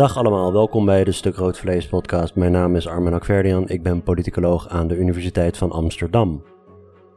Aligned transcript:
Dag 0.00 0.16
allemaal, 0.16 0.52
welkom 0.52 0.84
bij 0.84 1.04
de 1.04 1.12
Stuk 1.12 1.36
Rood 1.36 1.58
Vlees 1.58 1.86
podcast. 1.86 2.34
Mijn 2.34 2.52
naam 2.52 2.76
is 2.76 2.88
Armen 2.88 3.12
Akverdian, 3.12 3.68
ik 3.68 3.82
ben 3.82 4.02
politicoloog 4.02 4.68
aan 4.68 4.88
de 4.88 4.96
Universiteit 4.96 5.56
van 5.56 5.70
Amsterdam. 5.70 6.42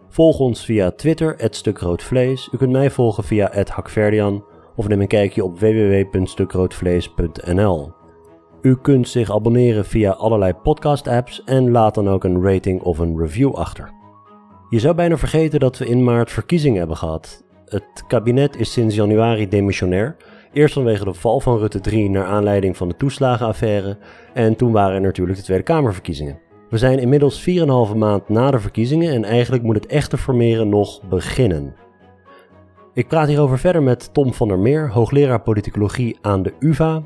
Volg 0.09 0.39
ons 0.39 0.65
via 0.65 0.91
Twitter, 0.91 1.33
het 1.37 1.55
Stuk 1.55 1.77
Rood 1.77 2.03
Vlees. 2.03 2.49
U 2.51 2.57
kunt 2.57 2.71
mij 2.71 2.91
volgen 2.91 3.23
via 3.23 3.49
het 3.51 3.69
Hakverdian 3.69 4.43
of 4.75 4.87
neem 4.87 5.01
een 5.01 5.07
kijkje 5.07 5.43
op 5.43 5.59
www.stukroodvlees.nl. 5.59 7.91
U 8.61 8.75
kunt 8.75 9.07
zich 9.07 9.31
abonneren 9.31 9.85
via 9.85 10.11
allerlei 10.11 10.53
podcast-apps 10.53 11.43
en 11.43 11.71
laat 11.71 11.95
dan 11.95 12.09
ook 12.09 12.23
een 12.23 12.43
rating 12.43 12.81
of 12.81 12.99
een 12.99 13.17
review 13.17 13.55
achter. 13.55 13.91
Je 14.69 14.79
zou 14.79 14.95
bijna 14.95 15.17
vergeten 15.17 15.59
dat 15.59 15.77
we 15.77 15.85
in 15.85 16.03
maart 16.03 16.31
verkiezingen 16.31 16.77
hebben 16.77 16.97
gehad. 16.97 17.43
Het 17.65 18.03
kabinet 18.07 18.59
is 18.59 18.71
sinds 18.71 18.95
januari 18.95 19.47
demissionair. 19.47 20.17
Eerst 20.53 20.73
vanwege 20.73 21.03
de 21.03 21.13
val 21.13 21.39
van 21.39 21.57
Rutte 21.57 21.79
3 21.79 22.09
naar 22.09 22.25
aanleiding 22.25 22.77
van 22.77 22.87
de 22.87 22.95
toeslagenaffaire 22.95 23.97
en 24.33 24.55
toen 24.55 24.71
waren 24.71 24.95
er 24.95 25.01
natuurlijk 25.01 25.37
de 25.37 25.43
Tweede 25.43 25.63
Kamerverkiezingen. 25.63 26.39
We 26.69 26.77
zijn 26.77 26.99
inmiddels 26.99 27.49
4,5 27.49 27.95
maand 27.95 28.29
na 28.29 28.51
de 28.51 28.59
verkiezingen 28.59 29.13
en 29.13 29.23
eigenlijk 29.23 29.63
moet 29.63 29.75
het 29.75 29.85
echte 29.85 30.17
formeren 30.17 30.69
nog 30.69 31.01
beginnen. 31.01 31.75
Ik 32.93 33.07
praat 33.07 33.27
hierover 33.27 33.59
verder 33.59 33.83
met 33.83 34.13
Tom 34.13 34.33
van 34.33 34.47
der 34.47 34.59
Meer, 34.59 34.89
hoogleraar 34.89 35.41
politicologie 35.41 36.17
aan 36.21 36.43
de 36.43 36.53
UvA. 36.59 37.03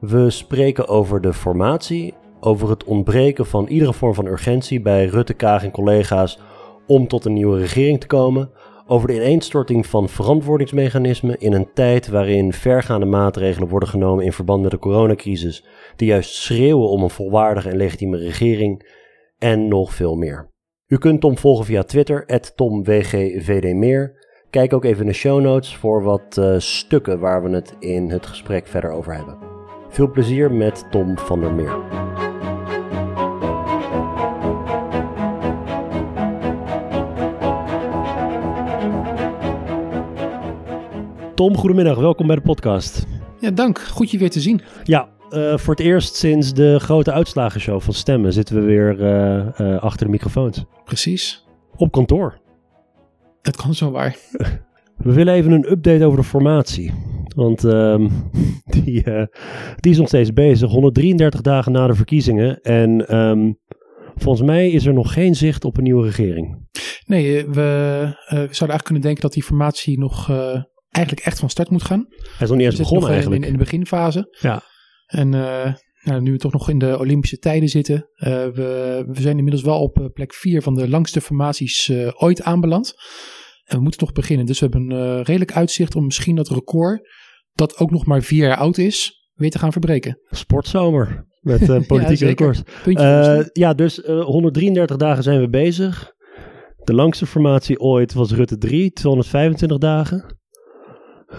We 0.00 0.30
spreken 0.30 0.88
over 0.88 1.20
de 1.20 1.32
formatie, 1.32 2.14
over 2.40 2.70
het 2.70 2.84
ontbreken 2.84 3.46
van 3.46 3.66
iedere 3.66 3.92
vorm 3.92 4.14
van 4.14 4.26
urgentie 4.26 4.80
bij 4.80 5.06
Rutte, 5.06 5.34
Kaag 5.34 5.64
en 5.64 5.70
collega's 5.70 6.38
om 6.86 7.08
tot 7.08 7.24
een 7.24 7.32
nieuwe 7.32 7.58
regering 7.58 8.00
te 8.00 8.06
komen, 8.06 8.50
over 8.86 9.08
de 9.08 9.14
ineenstorting 9.14 9.86
van 9.86 10.08
verantwoordingsmechanismen 10.08 11.40
in 11.40 11.52
een 11.52 11.68
tijd 11.74 12.08
waarin 12.08 12.52
vergaande 12.52 13.06
maatregelen 13.06 13.68
worden 13.68 13.88
genomen 13.88 14.24
in 14.24 14.32
verband 14.32 14.62
met 14.62 14.70
de 14.70 14.78
coronacrisis, 14.78 15.64
die 15.96 16.08
juist 16.08 16.34
schreeuwen 16.34 16.88
om 16.88 17.02
een 17.02 17.10
volwaardige 17.10 17.70
en 17.70 17.76
legitieme 17.76 18.16
regering 18.16 18.94
en 19.38 19.68
nog 19.68 19.94
veel 19.94 20.14
meer. 20.14 20.50
U 20.86 20.98
kunt 20.98 21.20
Tom 21.20 21.38
volgen 21.38 21.64
via 21.64 21.82
Twitter, 21.82 22.52
TomWGVDmeer. 22.54 24.24
Kijk 24.50 24.72
ook 24.72 24.84
even 24.84 25.00
in 25.00 25.06
de 25.06 25.12
show 25.12 25.40
notes 25.40 25.76
voor 25.76 26.02
wat 26.02 26.36
uh, 26.38 26.54
stukken 26.58 27.20
waar 27.20 27.42
we 27.42 27.50
het 27.50 27.74
in 27.78 28.10
het 28.10 28.26
gesprek 28.26 28.66
verder 28.66 28.90
over 28.90 29.14
hebben. 29.14 29.38
Veel 29.88 30.10
plezier 30.10 30.52
met 30.52 30.86
Tom 30.90 31.18
van 31.18 31.40
der 31.40 31.54
Meer. 31.54 32.25
Tom, 41.36 41.56
goedemiddag. 41.56 41.98
Welkom 41.98 42.26
bij 42.26 42.36
de 42.36 42.42
podcast. 42.42 43.06
Ja, 43.40 43.50
dank. 43.50 43.78
Goed 43.78 44.10
je 44.10 44.18
weer 44.18 44.30
te 44.30 44.40
zien. 44.40 44.60
Ja, 44.84 45.08
uh, 45.30 45.56
voor 45.56 45.74
het 45.74 45.84
eerst 45.84 46.14
sinds 46.14 46.54
de 46.54 46.78
grote 46.80 47.12
uitslagenshow 47.12 47.80
van 47.80 47.94
Stemmen 47.94 48.32
zitten 48.32 48.56
we 48.56 48.62
weer 48.62 49.00
uh, 49.00 49.46
uh, 49.60 49.82
achter 49.82 50.06
de 50.06 50.12
microfoons. 50.12 50.64
Precies. 50.84 51.46
Op 51.76 51.92
kantoor. 51.92 52.38
Dat 53.42 53.56
kan 53.56 53.74
zo 53.74 53.90
waar. 53.90 54.16
We 54.96 55.12
willen 55.12 55.34
even 55.34 55.52
een 55.52 55.70
update 55.70 56.04
over 56.04 56.18
de 56.18 56.24
formatie. 56.24 56.92
Want 57.34 57.62
um, 57.62 58.10
die, 58.84 59.02
die 59.76 59.92
is 59.92 59.98
nog 59.98 60.08
steeds 60.08 60.32
bezig. 60.32 60.70
133 60.70 61.40
dagen 61.40 61.72
na 61.72 61.86
de 61.86 61.94
verkiezingen. 61.94 62.60
En 62.60 63.16
um, 63.16 63.58
volgens 64.14 64.46
mij 64.46 64.70
is 64.70 64.86
er 64.86 64.94
nog 64.94 65.12
geen 65.12 65.34
zicht 65.34 65.64
op 65.64 65.76
een 65.76 65.82
nieuwe 65.82 66.04
regering. 66.04 66.58
Nee, 67.06 67.46
we 67.46 67.62
zouden 68.28 68.48
eigenlijk 68.48 68.84
kunnen 68.84 69.02
denken 69.02 69.22
dat 69.22 69.32
die 69.32 69.42
formatie 69.42 69.98
nog 69.98 70.30
eigenlijk 70.96 71.26
echt 71.26 71.38
van 71.38 71.50
start 71.50 71.70
moet 71.70 71.82
gaan. 71.82 72.06
Hij 72.08 72.32
is 72.40 72.48
nog 72.48 72.56
niet 72.56 72.66
eens 72.66 72.76
begonnen 72.76 73.10
eigenlijk. 73.10 73.42
In, 73.42 73.46
in, 73.46 73.52
de 73.52 73.64
beginfase. 73.64 74.36
Ja. 74.40 74.62
En 75.06 75.32
uh, 75.32 75.72
nou, 76.02 76.20
nu 76.20 76.32
we 76.32 76.38
toch 76.38 76.52
nog 76.52 76.70
in 76.70 76.78
de 76.78 76.98
Olympische 76.98 77.38
tijden 77.38 77.68
zitten. 77.68 77.96
Uh, 77.96 78.28
we, 78.28 79.04
we 79.06 79.20
zijn 79.20 79.36
inmiddels 79.36 79.64
wel 79.64 79.80
op 79.80 80.10
plek 80.12 80.34
4 80.34 80.62
van 80.62 80.74
de 80.74 80.88
langste 80.88 81.20
formaties 81.20 81.88
uh, 81.88 82.10
ooit 82.14 82.42
aanbeland. 82.42 82.94
En 83.64 83.76
we 83.76 83.82
moeten 83.82 84.00
toch 84.00 84.12
beginnen. 84.12 84.46
Dus 84.46 84.60
we 84.60 84.66
hebben 84.70 84.90
een 84.90 85.22
redelijk 85.22 85.52
uitzicht 85.52 85.94
om 85.94 86.04
misschien 86.04 86.36
dat 86.36 86.48
record, 86.48 87.08
dat 87.52 87.78
ook 87.78 87.90
nog 87.90 88.06
maar 88.06 88.22
vier 88.22 88.46
jaar 88.46 88.56
oud 88.56 88.78
is, 88.78 89.28
weer 89.34 89.50
te 89.50 89.58
gaan 89.58 89.72
verbreken. 89.72 90.20
Sportzomer 90.30 91.26
met 91.40 91.66
politieke 91.86 92.24
ja, 92.24 92.30
records. 92.30 92.62
ja, 93.52 93.74
dus 93.74 93.96
133 94.06 94.96
dagen 94.96 95.22
zijn 95.22 95.40
we 95.40 95.48
bezig. 95.48 96.14
De 96.84 96.94
langste 96.94 97.26
formatie 97.26 97.80
ooit 97.80 98.12
was 98.12 98.32
Rutte 98.32 98.58
3, 98.58 98.92
225 98.92 99.78
dagen. 99.78 100.35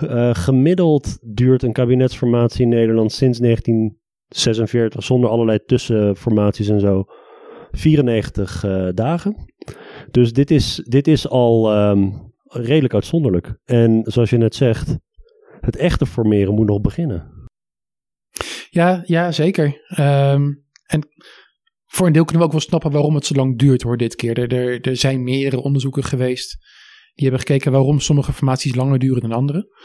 Uh, 0.04 0.36
gemiddeld 0.36 1.18
duurt 1.22 1.64
een 1.64 1.74
kabinetsformatie 1.74 2.62
in 2.62 2.70
Nederland 2.70 3.12
sinds 3.12 3.40
1946, 3.40 5.04
zonder 5.04 5.30
allerlei 5.30 5.60
tussenformaties 5.66 6.68
en 6.68 6.80
zo, 6.80 7.06
94 7.72 8.64
uh, 8.66 8.90
dagen. 8.94 9.36
Dus 10.12 10.34
dit 10.34 10.52
is, 10.52 10.76
dit 10.76 11.08
is 11.08 11.28
al 11.28 11.78
um, 11.90 12.32
redelijk 12.44 12.94
uitzonderlijk. 12.94 13.54
En 13.66 14.02
zoals 14.04 14.30
je 14.30 14.38
net 14.38 14.56
zegt, 14.56 14.98
het 15.60 15.76
echte 15.76 16.06
formeren 16.06 16.54
moet 16.54 16.68
nog 16.68 16.82
beginnen. 16.82 17.48
Ja, 18.70 19.04
ja 19.06 19.32
zeker. 19.32 19.66
Um, 20.00 20.66
en 20.86 21.08
voor 21.86 22.08
een 22.08 22.14
deel 22.14 22.24
kunnen 22.24 22.42
we 22.42 22.48
ook 22.48 22.58
wel 22.58 22.68
snappen 22.68 22.92
waarom 22.92 23.16
het 23.16 23.26
zo 23.26 23.34
lang 23.36 23.58
duurt 23.60 23.82
hoor 23.82 23.98
dit 23.98 24.16
keer. 24.16 24.40
Er, 24.40 24.54
er, 24.54 24.82
er 24.82 24.96
zijn 24.96 25.24
meerdere 25.24 25.62
onderzoeken 25.62 26.04
geweest 26.04 26.58
die 27.18 27.28
hebben 27.28 27.40
gekeken 27.40 27.72
waarom 27.72 28.00
sommige 28.00 28.34
formaties 28.34 28.76
langer 28.76 29.00
duren 29.00 29.22
dan 29.22 29.32
andere. 29.32 29.76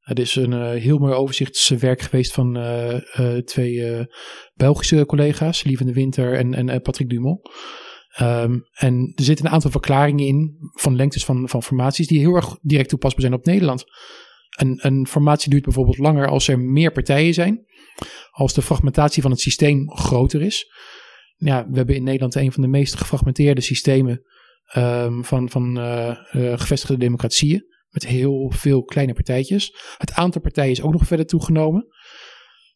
Het 0.00 0.18
is 0.18 0.36
een 0.36 0.52
uh, 0.52 0.70
heel 0.70 0.98
mooi 0.98 1.12
overzichtswerk 1.12 2.00
geweest 2.00 2.32
van 2.32 2.56
uh, 2.56 3.00
uh, 3.18 3.36
twee 3.36 4.06
Belgische 4.54 5.06
collega's, 5.06 5.64
Lieve 5.64 5.84
de 5.84 5.92
Winter 5.92 6.34
en, 6.34 6.68
en 6.68 6.82
Patrick 6.82 7.08
Dumont. 7.08 7.40
Um, 8.20 8.64
en 8.72 9.12
er 9.14 9.24
zitten 9.24 9.46
een 9.46 9.52
aantal 9.52 9.70
verklaringen 9.70 10.26
in 10.26 10.56
van 10.72 10.96
lengtes 10.96 11.24
van, 11.24 11.48
van 11.48 11.62
formaties 11.62 12.06
die 12.06 12.18
heel 12.18 12.34
erg 12.34 12.58
direct 12.62 12.88
toepasbaar 12.88 13.20
zijn 13.20 13.34
op 13.34 13.44
Nederland. 13.44 13.84
Een, 14.58 14.78
een 14.82 15.06
formatie 15.06 15.50
duurt 15.50 15.64
bijvoorbeeld 15.64 15.98
langer 15.98 16.28
als 16.28 16.48
er 16.48 16.58
meer 16.58 16.92
partijen 16.92 17.34
zijn, 17.34 17.64
als 18.30 18.54
de 18.54 18.62
fragmentatie 18.62 19.22
van 19.22 19.30
het 19.30 19.40
systeem 19.40 19.90
groter 19.90 20.42
is. 20.42 20.72
We 21.36 21.50
hebben 21.50 21.94
in 21.94 22.04
Nederland 22.04 22.34
een 22.34 22.52
van 22.52 22.62
de 22.62 22.68
meest 22.68 22.94
gefragmenteerde 22.94 23.60
systemen 23.60 24.22
um, 24.76 25.24
van, 25.24 25.50
van 25.50 25.78
uh, 25.78 26.16
uh, 26.32 26.58
gevestigde 26.58 26.96
democratieën. 26.96 27.68
Met 27.88 28.06
heel 28.06 28.52
veel 28.56 28.82
kleine 28.82 29.12
partijtjes. 29.12 29.74
Het 29.98 30.12
aantal 30.12 30.40
partijen 30.40 30.70
is 30.70 30.82
ook 30.82 30.92
nog 30.92 31.06
verder 31.06 31.26
toegenomen. 31.26 31.86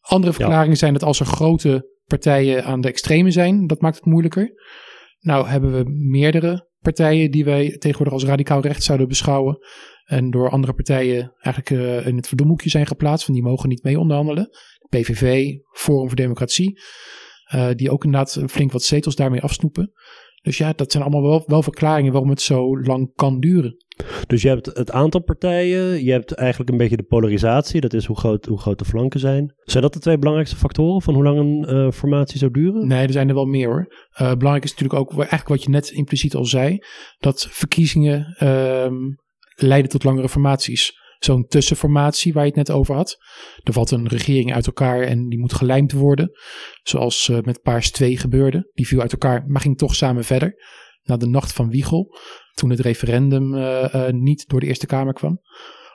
Andere 0.01 0.33
verklaringen 0.33 0.69
ja. 0.69 0.75
zijn 0.75 0.93
dat 0.93 1.03
als 1.03 1.19
er 1.19 1.25
grote 1.25 1.93
partijen 2.05 2.63
aan 2.63 2.81
de 2.81 2.87
extreme 2.87 3.31
zijn, 3.31 3.67
dat 3.67 3.81
maakt 3.81 3.95
het 3.95 4.05
moeilijker. 4.05 4.53
Nou 5.19 5.47
hebben 5.47 5.71
we 5.71 5.83
meerdere 5.89 6.69
partijen 6.79 7.31
die 7.31 7.45
wij 7.45 7.69
tegenwoordig 7.77 8.13
als 8.13 8.25
radicaal 8.25 8.61
rechts 8.61 8.85
zouden 8.85 9.07
beschouwen. 9.07 9.57
En 10.05 10.31
door 10.31 10.49
andere 10.49 10.73
partijen 10.73 11.33
eigenlijk 11.39 11.69
uh, 11.81 12.07
in 12.07 12.15
het 12.15 12.27
verdomhoekje 12.27 12.69
zijn 12.69 12.87
geplaatst. 12.87 13.25
Van 13.25 13.33
die 13.33 13.43
mogen 13.43 13.69
niet 13.69 13.83
mee 13.83 13.99
onderhandelen. 13.99 14.49
PVV, 14.89 15.53
Forum 15.71 16.07
voor 16.07 16.15
Democratie. 16.15 16.81
Uh, 17.55 17.69
die 17.75 17.91
ook 17.91 18.03
inderdaad 18.03 18.43
flink 18.47 18.71
wat 18.71 18.83
zetels 18.83 19.15
daarmee 19.15 19.41
afsnoepen. 19.41 19.93
Dus 20.45 20.57
ja, 20.57 20.73
dat 20.75 20.91
zijn 20.91 21.03
allemaal 21.03 21.21
wel, 21.21 21.43
wel 21.45 21.63
verklaringen 21.63 22.11
waarom 22.11 22.29
het 22.29 22.41
zo 22.41 22.81
lang 22.81 23.11
kan 23.15 23.39
duren. 23.39 23.75
Dus 24.27 24.41
je 24.41 24.47
hebt 24.47 24.65
het 24.65 24.91
aantal 24.91 25.23
partijen, 25.23 26.03
je 26.03 26.11
hebt 26.11 26.31
eigenlijk 26.31 26.71
een 26.71 26.77
beetje 26.77 26.97
de 26.97 27.03
polarisatie, 27.03 27.81
dat 27.81 27.93
is 27.93 28.05
hoe 28.05 28.17
groot, 28.17 28.45
hoe 28.45 28.59
groot 28.59 28.79
de 28.79 28.85
flanken 28.85 29.19
zijn. 29.19 29.53
Zijn 29.63 29.83
dat 29.83 29.93
de 29.93 29.99
twee 29.99 30.17
belangrijkste 30.17 30.57
factoren 30.57 31.01
van 31.01 31.13
hoe 31.13 31.23
lang 31.23 31.39
een 31.39 31.75
uh, 31.75 31.91
formatie 31.91 32.37
zou 32.37 32.51
duren? 32.51 32.87
Nee, 32.87 33.05
er 33.05 33.11
zijn 33.11 33.29
er 33.29 33.35
wel 33.35 33.45
meer 33.45 33.67
hoor. 33.67 33.87
Uh, 33.87 34.17
belangrijk 34.17 34.63
is 34.63 34.69
natuurlijk 34.69 34.99
ook 34.99 35.11
eigenlijk 35.11 35.47
wat 35.47 35.63
je 35.63 35.69
net 35.69 35.89
impliciet 35.89 36.35
al 36.35 36.45
zei, 36.45 36.77
dat 37.17 37.47
verkiezingen 37.49 38.35
uh, 38.39 38.91
leiden 39.55 39.91
tot 39.91 40.03
langere 40.03 40.29
formaties 40.29 41.03
zo'n 41.25 41.45
tussenformatie 41.47 42.33
waar 42.33 42.43
je 42.43 42.49
het 42.49 42.67
net 42.67 42.71
over 42.71 42.95
had. 42.95 43.17
Er 43.63 43.73
valt 43.73 43.91
een 43.91 44.07
regering 44.07 44.53
uit 44.53 44.65
elkaar 44.65 45.01
en 45.01 45.29
die 45.29 45.39
moet 45.39 45.53
gelijmd 45.53 45.91
worden. 45.91 46.31
Zoals 46.83 47.27
uh, 47.27 47.39
met 47.41 47.61
Paars 47.61 47.91
2 47.91 48.17
gebeurde. 48.17 48.71
Die 48.73 48.87
viel 48.87 49.01
uit 49.01 49.11
elkaar, 49.11 49.43
maar 49.47 49.61
ging 49.61 49.77
toch 49.77 49.95
samen 49.95 50.23
verder. 50.23 50.63
Na 51.03 51.17
de 51.17 51.27
nacht 51.27 51.53
van 51.53 51.69
Wiegel, 51.69 52.17
toen 52.53 52.69
het 52.69 52.79
referendum 52.79 53.53
uh, 53.53 53.93
uh, 53.93 54.09
niet 54.09 54.47
door 54.47 54.59
de 54.59 54.65
Eerste 54.65 54.85
Kamer 54.85 55.13
kwam. 55.13 55.39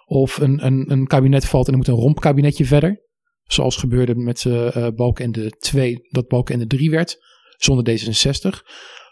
Of 0.04 0.36
een, 0.36 0.66
een, 0.66 0.90
een 0.90 1.06
kabinet 1.06 1.44
valt 1.44 1.66
en 1.66 1.72
er 1.72 1.78
moet 1.78 1.88
een 1.88 1.94
rompkabinetje 1.94 2.64
verder. 2.64 3.08
Zoals 3.42 3.76
gebeurde 3.76 4.14
met 4.14 4.44
uh, 4.44 4.88
Balkenende 4.94 5.50
2, 5.50 6.08
dat 6.10 6.28
Balkenende 6.28 6.76
3 6.76 6.90
werd. 6.90 7.18
Zonder 7.56 7.98
D66. 7.98 8.58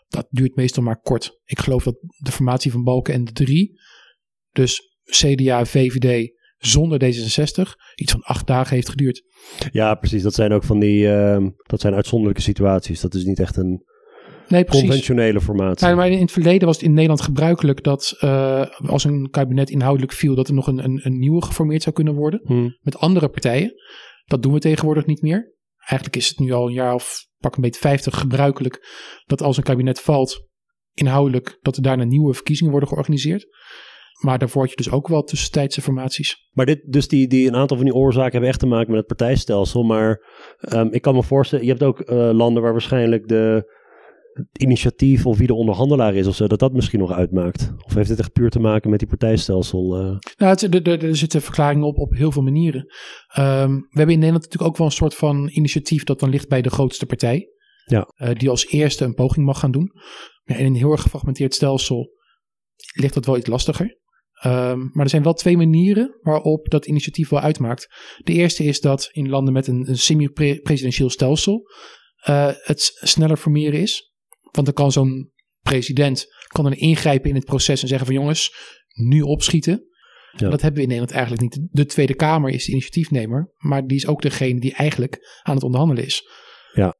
Dat 0.08 0.26
duurt 0.30 0.56
meestal 0.56 0.82
maar 0.82 1.00
kort. 1.00 1.40
Ik 1.44 1.58
geloof 1.58 1.84
dat 1.84 1.96
de 2.16 2.32
formatie 2.32 2.70
van 2.70 2.82
Balkenende 2.82 3.32
3, 3.32 3.80
dus 4.52 4.97
CDA, 5.10 5.64
VVD 5.64 6.36
zonder 6.58 7.04
D66 7.04 7.62
iets 7.94 8.12
van 8.12 8.22
acht 8.22 8.46
dagen 8.46 8.74
heeft 8.74 8.88
geduurd. 8.88 9.22
Ja, 9.72 9.94
precies. 9.94 10.22
Dat 10.22 10.34
zijn 10.34 10.52
ook 10.52 10.64
van 10.64 10.78
die, 10.78 11.06
uh, 11.06 11.46
dat 11.62 11.80
zijn 11.80 11.94
uitzonderlijke 11.94 12.42
situaties. 12.42 13.00
Dat 13.00 13.14
is 13.14 13.24
niet 13.24 13.38
echt 13.38 13.56
een 13.56 13.84
nee, 14.48 14.64
conventionele 14.64 15.40
formatie. 15.40 15.94
Maar 15.94 16.10
in 16.10 16.20
het 16.20 16.32
verleden 16.32 16.66
was 16.66 16.76
het 16.76 16.84
in 16.84 16.92
Nederland 16.92 17.20
gebruikelijk 17.20 17.82
dat 17.82 18.16
uh, 18.20 18.66
als 18.86 19.04
een 19.04 19.30
kabinet 19.30 19.70
inhoudelijk 19.70 20.12
viel, 20.12 20.34
dat 20.34 20.48
er 20.48 20.54
nog 20.54 20.66
een, 20.66 20.84
een, 20.84 21.00
een 21.02 21.18
nieuwe 21.18 21.44
geformeerd 21.44 21.82
zou 21.82 21.94
kunnen 21.94 22.14
worden 22.14 22.40
hmm. 22.44 22.78
met 22.80 22.98
andere 22.98 23.28
partijen. 23.28 23.72
Dat 24.24 24.42
doen 24.42 24.52
we 24.52 24.58
tegenwoordig 24.58 25.06
niet 25.06 25.22
meer. 25.22 25.54
eigenlijk 25.78 26.16
is 26.16 26.28
het 26.28 26.38
nu 26.38 26.52
al 26.52 26.66
een 26.66 26.72
jaar 26.72 26.94
of 26.94 27.26
pak 27.38 27.56
een 27.56 27.62
beetje 27.62 27.80
50 27.80 28.18
gebruikelijk 28.18 28.86
dat 29.26 29.42
als 29.42 29.56
een 29.56 29.62
kabinet 29.62 30.00
valt, 30.00 30.48
inhoudelijk, 30.94 31.58
dat 31.60 31.76
er 31.76 31.82
daarna 31.82 32.04
nieuwe 32.04 32.34
verkiezingen 32.34 32.70
worden 32.70 32.88
georganiseerd. 32.88 33.46
Maar 34.18 34.38
daarvoor 34.38 34.60
had 34.62 34.70
je 34.70 34.76
dus 34.76 34.90
ook 34.90 35.08
wel 35.08 35.22
tussentijdse 35.22 35.82
formaties. 35.82 36.48
Maar 36.52 36.66
dit, 36.66 36.92
dus 36.92 37.08
die, 37.08 37.28
die, 37.28 37.48
een 37.48 37.56
aantal 37.56 37.76
van 37.76 37.86
die 37.86 37.94
oorzaken 37.94 38.32
hebben 38.32 38.50
echt 38.50 38.58
te 38.58 38.66
maken 38.66 38.90
met 38.90 38.98
het 38.98 39.06
partijstelsel. 39.06 39.82
Maar 39.82 40.24
um, 40.74 40.92
ik 40.92 41.02
kan 41.02 41.14
me 41.14 41.22
voorstellen, 41.22 41.64
je 41.64 41.70
hebt 41.70 41.82
ook 41.82 42.00
uh, 42.00 42.30
landen 42.32 42.62
waar 42.62 42.72
waarschijnlijk 42.72 43.28
de 43.28 43.76
het 44.38 44.62
initiatief 44.62 45.26
of 45.26 45.38
wie 45.38 45.46
de 45.46 45.54
onderhandelaar 45.54 46.14
is 46.14 46.26
of 46.26 46.34
zo, 46.34 46.46
dat 46.46 46.58
dat 46.58 46.72
misschien 46.72 46.98
nog 46.98 47.12
uitmaakt? 47.12 47.72
Of 47.84 47.94
heeft 47.94 48.08
het 48.08 48.18
echt 48.18 48.32
puur 48.32 48.50
te 48.50 48.60
maken 48.60 48.90
met 48.90 48.98
die 48.98 49.08
partijstelsel? 49.08 50.00
Uh? 50.00 50.16
Nou, 50.36 50.50
het, 50.50 50.86
er, 50.86 51.04
er 51.04 51.16
zitten 51.16 51.42
verklaringen 51.42 51.86
op 51.86 51.98
op 51.98 52.12
heel 52.12 52.32
veel 52.32 52.42
manieren. 52.42 52.80
Um, 53.38 53.76
we 53.76 53.98
hebben 53.98 54.14
in 54.14 54.20
Nederland 54.20 54.42
natuurlijk 54.42 54.70
ook 54.70 54.76
wel 54.76 54.86
een 54.86 54.92
soort 54.92 55.14
van 55.14 55.48
initiatief 55.48 56.04
dat 56.04 56.20
dan 56.20 56.30
ligt 56.30 56.48
bij 56.48 56.62
de 56.62 56.70
grootste 56.70 57.06
partij. 57.06 57.48
Ja. 57.84 58.08
Uh, 58.16 58.30
die 58.34 58.50
als 58.50 58.66
eerste 58.66 59.04
een 59.04 59.14
poging 59.14 59.46
mag 59.46 59.58
gaan 59.58 59.70
doen. 59.70 59.92
Ja, 60.44 60.56
in 60.56 60.66
een 60.66 60.74
heel 60.74 60.90
erg 60.90 61.02
gefragmenteerd 61.02 61.54
stelsel 61.54 62.10
ligt 62.92 63.14
dat 63.14 63.26
wel 63.26 63.36
iets 63.36 63.48
lastiger. 63.48 63.98
Um, 64.46 64.90
maar 64.92 65.04
er 65.04 65.10
zijn 65.10 65.22
wel 65.22 65.32
twee 65.32 65.56
manieren 65.56 66.18
waarop 66.20 66.70
dat 66.70 66.86
initiatief 66.86 67.28
wel 67.28 67.40
uitmaakt. 67.40 67.86
De 68.18 68.32
eerste 68.32 68.64
is 68.64 68.80
dat 68.80 69.08
in 69.10 69.28
landen 69.28 69.52
met 69.52 69.66
een, 69.66 69.88
een 69.88 69.98
semi-presidentieel 69.98 71.10
stelsel 71.10 71.70
uh, 72.28 72.50
het 72.52 72.90
sneller 72.94 73.36
formeren 73.36 73.80
is. 73.80 74.12
Want 74.50 74.66
dan 74.66 74.74
kan 74.74 74.92
zo'n 74.92 75.32
president 75.62 76.26
kan 76.46 76.64
dan 76.64 76.72
ingrijpen 76.72 77.28
in 77.28 77.34
het 77.34 77.44
proces 77.44 77.82
en 77.82 77.88
zeggen 77.88 78.06
van 78.06 78.14
jongens, 78.14 78.54
nu 78.92 79.20
opschieten. 79.20 79.86
Ja. 80.36 80.48
Dat 80.48 80.60
hebben 80.60 80.74
we 80.74 80.82
in 80.82 80.88
Nederland 80.88 81.12
eigenlijk 81.12 81.42
niet. 81.42 81.68
De 81.70 81.86
Tweede 81.86 82.14
Kamer 82.14 82.50
is 82.50 82.64
de 82.64 82.70
initiatiefnemer, 82.70 83.52
maar 83.56 83.86
die 83.86 83.96
is 83.96 84.06
ook 84.06 84.22
degene 84.22 84.60
die 84.60 84.74
eigenlijk 84.74 85.40
aan 85.42 85.54
het 85.54 85.64
onderhandelen 85.64 86.04
is. 86.04 86.28
Ja. 86.72 86.96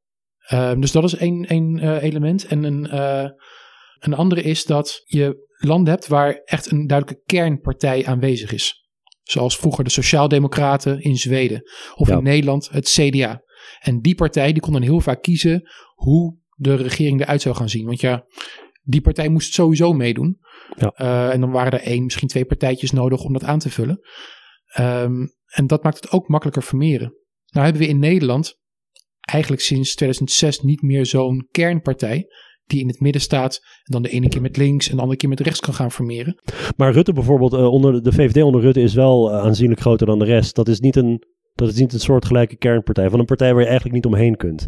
Uh, 0.53 0.73
dus 0.79 0.91
dat 0.91 1.03
is 1.03 1.15
één, 1.15 1.45
één 1.45 1.77
uh, 1.77 2.03
element. 2.03 2.45
En 2.45 2.63
een, 2.63 2.87
uh, 2.93 3.29
een 3.99 4.13
andere 4.13 4.41
is 4.41 4.65
dat 4.65 5.01
je 5.05 5.47
landen 5.67 5.93
hebt 5.93 6.07
waar 6.07 6.41
echt 6.45 6.71
een 6.71 6.87
duidelijke 6.87 7.23
kernpartij 7.25 8.05
aanwezig 8.05 8.51
is. 8.51 8.87
Zoals 9.23 9.57
vroeger 9.57 9.83
de 9.83 9.89
Sociaaldemocraten 9.89 11.01
in 11.01 11.17
Zweden. 11.17 11.61
Of 11.95 12.07
ja. 12.07 12.17
in 12.17 12.23
Nederland 12.23 12.69
het 12.69 12.89
CDA. 12.89 13.41
En 13.79 14.01
die 14.01 14.15
partij 14.15 14.53
die 14.53 14.61
kon 14.61 14.73
dan 14.73 14.81
heel 14.81 14.99
vaak 14.99 15.21
kiezen 15.21 15.69
hoe 15.95 16.37
de 16.55 16.75
regering 16.75 17.21
eruit 17.21 17.41
zou 17.41 17.55
gaan 17.55 17.69
zien. 17.69 17.85
Want 17.85 18.01
ja, 18.01 18.25
die 18.81 19.01
partij 19.01 19.29
moest 19.29 19.53
sowieso 19.53 19.93
meedoen. 19.93 20.39
Ja. 20.77 20.93
Uh, 20.97 21.33
en 21.33 21.39
dan 21.39 21.51
waren 21.51 21.71
er 21.71 21.81
één, 21.81 22.03
misschien 22.03 22.27
twee 22.27 22.45
partijtjes 22.45 22.91
nodig 22.91 23.23
om 23.23 23.33
dat 23.33 23.43
aan 23.43 23.59
te 23.59 23.69
vullen. 23.69 23.99
Um, 24.79 25.33
en 25.45 25.67
dat 25.67 25.83
maakt 25.83 25.95
het 25.95 26.11
ook 26.11 26.27
makkelijker 26.27 26.63
vermeren. 26.63 27.13
Nou 27.45 27.65
hebben 27.65 27.81
we 27.81 27.87
in 27.87 27.99
Nederland 27.99 28.59
eigenlijk 29.19 29.61
sinds 29.61 29.95
2006 29.95 30.59
niet 30.59 30.81
meer 30.81 31.05
zo'n 31.05 31.47
kernpartij 31.51 32.27
die 32.69 32.81
in 32.81 32.87
het 32.87 32.99
midden 32.99 33.21
staat 33.21 33.59
en 33.61 33.91
dan 33.91 34.01
de 34.01 34.09
ene 34.09 34.29
keer 34.29 34.41
met 34.41 34.57
links 34.57 34.89
en 34.89 34.95
de 34.95 35.01
andere 35.01 35.19
keer 35.19 35.29
met 35.29 35.39
rechts 35.39 35.59
kan 35.59 35.73
gaan 35.73 35.91
formeren. 35.91 36.41
Maar 36.77 36.91
Rutte 36.91 37.13
bijvoorbeeld, 37.13 37.53
uh, 37.53 37.71
onder 37.71 38.03
de 38.03 38.11
VVD 38.11 38.43
onder 38.43 38.61
Rutte 38.61 38.81
is 38.81 38.93
wel 38.93 39.31
uh, 39.31 39.39
aanzienlijk 39.39 39.79
groter 39.79 40.07
dan 40.07 40.19
de 40.19 40.25
rest. 40.25 40.55
Dat 40.55 40.67
is 40.67 40.79
niet 40.79 40.95
een, 40.95 41.23
dat 41.53 41.69
is 41.69 41.75
niet 41.75 41.93
een 41.93 41.99
soortgelijke 41.99 42.57
kernpartij 42.57 43.09
van 43.09 43.19
een 43.19 43.25
partij 43.25 43.51
waar 43.51 43.61
je 43.61 43.67
eigenlijk 43.67 43.95
niet 43.95 44.13
omheen 44.13 44.35
kunt. 44.35 44.67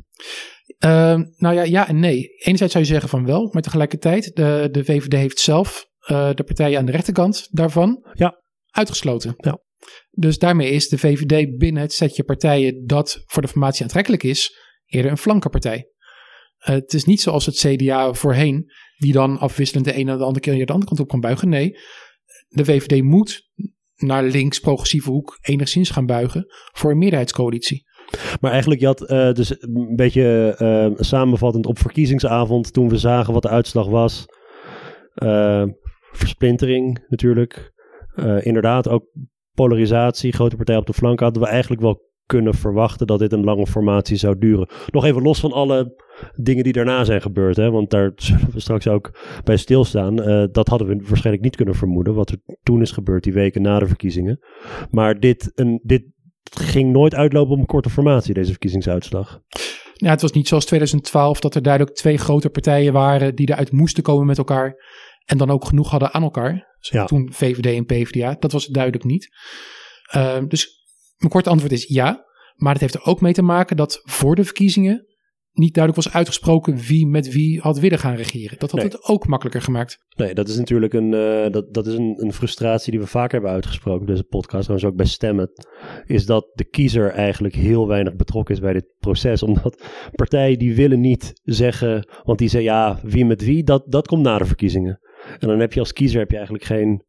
Uh, 0.85 1.19
nou 1.37 1.55
ja, 1.55 1.63
ja 1.63 1.87
en 1.87 1.99
nee. 1.99 2.27
Enerzijds 2.37 2.73
zou 2.73 2.83
je 2.85 2.91
zeggen 2.91 3.09
van 3.09 3.25
wel, 3.25 3.49
maar 3.51 3.61
tegelijkertijd, 3.61 4.35
de, 4.35 4.67
de 4.71 4.83
VVD 4.83 5.13
heeft 5.13 5.39
zelf 5.39 5.85
uh, 6.11 6.29
de 6.33 6.43
partijen 6.43 6.79
aan 6.79 6.85
de 6.85 6.91
rechterkant 6.91 7.47
daarvan 7.51 8.05
ja. 8.13 8.41
uitgesloten. 8.69 9.33
Ja. 9.37 9.59
Dus 10.11 10.37
daarmee 10.37 10.69
is 10.69 10.89
de 10.89 10.97
VVD 10.97 11.57
binnen 11.57 11.81
het 11.81 11.93
setje 11.93 12.23
partijen 12.23 12.85
dat 12.85 13.23
voor 13.25 13.41
de 13.41 13.47
formatie 13.47 13.83
aantrekkelijk 13.83 14.23
is, 14.23 14.57
eerder 14.85 15.11
een 15.11 15.17
flankenpartij. 15.17 15.89
Uh, 16.69 16.75
het 16.75 16.93
is 16.93 17.05
niet 17.05 17.21
zoals 17.21 17.45
het 17.45 17.55
CDA 17.55 18.13
voorheen, 18.13 18.71
die 18.97 19.13
dan 19.13 19.39
afwisselend 19.39 19.85
de 19.85 19.93
ene 19.93 20.11
en 20.11 20.17
de 20.17 20.23
andere 20.23 20.39
keer 20.39 20.65
de 20.65 20.71
andere 20.71 20.87
kant 20.87 20.99
op 20.99 21.07
kan 21.07 21.19
buigen. 21.19 21.49
Nee, 21.49 21.77
de 22.47 22.65
VVD 22.65 23.03
moet 23.03 23.49
naar 23.95 24.23
links 24.23 24.59
progressieve 24.59 25.11
hoek 25.11 25.37
enigszins 25.41 25.89
gaan 25.89 26.05
buigen 26.05 26.45
voor 26.71 26.91
een 26.91 26.97
meerderheidscoalitie. 26.97 27.89
Maar 28.39 28.51
eigenlijk, 28.51 28.81
je 28.81 28.85
had 28.87 29.11
uh, 29.11 29.31
dus 29.31 29.61
een 29.61 29.95
beetje 29.95 30.55
uh, 30.59 31.03
samenvattend 31.03 31.65
op 31.65 31.79
verkiezingsavond, 31.79 32.73
toen 32.73 32.89
we 32.89 32.97
zagen 32.97 33.33
wat 33.33 33.41
de 33.41 33.49
uitslag 33.49 33.87
was. 33.87 34.25
Versplintering 36.11 37.05
natuurlijk. 37.07 37.71
inderdaad, 38.39 38.87
ook 38.87 39.05
polarisatie, 39.53 40.33
grote 40.33 40.55
partij 40.55 40.77
op 40.77 40.85
de 40.85 40.93
flank 40.93 41.19
hadden 41.19 41.41
we 41.41 41.47
eigenlijk 41.47 41.81
wel 41.81 42.11
kunnen 42.25 42.53
verwachten 42.53 43.07
dat 43.07 43.19
dit 43.19 43.31
een 43.31 43.43
lange 43.43 43.67
formatie 43.67 44.17
zou 44.17 44.37
duren. 44.37 44.69
Nog 44.87 45.05
even 45.05 45.21
los 45.21 45.39
van 45.39 45.51
alle 45.51 45.95
dingen 46.35 46.63
die 46.63 46.73
daarna 46.73 47.03
zijn 47.03 47.21
gebeurd, 47.21 47.55
hè, 47.55 47.71
want 47.71 47.89
daar 47.89 48.11
zullen 48.15 48.51
we 48.53 48.59
straks 48.59 48.87
ook 48.87 49.19
bij 49.43 49.57
stilstaan. 49.57 50.29
Uh, 50.29 50.45
dat 50.51 50.67
hadden 50.67 50.87
we 50.87 50.95
waarschijnlijk 50.95 51.43
niet 51.43 51.55
kunnen 51.55 51.75
vermoeden, 51.75 52.13
wat 52.13 52.29
er 52.29 52.37
toen 52.63 52.81
is 52.81 52.91
gebeurd, 52.91 53.23
die 53.23 53.33
weken 53.33 53.61
na 53.61 53.79
de 53.79 53.87
verkiezingen. 53.87 54.39
Maar 54.89 55.19
dit, 55.19 55.51
een, 55.55 55.79
dit 55.83 56.03
ging 56.43 56.91
nooit 56.91 57.15
uitlopen 57.15 57.53
op 57.53 57.59
een 57.59 57.65
korte 57.65 57.89
formatie, 57.89 58.33
deze 58.33 58.49
verkiezingsuitslag. 58.49 59.41
Ja, 59.93 60.09
het 60.09 60.21
was 60.21 60.31
niet 60.31 60.47
zoals 60.47 60.65
2012 60.65 61.39
dat 61.39 61.55
er 61.55 61.61
duidelijk 61.61 61.95
twee 61.95 62.17
grote 62.17 62.49
partijen 62.49 62.93
waren 62.93 63.35
die 63.35 63.49
eruit 63.49 63.71
moesten 63.71 64.03
komen 64.03 64.25
met 64.25 64.37
elkaar. 64.37 64.75
En 65.25 65.37
dan 65.37 65.49
ook 65.49 65.65
genoeg 65.65 65.89
hadden 65.89 66.13
aan 66.13 66.23
elkaar. 66.23 66.75
Dus 66.79 66.89
ja. 66.89 67.05
Toen 67.05 67.33
VVD 67.33 67.65
en 67.65 67.85
PvdA. 67.85 68.35
Dat 68.39 68.51
was 68.51 68.63
het 68.63 68.73
duidelijk 68.73 69.03
niet. 69.03 69.29
Uh, 70.15 70.37
dus 70.47 70.67
mijn 71.17 71.31
korte 71.31 71.49
antwoord 71.49 71.71
is 71.71 71.87
ja. 71.87 72.25
Maar 72.55 72.71
het 72.71 72.81
heeft 72.81 72.93
er 72.93 73.03
ook 73.03 73.21
mee 73.21 73.33
te 73.33 73.41
maken 73.41 73.77
dat 73.77 74.01
voor 74.03 74.35
de 74.35 74.43
verkiezingen 74.43 75.05
niet 75.53 75.73
duidelijk 75.73 76.03
was 76.05 76.13
uitgesproken 76.13 76.77
wie 76.77 77.07
met 77.07 77.33
wie 77.33 77.59
had 77.59 77.79
willen 77.79 77.99
gaan 77.99 78.15
regeren. 78.15 78.59
Dat 78.59 78.71
had 78.71 78.79
Nee. 78.79 78.89
het 78.89 79.03
ook 79.07 79.27
makkelijker 79.27 79.61
gemaakt. 79.61 80.05
Nee, 80.15 80.33
dat 80.33 80.47
is 80.47 80.57
natuurlijk 80.57 80.93
een, 80.93 81.13
uh, 81.13 81.49
dat, 81.51 81.73
dat 81.73 81.87
is 81.87 81.93
een, 81.93 82.15
een 82.17 82.33
frustratie 82.33 82.91
die 82.91 82.99
we 82.99 83.07
vaker 83.07 83.31
hebben 83.31 83.51
uitgesproken, 83.51 84.05
deze 84.05 84.23
podcast, 84.23 84.63
trouwens 84.63 84.89
ook 84.91 84.95
bij 84.95 85.05
stemmen, 85.05 85.51
is 86.05 86.25
dat 86.25 86.51
de 86.53 86.65
kiezer 86.65 87.09
eigenlijk 87.11 87.55
heel 87.55 87.87
weinig 87.87 88.15
betrokken 88.15 88.55
is 88.55 88.61
bij 88.61 88.73
dit 88.73 88.85
proces. 88.99 89.43
Omdat 89.51 89.83
partijen 90.15 90.59
die 90.59 90.75
willen 90.75 90.99
niet 90.99 91.31
zeggen, 91.43 92.07
want 92.23 92.39
die 92.39 92.49
zeggen 92.49 92.71
ja, 92.71 92.99
wie 93.03 93.25
met 93.25 93.43
wie, 93.43 93.63
dat, 93.63 93.83
dat 93.87 94.07
komt 94.07 94.23
na 94.23 94.37
de 94.37 94.45
verkiezingen. 94.45 94.99
En 95.39 95.47
dan 95.47 95.59
heb 95.59 95.73
je 95.73 95.79
als 95.79 95.93
kiezer 95.93 96.19
heb 96.19 96.29
je 96.29 96.35
eigenlijk 96.35 96.65
geen, 96.65 97.03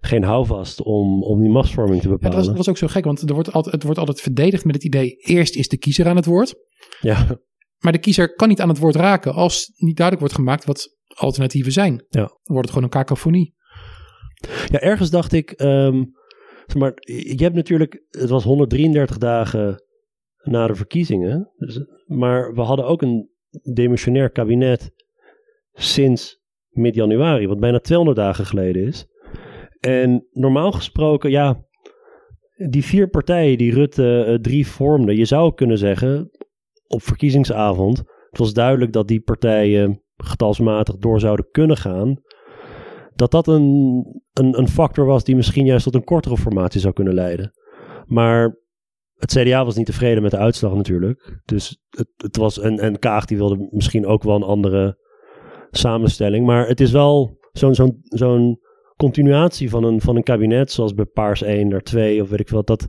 geen 0.00 0.22
houvast 0.22 0.82
om, 0.82 1.22
om 1.22 1.40
die 1.40 1.50
machtsvorming 1.50 2.00
te 2.00 2.04
Ja, 2.08 2.10
dat, 2.10 2.20
bepalen. 2.20 2.38
was, 2.38 2.46
dat 2.48 2.56
was 2.56 2.68
ook 2.68 2.76
zo 2.78 2.86
gek, 2.86 3.04
want 3.04 3.20
er 3.28 3.34
wordt 3.34 3.52
altijd, 3.52 3.74
het 3.74 3.84
wordt 3.84 3.98
altijd 3.98 4.20
verdedigd 4.20 4.64
met 4.64 4.74
het 4.74 4.84
idee: 4.84 5.16
eerst 5.16 5.56
is 5.56 5.68
de 5.68 5.76
kiezer 5.76 6.06
aan 6.06 6.16
het 6.16 6.26
woord. 6.26 6.54
Ja, 7.00 7.38
Maar 7.78 7.92
de 7.92 7.98
kiezer 7.98 8.34
kan 8.34 8.48
niet 8.48 8.60
aan 8.60 8.68
het 8.68 8.78
woord 8.78 8.94
raken 8.94 9.34
als 9.34 9.72
niet 9.76 9.96
duidelijk 9.96 10.26
wordt 10.26 10.34
gemaakt 10.34 10.64
wat 10.64 10.96
alternatieven 11.14 11.72
zijn. 11.72 11.92
Ja. 11.92 12.20
Dan 12.20 12.38
wordt 12.42 12.60
het 12.60 12.68
gewoon 12.68 12.84
een 12.84 12.90
kakofonie. 12.90 13.54
Ja, 14.66 14.80
ergens 14.80 15.10
dacht 15.10 15.32
ik, 15.32 15.50
ehm, 15.50 16.04
zeg 16.66 16.76
maar 16.76 16.92
je 17.04 17.42
hebt 17.42 17.54
natuurlijk, 17.54 18.04
het 18.10 18.30
was 18.30 18.44
133 18.44 19.18
dagen 19.18 19.82
na 20.42 20.66
de 20.66 20.74
verkiezingen, 20.74 21.52
dus, 21.56 21.80
maar 22.06 22.54
we 22.54 22.60
hadden 22.60 22.86
ook 22.86 23.02
een 23.02 23.30
demissionair 23.74 24.30
kabinet 24.30 24.90
sinds 25.72 26.40
mid-januari, 26.68 27.46
wat 27.46 27.60
bijna 27.60 27.78
200 27.78 28.18
dagen 28.18 28.46
geleden 28.46 28.86
is. 28.86 29.06
En 29.80 30.26
normaal 30.30 30.72
gesproken, 30.72 31.30
ja, 31.30 31.64
die 32.70 32.84
vier 32.84 33.08
partijen 33.08 33.58
die 33.58 33.72
Rutte 33.72 34.24
eh, 34.24 34.34
drie 34.34 34.66
vormden, 34.66 35.16
je 35.16 35.24
zou 35.24 35.54
kunnen 35.54 35.78
zeggen, 35.78 36.30
op 36.86 37.02
verkiezingsavond, 37.02 37.98
het 38.30 38.38
was 38.38 38.52
duidelijk 38.52 38.92
dat 38.92 39.08
die 39.08 39.20
partijen 39.20 40.02
getalsmatig 40.16 40.96
door 40.96 41.20
zouden 41.20 41.48
kunnen 41.50 41.76
gaan 41.76 42.24
dat 43.16 43.30
dat 43.30 43.46
een, 43.46 44.04
een, 44.32 44.58
een 44.58 44.68
factor 44.68 45.06
was 45.06 45.24
die 45.24 45.36
misschien 45.36 45.66
juist 45.66 45.84
tot 45.84 45.94
een 45.94 46.04
kortere 46.04 46.36
formatie 46.36 46.80
zou 46.80 46.92
kunnen 46.92 47.14
leiden. 47.14 47.52
Maar 48.06 48.58
het 49.14 49.32
CDA 49.32 49.64
was 49.64 49.76
niet 49.76 49.86
tevreden 49.86 50.22
met 50.22 50.30
de 50.30 50.36
uitslag 50.36 50.74
natuurlijk. 50.74 51.40
Dus 51.44 51.82
het, 51.88 52.08
het 52.16 52.36
was, 52.36 52.58
en, 52.58 52.78
en 52.78 52.98
Kaag 52.98 53.24
die 53.24 53.36
wilde 53.36 53.68
misschien 53.70 54.06
ook 54.06 54.22
wel 54.22 54.36
een 54.36 54.42
andere 54.42 54.98
samenstelling. 55.70 56.46
Maar 56.46 56.68
het 56.68 56.80
is 56.80 56.90
wel 56.90 57.38
zo'n 57.52 57.74
zo'n 57.74 58.00
zo'n 58.02 58.60
continuatie 58.96 59.70
van 59.70 59.84
een, 59.84 60.00
van 60.00 60.16
een 60.16 60.22
kabinet, 60.22 60.72
zoals 60.72 60.94
bij 60.94 61.04
Paars 61.04 61.42
1 61.42 61.68
naar 61.68 61.82
2 61.82 62.22
of 62.22 62.28
weet 62.28 62.40
ik 62.40 62.48
wat. 62.48 62.66
Dat, 62.66 62.86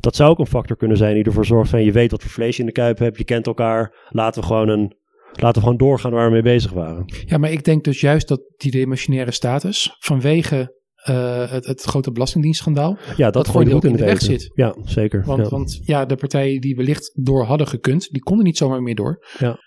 dat 0.00 0.16
zou 0.16 0.30
ook 0.30 0.38
een 0.38 0.46
factor 0.46 0.76
kunnen 0.76 0.96
zijn 0.96 1.14
die 1.14 1.24
ervoor 1.24 1.46
zorgt 1.46 1.70
van 1.70 1.84
je 1.84 1.92
weet 1.92 2.10
wat 2.10 2.22
voor 2.22 2.30
vlees 2.30 2.56
je 2.56 2.60
in 2.60 2.68
de 2.68 2.74
kuip 2.74 2.98
hebt, 2.98 3.18
je 3.18 3.24
kent 3.24 3.46
elkaar, 3.46 4.08
laten 4.08 4.40
we 4.40 4.46
gewoon 4.46 4.68
een... 4.68 4.96
Laten 5.32 5.54
we 5.54 5.60
gewoon 5.60 5.76
doorgaan 5.76 6.12
waar 6.12 6.26
we 6.26 6.32
mee 6.32 6.42
bezig 6.42 6.72
waren. 6.72 7.04
Ja, 7.26 7.38
maar 7.38 7.50
ik 7.50 7.64
denk 7.64 7.84
dus 7.84 8.00
juist 8.00 8.28
dat 8.28 8.40
die 8.56 8.70
demissionaire 8.70 9.30
status 9.30 9.96
vanwege 9.98 10.76
uh, 11.08 11.50
het, 11.50 11.66
het 11.66 11.82
grote 11.82 12.12
belastingdienstschandaal. 12.12 12.98
Ja, 13.16 13.24
dat, 13.24 13.32
Dat 13.32 13.46
gewoon 13.46 13.62
voordeel 13.62 13.80
goed 13.80 13.90
in 13.90 13.96
de 13.96 14.04
weg 14.04 14.20
zit. 14.20 14.50
Ja, 14.54 14.76
zeker. 14.84 15.24
Want 15.24 15.42
ja. 15.42 15.48
want 15.48 15.80
ja, 15.84 16.04
de 16.04 16.16
partijen 16.16 16.60
die 16.60 16.76
wellicht 16.76 17.24
door 17.24 17.44
hadden 17.44 17.66
gekund, 17.66 18.08
die 18.10 18.22
konden 18.22 18.44
niet 18.44 18.56
zomaar 18.56 18.82
meer 18.82 18.94
door. 18.94 19.26
Ja. 19.38 19.58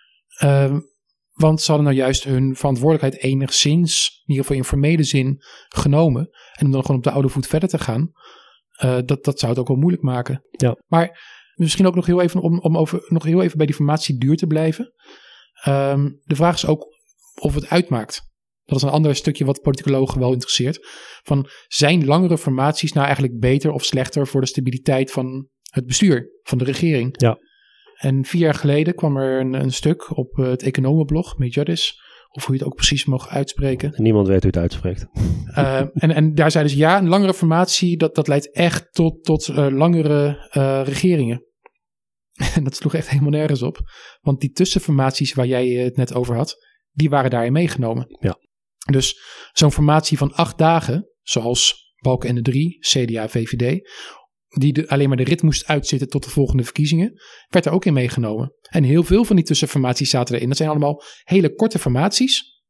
Uh, 0.44 0.78
want 1.32 1.62
ze 1.62 1.72
hadden 1.72 1.90
nou 1.90 2.00
juist 2.00 2.24
hun 2.24 2.56
verantwoordelijkheid 2.56 3.24
enigszins, 3.24 4.22
in 4.26 4.30
ieder 4.30 4.44
geval 4.44 4.58
in 4.58 4.68
formele 4.68 5.04
zin, 5.04 5.42
genomen. 5.68 6.30
En 6.54 6.66
om 6.66 6.72
dan 6.72 6.82
gewoon 6.82 6.98
op 6.98 7.04
de 7.04 7.12
oude 7.12 7.30
voet 7.30 7.48
verder 7.48 7.70
te 7.70 7.80
gaan, 7.80 8.12
uh, 8.84 8.98
dat, 9.06 9.24
dat 9.24 9.40
zou 9.40 9.52
het 9.52 9.62
ook 9.62 9.68
wel 9.68 9.78
moeilijk 9.78 10.04
maken. 10.04 10.44
Ja. 10.52 10.78
Maar 10.88 11.20
Misschien 11.62 11.88
ook 11.88 11.96
nog 11.96 12.06
heel 12.06 12.22
even 12.22 12.42
om, 12.42 12.60
om 12.60 12.78
over, 12.78 13.06
nog 13.08 13.24
heel 13.24 13.42
even 13.42 13.58
bij 13.58 13.66
die 13.66 13.76
formatieduur 13.76 14.36
te 14.36 14.48
blijven. 14.48 14.94
Ehm, 15.64 16.10
de 16.24 16.36
vraag 16.36 16.56
is 16.56 16.66
ook 16.66 16.88
of 17.42 17.54
het 17.54 17.70
uitmaakt. 17.70 18.22
Dat 18.64 18.78
is 18.78 18.84
een 18.84 18.90
ander 18.90 19.16
stukje 19.16 19.46
wat 19.46 19.62
politicologen 19.62 20.20
wel 20.20 20.32
interesseert. 20.32 20.88
Van 21.24 21.48
zijn 21.68 22.06
langere 22.06 22.38
formaties 22.38 22.94
nou 22.94 23.06
eigenlijk 23.06 23.40
beter 23.40 23.72
of 23.72 23.84
slechter 23.84 24.28
voor 24.28 24.42
de 24.42 24.48
stabiliteit 24.48 25.12
van 25.12 25.48
het 25.70 25.86
bestuur, 25.86 26.40
van 26.44 26.58
de 26.58 26.64
regering? 26.64 27.22
Ja. 27.22 27.38
En 27.98 28.26
vier 28.26 28.42
jaar 28.42 28.54
geleden 28.54 28.96
kwam 28.96 29.18
er 29.18 29.40
een, 29.40 29.54
een 29.54 29.74
stuk 29.74 30.18
op 30.18 30.36
het 30.36 30.64
economenblog, 30.64 31.38
Majordis, 31.38 32.02
of 32.32 32.46
hoe 32.46 32.54
je 32.56 32.60
het 32.60 32.70
ook 32.70 32.76
precies 32.76 33.06
mag 33.06 33.30
uitspreken. 33.30 33.94
Niemand 33.96 34.28
weet 34.28 34.44
hoe 34.44 34.52
het 34.52 34.62
uitspreekt. 34.62 35.08
Uh, 35.58 35.80
en, 35.80 36.12
en 36.12 36.36
daar 36.36 36.52
zeiden 36.52 36.74
ze 36.74 36.80
ja, 36.80 36.98
een 36.98 37.08
langere 37.08 37.34
formatie, 37.34 37.98
dat, 37.98 38.16
dat 38.16 38.28
leidt 38.28 38.52
echt 38.52 38.94
tot, 38.94 39.24
tot 39.24 39.48
uh, 39.48 39.68
langere 39.70 40.50
uh, 40.54 40.82
regeringen. 40.84 41.46
En 42.56 42.64
dat 42.64 42.76
sloeg 42.76 42.94
echt 42.94 43.10
helemaal 43.10 43.32
nergens 43.32 43.62
op. 43.62 43.80
Want 44.22 44.40
die 44.40 44.52
tussenformaties 44.52 45.34
waar 45.34 45.48
jij 45.48 45.68
het 45.68 45.96
net 45.96 46.14
over 46.14 46.36
had, 46.36 46.56
die 46.92 47.10
waren 47.10 47.30
daarin 47.30 47.52
meegenomen. 47.52 48.18
Ja. 48.20 48.38
Dus 48.92 49.20
zo'n 49.52 49.72
formatie 49.72 50.18
van 50.18 50.34
acht 50.34 50.58
dagen, 50.58 51.10
zoals 51.22 51.94
Balken 52.02 52.30
en 52.30 52.36
de 52.36 52.42
drie, 52.42 52.78
CDA, 52.80 53.30
VVD, 53.30 53.90
die 54.58 54.90
alleen 54.90 55.08
maar 55.08 55.18
de 55.18 55.24
rit 55.24 55.42
moest 55.42 55.68
uitzitten 55.68 56.08
tot 56.08 56.24
de 56.24 56.30
volgende 56.30 56.64
verkiezingen, 56.64 57.22
werd 57.50 57.66
er 57.66 57.72
ook 57.72 57.86
in 57.86 57.94
meegenomen. 57.94 58.54
En 58.70 58.84
heel 58.84 59.04
veel 59.04 59.26
van 59.26 59.36
die 59.36 59.46
tussenformaties 59.46 60.10
zaten 60.10 60.36
erin. 60.36 60.48
Dat 60.48 60.58
zijn 60.58 60.70
allemaal 60.70 61.04
hele 61.24 61.54
korte 61.54 61.80
formaties, 61.80 62.62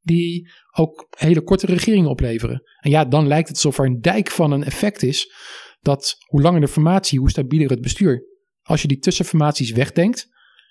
die 0.00 0.50
ook 0.76 1.06
hele 1.18 1.42
korte 1.42 1.66
regeringen 1.66 2.10
opleveren. 2.10 2.62
En 2.80 2.90
ja, 2.90 3.04
dan 3.04 3.26
lijkt 3.26 3.48
het 3.48 3.56
alsof 3.56 3.78
er 3.78 3.84
een 3.84 4.00
dijk 4.00 4.30
van 4.30 4.52
een 4.52 4.64
effect 4.64 5.02
is, 5.02 5.32
dat 5.80 6.16
hoe 6.26 6.42
langer 6.42 6.60
de 6.60 6.68
formatie, 6.68 7.18
hoe 7.18 7.30
stabieler 7.30 7.70
het 7.70 7.80
bestuur. 7.80 8.24
Als 8.62 8.82
je 8.82 8.88
die 8.88 8.98
tussenformaties 8.98 9.70
wegdenkt, 9.70 10.28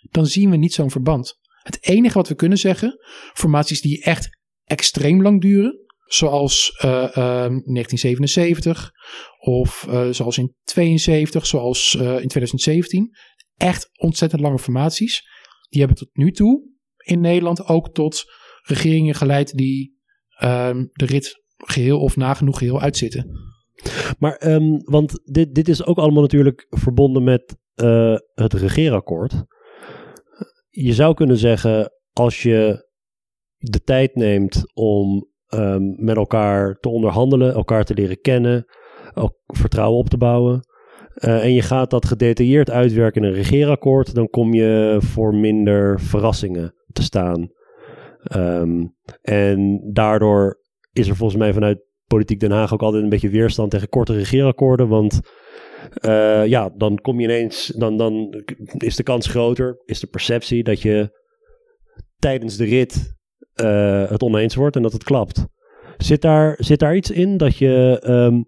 dan 0.10 0.26
zien 0.26 0.50
we 0.50 0.56
niet 0.56 0.74
zo'n 0.74 0.92
verband. 0.92 1.34
Het 1.62 1.78
enige 1.82 2.18
wat 2.18 2.28
we 2.28 2.36
kunnen 2.36 2.58
zeggen, 2.58 3.00
formaties 3.34 3.82
die 3.82 4.04
echt 4.04 4.30
extreem 4.64 5.22
lang 5.22 5.42
duren, 5.42 5.85
zoals 6.06 6.82
uh, 6.86 6.92
uh, 6.92 7.08
1977 7.16 8.92
of 9.40 9.86
uh, 9.90 10.10
zoals 10.10 10.38
in 10.38 10.56
72, 10.64 11.46
zoals 11.46 11.94
uh, 11.94 12.02
in 12.02 12.28
2017. 12.28 13.10
Echt 13.58 13.90
ontzettend 13.98 14.42
lange 14.42 14.60
formaties. 14.60 15.24
Die 15.70 15.80
hebben 15.80 15.98
tot 15.98 16.10
nu 16.14 16.32
toe 16.32 16.74
in 16.98 17.20
Nederland 17.20 17.68
ook 17.68 17.94
tot 17.94 18.24
regeringen 18.62 19.16
geleid 19.16 19.58
die 19.58 19.98
um, 20.44 20.90
de 20.92 21.06
rit 21.06 21.44
geheel 21.58 22.00
of 22.00 22.16
nagenoeg 22.16 22.58
geheel 22.58 22.82
uitzitten. 22.82 23.54
Maar, 24.20 24.48
um, 24.48 24.84
want 24.84 25.20
dit, 25.24 25.56
dit 25.56 25.68
is 25.68 25.86
ook 25.86 25.98
allemaal 25.98 26.22
natuurlijk 26.22 26.66
verbonden 26.70 27.24
met 27.24 27.58
het 28.34 28.54
regeerakkoord. 28.54 29.34
Je 30.70 30.94
zou 30.94 31.14
kunnen 31.14 31.38
zeggen, 31.38 31.92
als 32.14 32.44
je 32.44 32.88
de 33.58 33.82
tijd 33.82 34.16
neemt 34.16 34.74
om 34.74 35.34
um, 35.54 35.96
met 35.98 36.16
elkaar 36.16 36.78
te 36.80 36.90
onderhandelen, 36.90 37.54
elkaar 37.54 37.84
te 37.84 37.94
leren 37.94 38.22
kennen, 38.22 38.66
ook 39.14 39.34
vertrouwen 39.46 40.00
op 40.00 40.10
te 40.10 40.18
bouwen. 40.18 40.60
Uh, 41.16 41.44
en 41.44 41.54
je 41.54 41.62
gaat 41.62 41.90
dat 41.90 42.06
gedetailleerd 42.06 42.70
uitwerken 42.70 43.22
in 43.22 43.28
een 43.28 43.34
regeerakkoord, 43.34 44.16
dan 44.16 44.30
kom 44.30 44.54
je 44.54 44.98
voor 45.00 45.36
minder 45.36 46.00
verrassingen 46.00 46.74
te 46.92 47.04
staan. 47.04 47.50
Um, 48.36 48.96
en 49.22 49.82
daardoor 49.94 50.60
is 50.94 51.08
er 51.08 51.16
volgens 51.16 51.40
mij 51.40 51.54
vanuit 51.54 51.84
Politiek 52.08 52.40
Den 52.40 52.52
Haag 52.52 52.74
ook 52.74 52.82
altijd 52.82 53.04
een 53.04 53.10
beetje 53.10 53.30
weerstand 53.30 53.72
tegen 53.72 53.90
korte 53.90 54.14
regeerakkoorden. 54.14 54.88
Want 54.88 55.20
uh, 56.06 56.46
ja, 56.46 56.70
dan 56.76 56.98
kom 56.98 57.20
je 57.20 57.26
ineens, 57.26 57.68
dan, 57.68 57.98
dan 57.98 58.44
is 58.78 58.96
de 58.96 59.04
kans 59.04 59.28
groter, 59.28 59.82
is 59.86 60.00
de 60.00 60.08
perceptie 60.08 60.64
dat 60.64 60.82
je 60.82 61.24
tijdens 62.20 62.58
de 62.58 62.66
rit 62.66 63.15
uh, 63.56 64.10
het 64.10 64.22
oneens 64.22 64.56
wordt 64.56 64.76
en 64.76 64.82
dat 64.82 64.94
het 64.94 65.04
klapt. 65.04 65.46
Zit 65.98 66.22
daar, 66.22 66.56
zit 66.60 66.80
daar 66.80 66.96
iets 66.96 67.12
in 67.12 67.38
dat 67.38 67.58
je 67.58 68.04
um, 68.08 68.48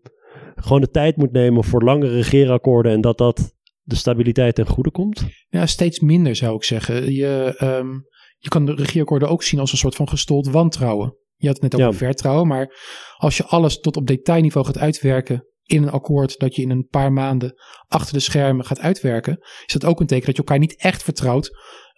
gewoon 0.56 0.82
de 0.82 0.90
tijd 0.90 1.18
moet 1.18 1.32
nemen 1.32 1.64
voor 1.64 1.84
langere 1.84 2.14
regeerakkoorden 2.14 2.92
en 2.92 3.02
dat 3.02 3.18
dat 3.18 3.54
de 3.82 3.96
stabiliteit 3.96 4.56
ten 4.56 4.68
goede 4.68 4.92
komt? 4.92 5.26
Ja, 5.48 5.66
steeds 5.66 6.00
minder 6.00 6.36
zou 6.36 6.56
ik 6.56 6.64
zeggen. 6.64 7.14
Je, 7.14 7.58
um, 7.64 8.06
je 8.38 8.50
kan 8.50 8.66
de 8.66 8.76
regeerakkoorden 8.76 9.30
ook 9.30 9.44
zien 9.44 9.60
als 9.60 9.72
een 9.72 9.78
soort 9.78 9.96
van 9.96 10.10
gestold 10.10 10.48
wantrouwen. 10.48 11.18
Je 11.36 11.48
had 11.48 11.62
het 11.62 11.72
net 11.72 11.82
over 11.82 12.02
ja. 12.02 12.08
vertrouwen, 12.08 12.48
maar 12.48 12.76
als 13.18 13.38
je 13.38 13.46
alles 13.46 13.80
tot 13.80 13.98
op 13.98 14.08
detailniveau 14.08 14.66
gaat 14.66 14.78
uitwerken 14.78 15.48
in 15.64 15.84
een 15.84 15.92
akkoord 15.92 16.40
dat 16.40 16.56
je 16.56 16.62
in 16.62 16.70
een 16.70 16.88
paar 16.88 17.14
maanden 17.14 17.54
achter 17.88 18.14
de 18.14 18.20
schermen 18.20 18.66
gaat 18.66 18.80
uitwerken, 18.80 19.38
is 19.66 19.74
dat 19.74 19.86
ook 19.86 20.00
een 20.00 20.08
teken 20.08 20.26
dat 20.26 20.36
je 20.36 20.42
elkaar 20.42 20.60
niet 20.60 20.82
echt 20.82 21.04
vertrouwt 21.04 21.52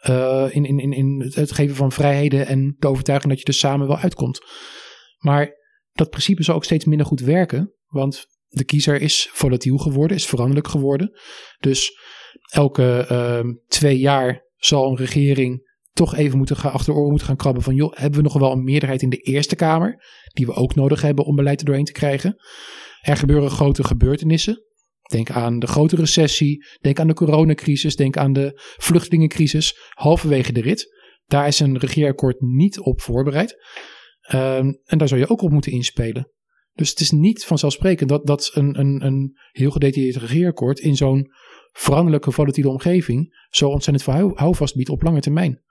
uh, 0.08 0.48
in, 0.50 0.66
in, 0.66 0.92
in, 0.92 1.32
het 1.34 1.52
geven 1.52 1.76
van 1.76 1.92
vrijheden 1.92 2.48
en 2.48 2.76
de 2.80 2.88
overtuiging 2.88 3.32
dat 3.32 3.42
je 3.42 3.48
er 3.48 3.54
samen 3.54 3.88
wel 3.88 3.98
uitkomt. 3.98 4.40
Maar 5.18 5.58
dat 5.92 6.10
principe 6.10 6.44
zal 6.44 6.56
ook 6.56 6.64
steeds 6.64 6.86
minder 6.86 7.06
goed 7.06 7.20
werken, 7.20 7.74
want 7.88 8.26
de 8.48 8.64
kiezer 8.64 9.02
is 9.02 9.30
volatiel 9.32 9.78
geworden, 9.78 10.18
is 10.18 10.26
veranderlijk 10.26 10.68
geworden. 10.68 11.20
Dus 11.60 11.92
elke 12.52 13.08
uh, 13.12 13.54
twee 13.68 14.00
jaar 14.00 14.44
zal 14.56 14.90
een 14.90 14.98
regering 14.98 15.68
toch 15.92 16.16
even 16.16 16.38
moeten 16.38 16.56
gaan 16.56 16.72
achter 16.72 16.94
oren 16.94 17.10
moeten 17.10 17.28
gaan 17.28 17.36
krabben 17.36 17.64
van 17.64 17.76
joh, 17.76 17.94
hebben 17.96 18.20
we 18.20 18.26
nog 18.26 18.40
wel 18.40 18.52
een 18.52 18.64
meerderheid 18.64 19.02
in 19.02 19.10
de 19.10 19.18
Eerste 19.18 19.56
Kamer, 19.56 20.04
die 20.34 20.46
we 20.46 20.54
ook 20.54 20.76
nodig 20.76 21.02
hebben 21.02 21.26
om 21.26 21.36
beleid 21.36 21.60
er 21.60 21.66
doorheen 21.66 21.86
te 21.86 21.92
krijgen. 21.92 22.36
Er 23.02 23.18
gebeuren 23.18 23.50
grote 23.50 23.84
gebeurtenissen. 23.84 24.64
Denk 25.10 25.32
aan 25.32 25.60
de 25.60 25.68
grote 25.68 25.96
recessie, 25.96 26.66
denk 26.82 27.00
aan 27.00 27.08
de 27.08 27.14
coronacrisis, 27.14 27.96
denk 27.96 28.18
aan 28.18 28.34
de 28.34 28.52
vluchtelingencrisis, 28.78 29.78
halverwege 29.90 30.52
de 30.52 30.62
rit. 30.62 30.98
Daar 31.26 31.48
is 31.48 31.60
een 31.60 31.78
regeerakkoord 31.78 32.42
niet 32.42 32.80
op 32.80 33.02
voorbereid. 33.02 33.56
Um, 34.34 34.80
en 34.84 34.98
daar 34.98 35.08
zou 35.08 35.20
je 35.20 35.30
ook 35.30 35.42
op 35.42 35.52
moeten 35.52 35.72
inspelen. 35.72 36.32
Dus 36.74 36.90
het 36.90 37.00
is 37.00 37.12
niet 37.12 37.46
vanzelfsprekend 37.46 38.10
dat, 38.10 38.26
dat 38.26 38.52
een, 38.54 38.80
een, 38.80 39.06
een 39.06 39.38
heel 39.52 39.72
gedetailleerd 39.72 40.16
regeerakkoord 40.16 40.80
in 40.80 40.96
zo'n 40.96 41.32
veranderlijke 41.72 42.32
volatiele 42.32 42.70
omgeving 42.70 43.46
zo 43.50 43.70
ontzettend 43.70 44.04
veel 44.04 44.32
houvast 44.36 44.76
biedt 44.76 44.90
op 44.90 45.02
lange 45.02 45.20
termijn. 45.20 45.64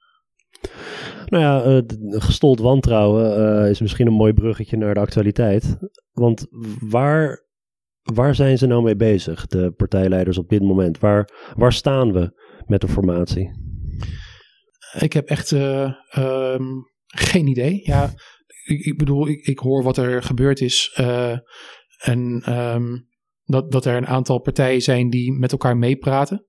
Nou 1.26 1.42
ja, 1.42 1.66
uh, 1.66 1.82
gestold 2.20 2.58
wantrouwen 2.58 3.38
uh, 3.62 3.70
is 3.70 3.80
misschien 3.80 4.06
een 4.06 4.12
mooi 4.12 4.32
bruggetje 4.32 4.76
naar 4.76 4.94
de 4.94 5.00
actualiteit. 5.00 5.76
Want 6.12 6.46
waar, 6.80 7.46
waar 8.14 8.34
zijn 8.34 8.58
ze 8.58 8.66
nou 8.66 8.82
mee 8.82 8.96
bezig, 8.96 9.46
de 9.46 9.70
partijleiders 9.70 10.38
op 10.38 10.48
dit 10.48 10.62
moment? 10.62 10.98
Waar, 10.98 11.52
waar 11.56 11.72
staan 11.72 12.12
we 12.12 12.32
met 12.66 12.80
de 12.80 12.88
formatie? 12.88 13.50
Ik 14.98 15.12
heb 15.12 15.28
echt 15.28 15.50
uh, 15.50 15.92
um, 16.18 16.82
geen 17.06 17.46
idee. 17.46 17.80
Ja, 17.84 18.12
ik, 18.64 18.84
ik 18.84 18.98
bedoel, 18.98 19.28
ik, 19.28 19.46
ik, 19.46 19.58
hoor 19.58 19.82
wat 19.82 19.96
er 19.96 20.22
gebeurd 20.22 20.60
is. 20.60 20.92
en 21.98 22.42
um, 22.58 23.08
dat, 23.44 23.72
dat 23.72 23.84
er 23.84 23.96
een 23.96 24.06
aantal 24.06 24.38
partijen 24.38 24.82
zijn 24.82 25.10
die 25.10 25.32
met 25.32 25.52
elkaar 25.52 25.76
meepraten. 25.76 26.46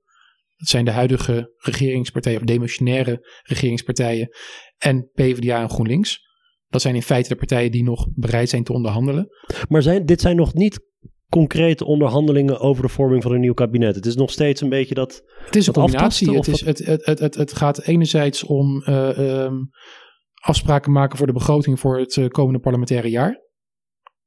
Dat 0.56 0.68
zijn 0.68 0.86
de 0.86 0.92
huidige 0.92 1.54
regeringspartijen 1.58 2.39
of 2.39 2.46
demissionaire 2.46 3.28
regeringspartijen 3.44 4.30
en 4.78 5.10
PvdA 5.13 5.62
en 5.62 5.70
GroenLinks. 5.70 6.28
Dat 6.68 6.82
zijn 6.82 6.96
in 6.96 7.01
feite 7.01 7.30
de 7.30 7.36
partijen 7.36 7.72
die 7.72 7.84
nog 7.84 8.08
bereid 8.16 8.50
zijn 8.50 8.63
te 8.63 8.74
onderhandelen. 8.74 9.28
Maar 9.70 9.82
zijn, 9.82 10.06
dit 10.06 10.22
zijn 10.22 10.36
nog 10.36 10.54
niet 10.54 10.88
concrete 11.29 11.86
onderhandelingen 11.86 12.59
over 12.59 12.83
de 12.83 12.89
vorming 12.89 13.24
van 13.24 13.31
een 13.31 13.39
nieuw 13.39 13.53
kabinet. 13.53 13.95
Het 13.95 14.05
is 14.05 14.15
nog 14.15 14.31
steeds 14.31 14.62
een 14.62 14.69
beetje 14.69 14.95
dat. 14.95 15.24
Het 15.45 15.55
is 15.55 15.67
een 15.67 15.74
combinatie. 15.74 16.36
Het, 16.36 16.48
is, 16.48 16.62
het, 16.65 16.77
het, 16.86 17.19
het, 17.19 17.36
het, 17.36 17.53
gaat 17.53 17.81
enerzijds 17.81 18.43
om 18.43 18.83
uh, 18.86 19.43
um, 19.43 19.69
afspraken 20.33 20.91
maken 20.91 21.17
voor 21.17 21.27
de 21.27 21.33
begroting 21.33 21.79
voor 21.79 22.00
het 22.00 22.15
uh, 22.15 22.27
komende 22.27 22.59
parlementaire 22.59 23.09
jaar. 23.09 23.48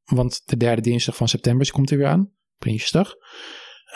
Want 0.04 0.42
de 0.44 0.56
derde 0.56 0.82
dinsdag 0.82 1.16
van 1.16 1.28
september 1.28 1.71
komt 1.71 1.90
er 1.90 1.97
weer 1.97 2.06
aan, 2.06 2.32
Prinsjesdag. 2.59 3.14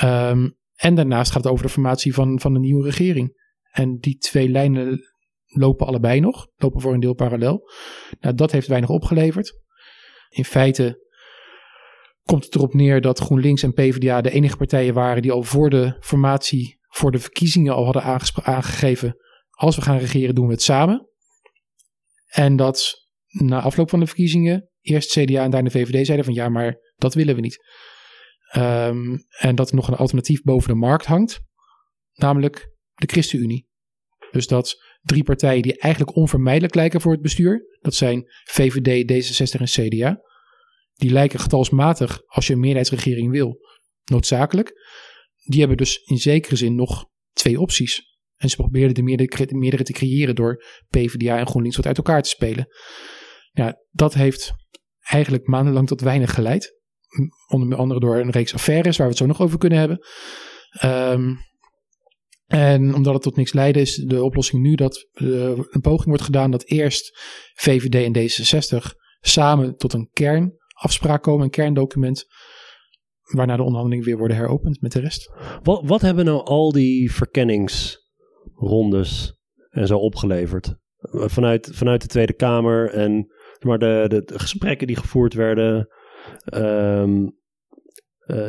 Um, 0.03 0.57
en 0.75 0.95
daarnaast 0.95 1.33
gaat 1.33 1.43
het 1.43 1.53
over 1.53 1.65
de 1.65 1.73
formatie 1.73 2.15
van, 2.15 2.41
van 2.41 2.53
de 2.53 2.59
nieuwe 2.59 2.85
regering. 2.85 3.45
En 3.71 3.99
die 3.99 4.17
twee 4.17 4.49
lijnen 4.49 5.01
lopen 5.45 5.87
allebei 5.87 6.21
nog, 6.21 6.47
lopen 6.57 6.81
voor 6.81 6.95
een 6.95 7.01
deel 7.01 7.15
parallel. 7.15 7.71
Nou, 8.21 8.35
dat 8.35 8.53
heeft 8.53 8.67
weinig 8.67 8.91
opgeleverd. 8.91 9.61
In 10.29 10.45
feite 10.45 11.06
komt 12.27 12.45
het 12.45 12.55
erop 12.55 12.75
neer 12.75 13.01
dat 13.01 13.19
GroenLinks 13.19 13.63
en 13.63 13.73
PvdA 13.73 14.21
de 14.21 14.31
enige 14.31 14.57
partijen 14.57 14.95
waren 14.95 15.23
die 15.23 15.33
al 15.33 15.43
voor 15.43 15.71
de 15.71 15.97
formatie, 16.01 16.79
voor 16.89 17.11
de 17.11 17.19
verkiezingen 17.19 17.75
al 17.75 17.85
hadden 17.85 18.23
aangegeven, 18.43 19.17
als 19.51 19.77
we 19.77 19.83
gaan 19.83 19.99
regeren 19.99 20.35
doen 20.35 20.47
we 20.47 20.53
het 20.53 20.63
samen. 20.63 21.09
En 22.27 22.57
dat 22.57 23.07
na 23.27 23.61
afloop 23.61 23.91
van 23.91 24.01
de 24.01 24.07
verkiezingen 24.07 24.71
eerst 24.81 25.11
CDA 25.11 25.43
en 25.43 25.51
daarna 25.51 25.71
VVD 25.71 26.07
zeiden 26.07 26.25
van 26.25 26.35
ja, 26.35 26.49
maar 26.49 26.77
dat 26.97 27.15
willen 27.15 27.35
we 27.35 27.41
niet. 27.41 27.65
Um, 28.57 29.25
en 29.39 29.55
dat 29.55 29.69
er 29.69 29.75
nog 29.75 29.89
een 29.89 29.97
alternatief 29.97 30.43
boven 30.43 30.69
de 30.69 30.75
markt 30.75 31.07
hangt, 31.07 31.41
namelijk 32.13 32.73
de 32.95 33.07
ChristenUnie. 33.07 33.69
Dus 34.31 34.47
dat 34.47 34.83
drie 35.03 35.25
partijen 35.25 35.63
die 35.63 35.79
eigenlijk 35.79 36.17
onvermijdelijk 36.17 36.75
lijken 36.75 37.01
voor 37.01 37.13
het 37.13 37.23
bestuur, 37.23 37.79
dat 37.81 37.95
zijn 37.95 38.25
VVD, 38.45 39.13
D66 39.13 39.61
en 39.61 39.89
CDA, 39.89 40.21
die 40.97 41.11
lijken 41.11 41.41
getalsmatig, 41.41 42.21
als 42.27 42.47
je 42.47 42.53
een 42.53 42.61
meerderheidsregering 42.61 43.31
wil, 43.31 43.59
noodzakelijk. 44.05 44.73
die 45.45 45.59
hebben 45.59 45.77
dus 45.77 45.97
in 45.97 46.19
zekere 46.19 46.57
zin 46.57 46.75
nog 46.75 47.07
twee 47.33 47.61
opties. 47.61 48.15
En 48.37 48.51
ze 48.51 48.57
probeerden 48.57 48.95
de 48.95 49.03
meerdere, 49.57 49.85
te 49.85 49.93
creëren 49.93 50.35
door 50.35 50.65
PvdA 50.89 51.39
en 51.39 51.47
GroenLinks 51.47 51.77
wat 51.77 51.87
uit 51.87 51.97
elkaar 51.97 52.23
te 52.23 52.29
spelen. 52.29 52.67
Ja, 53.53 53.77
dat 53.91 54.15
heeft 54.15 54.53
eigenlijk 55.01 55.47
maandenlang 55.47 55.87
tot 55.87 56.01
weinig 56.01 56.35
geleid. 56.35 56.75
Onder 57.49 57.79
andere 57.79 58.01
door 58.01 58.17
een 58.17 58.31
reeks 58.31 58.55
affaires 58.55 58.97
waar 58.97 59.07
we 59.07 59.13
het 59.13 59.23
zo 59.23 59.29
nog 59.29 59.41
over 59.41 59.59
kunnen 59.59 59.79
hebben. 59.79 59.99
Ehm, 60.71 61.35
en 62.47 62.95
omdat 62.95 63.15
het 63.15 63.23
tot 63.23 63.37
niks 63.37 63.53
leidde, 63.53 63.81
is 63.81 63.95
de 63.95 64.23
oplossing 64.23 64.63
nu 64.63 64.75
dat 64.75 65.09
uh, 65.15 65.59
een 65.71 65.81
poging 65.81 66.07
wordt 66.07 66.23
gedaan 66.23 66.51
dat 66.51 66.65
eerst 66.65 67.19
VVD 67.55 67.95
en 67.95 68.19
D66 68.19 68.97
samen 69.21 69.77
tot 69.77 69.93
een 69.93 70.09
kernafspraak 70.77 71.23
komen, 71.23 71.45
een 71.45 71.51
kerndocument, 71.51 72.27
waarna 73.23 73.57
de 73.57 73.63
onderhandelingen 73.63 74.07
weer 74.07 74.19
worden 74.19 74.37
heropend 74.37 74.81
met 74.81 74.93
de 74.93 75.01
rest. 75.01 75.33
Wat, 75.63 75.81
wat 75.85 76.01
hebben 76.01 76.25
nou 76.25 76.45
al 76.45 76.73
die 76.73 77.13
verkenningsrondes 77.13 79.41
en 79.71 79.87
zo 79.87 79.99
opgeleverd? 79.99 80.75
Vanuit, 81.11 81.71
vanuit 81.73 82.03
de 82.03 82.09
Tweede 82.09 82.33
Kamer 82.33 82.91
en 82.91 83.35
maar 83.61 83.79
de, 83.79 84.05
de, 84.09 84.39
gesprekken 84.39 84.87
die 84.87 84.97
gevoerd 84.97 85.35
werden. 85.35 85.89
Um, 86.55 87.39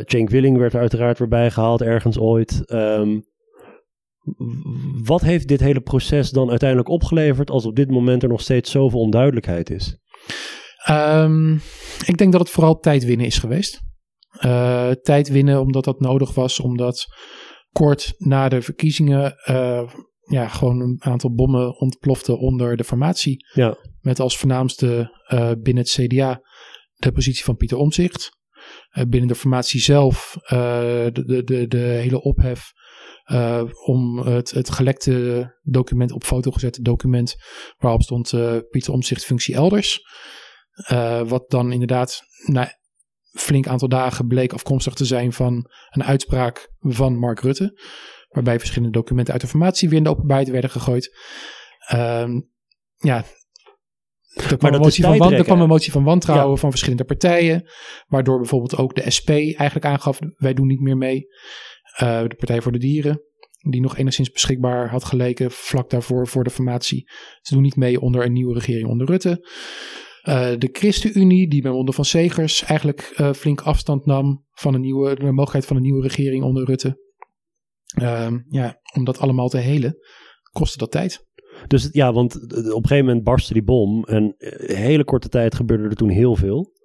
Cenk 0.05 0.29
Willing 0.29 0.57
werd 0.57 0.74
er 0.74 0.79
uiteraard 0.79 1.19
weer 1.19 1.27
bijgehaald 1.27 1.81
ergens 1.81 2.19
ooit. 2.19 2.74
Um, 2.74 3.25
wat 5.03 5.22
heeft 5.22 5.48
dit 5.48 5.60
hele 5.60 5.81
proces 5.81 6.29
dan 6.29 6.50
uiteindelijk 6.50 6.89
opgeleverd 6.89 7.50
als 7.50 7.65
op 7.65 7.75
dit 7.75 7.91
moment 7.91 8.24
er 8.24 8.29
nog 8.29 8.41
steeds 8.41 8.72
zoveel 8.72 9.00
onduidelijkheid 9.00 9.69
is? 9.69 9.98
Um, 10.89 11.62
ik 12.06 12.17
denk 12.17 12.32
dat 12.32 12.41
het 12.41 12.50
vooral 12.50 12.79
tijd 12.79 13.03
winnen 13.03 13.25
is 13.25 13.38
geweest. 13.38 13.79
Uh, 14.46 14.91
tijd 14.91 15.29
winnen 15.29 15.62
omdat 15.62 15.84
dat 15.84 16.00
nodig 16.00 16.34
was, 16.34 16.60
omdat 16.60 17.06
kort 17.72 18.13
na 18.17 18.50
de 18.50 18.62
verkiezingen 18.62 19.36
uh, 19.50 19.89
ja, 20.22 20.48
gewoon 20.48 20.79
een 20.79 20.98
aantal 21.00 21.34
bommen 21.34 21.79
ontploften 21.79 22.39
onder 22.39 22.77
de 22.77 22.84
formatie. 22.84 23.46
Ja. 23.53 23.77
Met 24.00 24.20
als 24.20 24.38
voornaamste 24.38 25.17
uh, 25.34 25.51
binnen 25.62 25.84
het 25.84 25.91
CDA 25.91 26.41
de 26.94 27.12
positie 27.12 27.44
van 27.44 27.56
Pieter 27.56 27.77
Omzicht. 27.77 28.29
binnen 29.08 29.27
de 29.27 29.36
formatie 29.36 29.82
zelf 29.82 30.38
de, 30.48 31.24
de, 31.25 31.44
de, 31.44 31.67
de 31.67 31.77
hele 31.77 32.22
ophef 32.22 32.72
uh, 33.32 33.63
om 33.86 34.17
het, 34.20 34.51
het 34.51 34.70
gelekte 34.70 35.58
document, 35.63 36.12
op 36.12 36.24
foto 36.24 36.51
gezette 36.51 36.82
document, 36.82 37.36
waarop 37.77 38.01
stond 38.01 38.32
uh, 38.32 38.58
Pieter 38.70 38.94
Omzicht 38.94 39.25
functie 39.25 39.56
elders. 39.56 40.01
Uh, 40.91 41.22
wat 41.22 41.50
dan 41.50 41.72
inderdaad 41.72 42.22
na 42.46 42.77
flink 43.31 43.67
aantal 43.67 43.88
dagen 43.88 44.27
bleek 44.27 44.53
afkomstig 44.53 44.93
te 44.93 45.05
zijn 45.05 45.34
van 45.34 45.72
een 45.89 46.03
uitspraak 46.03 46.72
van 46.79 47.17
Mark 47.17 47.39
Rutte. 47.39 47.81
Waarbij 48.29 48.60
verschillende 48.60 48.98
documenten 48.98 49.34
uit 49.34 49.41
de 49.41 49.48
formatie 49.48 49.89
weer 49.89 49.98
in 49.98 50.03
de 50.03 50.10
openbaarheid 50.10 50.50
werden 50.50 50.69
gegooid. 50.69 51.15
Ehm, 51.88 52.41
ja, 52.96 53.25
er 54.34 54.57
kwam, 54.57 54.74
een 54.74 54.79
motie, 54.79 55.03
van, 55.03 55.34
er 55.34 55.43
kwam 55.43 55.62
een 55.62 55.67
motie 55.67 55.91
van 55.91 56.03
wantrouwen 56.03 56.57
van 56.57 56.69
verschillende 56.69 57.03
partijen. 57.03 57.69
Waardoor 58.07 58.38
bijvoorbeeld 58.38 58.77
ook 58.77 58.96
de 58.96 59.12
SP 59.17 59.29
eigenlijk 59.29 59.86
aangaf: 59.86 60.19
wij 60.36 60.53
doen 60.53 60.67
niet 60.67 60.81
meer 60.81 60.98
mee. 60.98 61.27
Uh, 62.01 62.22
de 62.22 62.36
Partij 62.38 62.62
voor 62.62 62.72
de 62.72 62.77
Dieren, 62.77 63.22
die 63.69 63.81
nog 63.81 63.98
enigszins 63.98 64.31
beschikbaar 64.31 64.89
had 64.89 65.03
geleken 65.03 65.51
vlak 65.51 65.89
daarvoor 65.89 66.27
voor 66.27 66.43
de 66.43 66.50
formatie. 66.50 67.10
Ze 67.41 67.53
doen 67.53 67.63
niet 67.63 67.75
mee 67.75 68.01
onder 68.01 68.25
een 68.25 68.34
nieuwe 68.34 68.53
regering 68.53 68.88
onder 68.88 69.07
Rutte. 69.07 69.48
Uh, 70.27 70.57
de 70.57 70.69
ChristenUnie, 70.71 71.49
die 71.49 71.61
bij 71.61 71.71
onder 71.71 71.93
van 71.93 72.05
Segers 72.05 72.63
eigenlijk 72.63 73.13
uh, 73.17 73.33
flink 73.33 73.61
afstand 73.61 74.05
nam 74.05 74.45
van 74.51 74.73
een 74.73 74.81
nieuwe, 74.81 75.15
de 75.15 75.23
mogelijkheid 75.23 75.65
van 75.65 75.75
een 75.75 75.81
nieuwe 75.81 76.01
regering 76.01 76.43
onder 76.43 76.65
Rutte. 76.65 77.05
Uh, 78.01 78.33
ja, 78.49 78.81
om 78.95 79.03
dat 79.03 79.19
allemaal 79.19 79.49
te 79.49 79.57
helen, 79.57 79.97
kostte 80.51 80.77
dat 80.77 80.91
tijd. 80.91 81.25
Dus 81.67 81.89
ja, 81.91 82.13
want 82.13 82.35
op 82.35 82.51
een 82.53 82.87
gegeven 82.87 83.05
moment 83.05 83.23
barstte 83.23 83.53
die 83.53 83.63
bom 83.63 84.03
en 84.03 84.35
een 84.37 84.75
hele 84.75 85.03
korte 85.03 85.29
tijd 85.29 85.55
gebeurde 85.55 85.83
er 85.83 85.95
toen 85.95 86.09
heel 86.09 86.35
veel 86.35 86.75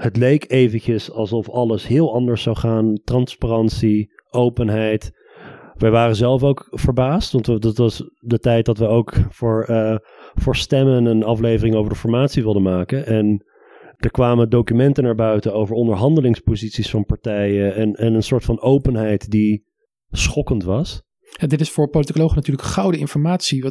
het 0.00 0.16
leek 0.16 0.50
eventjes 0.50 1.10
alsof 1.10 1.50
alles 1.50 1.86
heel 1.86 2.14
anders 2.14 2.42
zou 2.42 2.56
gaan. 2.56 3.00
Transparantie, 3.04 4.12
openheid. 4.30 5.10
Wij 5.78 5.90
waren 5.90 6.16
zelf 6.16 6.42
ook 6.42 6.66
verbaasd, 6.70 7.32
want 7.32 7.62
dat 7.62 7.76
was 7.76 8.10
de 8.18 8.38
tijd 8.38 8.64
dat 8.64 8.78
we 8.78 8.86
ook 8.86 9.14
voor, 9.28 9.66
uh, 9.70 9.96
voor 10.34 10.56
stemmen 10.56 11.04
een 11.04 11.24
aflevering 11.24 11.74
over 11.74 11.90
de 11.90 11.98
formatie 11.98 12.42
wilden 12.42 12.62
maken. 12.62 13.06
En 13.06 13.44
er 13.96 14.10
kwamen 14.10 14.50
documenten 14.50 15.04
naar 15.04 15.14
buiten 15.14 15.54
over 15.54 15.74
onderhandelingsposities 15.74 16.90
van 16.90 17.04
partijen 17.04 17.74
en, 17.74 17.92
en 17.92 18.14
een 18.14 18.22
soort 18.22 18.44
van 18.44 18.60
openheid 18.60 19.30
die 19.30 19.64
schokkend 20.10 20.64
was. 20.64 21.02
Ja, 21.38 21.46
dit 21.46 21.60
is 21.60 21.70
voor 21.70 21.88
politicologen 21.88 22.36
natuurlijk 22.36 22.66
gouden 22.66 23.00
informatie. 23.00 23.64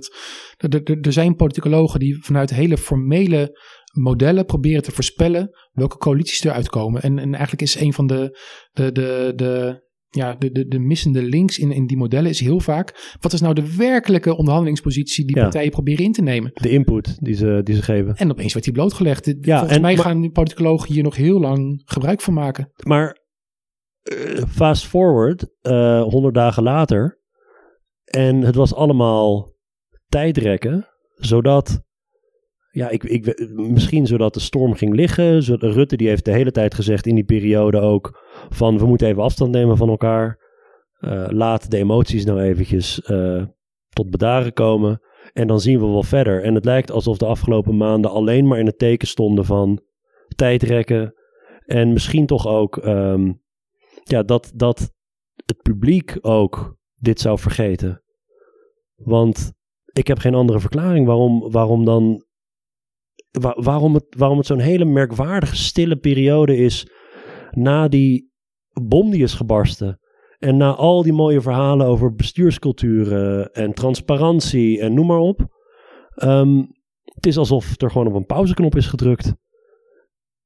Er, 0.58 1.00
er 1.02 1.14
zijn 1.14 1.36
politicologen 1.36 2.00
die 2.00 2.24
vanuit 2.24 2.50
hele 2.50 2.78
formele 2.78 3.60
modellen 3.94 4.46
proberen 4.46 4.84
te 4.84 4.92
voorspellen 4.92 5.50
welke 5.72 5.98
coalities 5.98 6.44
eruit 6.44 6.70
komen. 6.70 7.02
En, 7.02 7.20
en 7.20 7.34
eigenlijk 7.34 7.62
is 7.62 7.80
een 7.80 7.94
van 7.94 8.08
de, 8.08 8.40
de, 8.72 8.92
de, 8.92 9.34
de, 9.36 9.84
ja, 10.16 10.36
de, 10.36 10.52
de, 10.52 10.68
de 10.68 10.80
missende 10.80 11.24
links 11.24 11.60
in, 11.60 11.72
in 11.72 11.88
die 11.88 11.98
modellen 11.98 12.30
is 12.30 12.40
heel 12.40 12.60
vaak. 12.60 13.16
Wat 13.20 13.34
is 13.34 13.42
nou 13.42 13.54
de 13.54 13.76
werkelijke 13.76 14.36
onderhandelingspositie 14.36 15.26
die 15.26 15.36
partijen 15.36 15.72
proberen 15.72 16.06
in 16.06 16.12
te 16.12 16.22
nemen? 16.22 16.52
De 16.54 16.70
input 16.70 17.18
die 17.22 17.36
ze, 17.36 17.62
die 17.64 17.76
ze 17.76 17.82
geven. 17.82 18.16
En 18.16 18.32
opeens 18.32 18.54
werd 18.54 18.66
die 18.66 18.74
blootgelegd. 18.74 19.26
Ja, 19.26 19.58
Volgens 19.58 19.76
en, 19.76 19.82
mij 19.82 19.98
gaan 19.98 20.32
politicologen 20.32 20.94
hier 20.94 21.04
nog 21.04 21.16
heel 21.16 21.40
lang 21.40 21.82
gebruik 21.86 22.22
van 22.22 22.34
maken. 22.34 22.72
Maar 22.84 23.18
uh, 24.04 24.44
fast 24.48 24.86
forward, 24.86 25.48
uh, 25.62 26.04
honderd 26.04 26.34
dagen 26.34 26.64
later. 26.64 27.22
En 28.06 28.42
het 28.42 28.56
was 28.56 28.74
allemaal 28.74 29.54
tijdrekken, 30.08 30.88
zodat 31.16 31.82
ja, 32.76 32.90
ik, 32.90 33.04
ik, 33.04 33.50
misschien 33.56 34.08
zodat 34.08 34.34
de 34.34 34.40
storm 34.40 34.74
ging 34.74 34.96
liggen. 34.96 35.40
Rutte 35.60 35.98
die 35.98 36.08
heeft 36.08 36.26
de 36.26 36.32
hele 36.32 36.52
tijd 36.52 36.74
gezegd 36.74 37.06
in 37.08 37.16
die 37.16 37.24
periode 37.24 37.80
ook 37.80 38.24
van 38.50 38.78
we 38.78 38.86
moeten 38.86 39.08
even 39.08 39.24
afstand 39.24 39.52
nemen 39.52 39.78
van 39.78 39.90
elkaar. 39.90 40.40
Uh, 41.00 41.26
laat 41.30 41.72
de 41.72 41.78
emoties 41.78 42.26
nou 42.26 42.42
eventjes 42.42 43.02
uh, 43.10 43.44
tot 43.90 44.10
bedaren 44.10 44.54
komen. 44.54 45.02
En 45.34 45.48
dan 45.48 45.60
zien 45.60 45.80
we 45.80 45.86
wel 45.86 46.04
verder. 46.04 46.44
En 46.44 46.56
het 46.56 46.66
lijkt 46.66 46.92
alsof 46.92 47.18
de 47.18 47.26
afgelopen 47.26 47.78
maanden 47.78 48.12
alleen 48.12 48.48
maar 48.48 48.60
in 48.60 48.66
het 48.66 48.78
teken 48.78 49.08
stonden 49.08 49.46
van 49.46 49.82
tijdrekken. 50.36 51.14
En 51.66 51.94
misschien 51.94 52.26
toch 52.26 52.48
ook 52.48 52.86
um, 52.86 53.42
ja, 54.04 54.24
dat, 54.24 54.52
dat 54.56 54.92
het 55.46 55.62
publiek 55.62 56.18
ook 56.22 56.78
dit 56.96 57.20
zou 57.20 57.40
vergeten. 57.40 58.04
Want 58.96 59.54
ik 59.94 60.08
heb 60.08 60.18
geen 60.18 60.36
andere 60.36 60.60
verklaring 60.60 61.06
waarom, 61.06 61.52
waarom 61.52 61.86
dan 61.86 62.26
waarom 63.40 63.94
het, 63.94 64.06
waarom 64.18 64.38
het 64.38 64.48
zo'n 64.48 64.60
hele 64.60 64.86
merkwaardige 64.86 65.56
stille 65.56 65.96
periode 65.96 66.58
is 66.58 66.88
na 67.52 67.88
die 67.88 68.34
bom 68.82 69.10
die 69.10 69.24
is 69.24 69.34
gebarsten. 69.34 70.00
En 70.40 70.58
na 70.58 70.74
al 70.74 71.04
die 71.04 71.14
mooie 71.14 71.42
verhalen 71.42 71.88
over 71.88 72.16
bestuursculturen 72.16 73.54
en 73.54 73.74
transparantie 73.74 74.80
en 74.80 74.94
noem 74.94 75.08
maar 75.08 75.20
op. 75.20 75.48
Um, 76.24 76.68
het 77.04 77.26
is 77.26 77.38
alsof 77.38 77.82
er 77.82 77.92
gewoon 77.92 78.08
op 78.08 78.14
een 78.14 78.26
pauzeknop 78.26 78.76
is 78.76 78.88
gedrukt. 78.88 79.34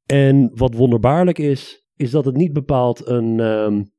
En 0.05 0.51
wat 0.55 0.73
wonderbaarlijk 0.73 1.37
is, 1.37 1.85
is 1.95 2.11
dat 2.11 2.25
het 2.25 2.35
niet 2.35 2.53
bepaald 2.53 3.07
een, 3.07 3.39
um, 3.39 3.91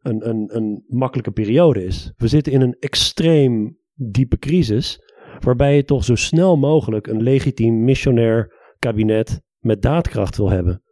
een, 0.00 0.28
een, 0.28 0.56
een 0.56 0.84
makkelijke 0.86 1.30
periode 1.30 1.84
is. 1.84 2.12
We 2.16 2.28
zitten 2.28 2.52
in 2.52 2.60
een 2.60 2.76
extreem 2.78 3.78
diepe 3.94 4.38
crisis 4.38 5.00
waarbij 5.40 5.76
je 5.76 5.84
toch 5.84 6.04
zo 6.04 6.14
snel 6.14 6.56
mogelijk 6.56 7.06
een 7.06 7.22
legitiem 7.22 7.84
missionair 7.84 8.52
kabinet 8.78 9.42
met 9.58 9.82
daadkracht 9.82 10.36
wil 10.36 10.50
hebben. 10.50 10.82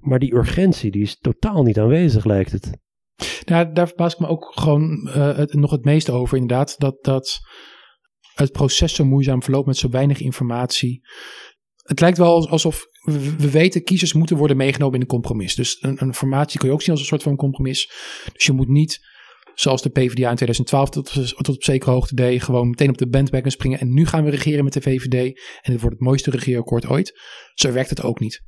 Maar 0.00 0.18
die 0.18 0.34
urgentie 0.34 0.90
die 0.90 1.02
is 1.02 1.18
totaal 1.18 1.62
niet 1.62 1.78
aanwezig, 1.78 2.24
lijkt 2.24 2.52
het. 2.52 2.70
Nou, 3.44 3.72
daar 3.72 3.86
verbaas 3.86 4.12
ik 4.12 4.18
me 4.18 4.26
ook 4.26 4.52
gewoon 4.54 5.08
uh, 5.08 5.36
het, 5.36 5.54
nog 5.54 5.70
het 5.70 5.84
meest 5.84 6.10
over, 6.10 6.38
inderdaad. 6.38 6.78
Dat, 6.78 7.04
dat 7.04 7.40
het 8.34 8.52
proces 8.52 8.94
zo 8.94 9.04
moeizaam 9.04 9.42
verloopt 9.42 9.66
met 9.66 9.76
zo 9.76 9.88
weinig 9.88 10.20
informatie. 10.20 11.00
Het 11.76 12.00
lijkt 12.00 12.18
wel 12.18 12.48
alsof 12.48 12.86
we 13.38 13.50
weten, 13.50 13.84
kiezers 13.84 14.12
moeten 14.12 14.36
worden 14.36 14.56
meegenomen 14.56 14.94
in 14.94 15.00
een 15.00 15.06
compromis. 15.06 15.54
Dus 15.54 15.76
een, 15.80 16.02
een 16.02 16.14
formatie 16.14 16.58
kun 16.58 16.68
je 16.68 16.74
ook 16.74 16.82
zien 16.82 16.90
als 16.90 17.00
een 17.00 17.06
soort 17.06 17.22
van 17.22 17.36
compromis. 17.36 17.90
Dus 18.32 18.44
je 18.44 18.52
moet 18.52 18.68
niet 18.68 19.00
zoals 19.54 19.82
de 19.82 19.90
PvdA 19.90 20.30
in 20.30 20.36
2012 20.36 20.90
tot, 20.90 21.34
tot 21.36 21.48
op 21.48 21.62
zekere 21.62 21.90
hoogte 21.90 22.14
deed, 22.14 22.42
gewoon 22.42 22.68
meteen 22.68 22.88
op 22.88 22.98
de 22.98 23.08
bandwagon 23.08 23.50
springen 23.50 23.78
en 23.78 23.92
nu 23.92 24.06
gaan 24.06 24.24
we 24.24 24.30
regeren 24.30 24.64
met 24.64 24.72
de 24.72 24.80
VVD 24.80 25.38
en 25.62 25.72
dit 25.72 25.80
wordt 25.80 25.96
het 25.96 26.06
mooiste 26.06 26.30
regeerakkoord 26.30 26.86
ooit. 26.86 27.20
Zo 27.54 27.72
werkt 27.72 27.90
het 27.90 28.02
ook 28.02 28.20
niet. 28.20 28.42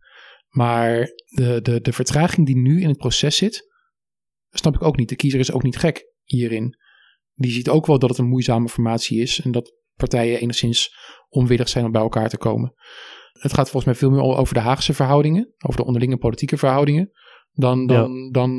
Maar 0.49 0.99
de, 1.27 1.61
de, 1.63 1.81
de 1.81 1.93
vertraging 1.93 2.47
die 2.47 2.57
nu 2.57 2.81
in 2.81 2.89
het 2.89 2.99
proces 2.99 3.37
zit, 3.37 3.73
snap 4.51 4.75
ik 4.75 4.83
ook 4.83 4.97
niet. 4.97 5.09
De 5.09 5.17
kiezer 5.17 5.41
is 5.41 5.53
ook 5.53 5.63
niet 5.63 5.77
gek 5.77 6.13
hierin. 6.25 6.77
Die 7.35 7.51
ziet 7.51 7.69
ook 7.69 7.87
wel 7.87 7.99
dat 7.99 8.11
het 8.11 8.19
een 8.19 8.29
moeizame 8.29 8.69
formatie 8.69 9.21
is 9.21 9.41
en 9.41 9.53
dat 9.53 9.75
partijen 9.95 10.41
enigszins 10.41 10.95
onwillig 11.29 11.69
zijn 11.69 11.85
om 11.85 11.93
bij 11.93 12.01
elkaar 12.01 12.29
te 12.29 12.39
komen. 12.39 12.75
Het 13.33 13.55
gaat 13.55 13.71
volgens 13.71 13.85
mij 13.85 13.95
veel 13.95 14.11
meer 14.11 14.37
over 14.37 14.55
de 14.55 14.61
Haagse 14.61 14.95
verhoudingen, 14.95 15.55
over 15.59 15.81
de 15.81 15.87
onderlinge 15.87 16.17
politieke 16.17 16.57
verhoudingen, 16.57 17.11
dan, 17.53 17.87
dan, 17.87 18.31
dan 18.31 18.51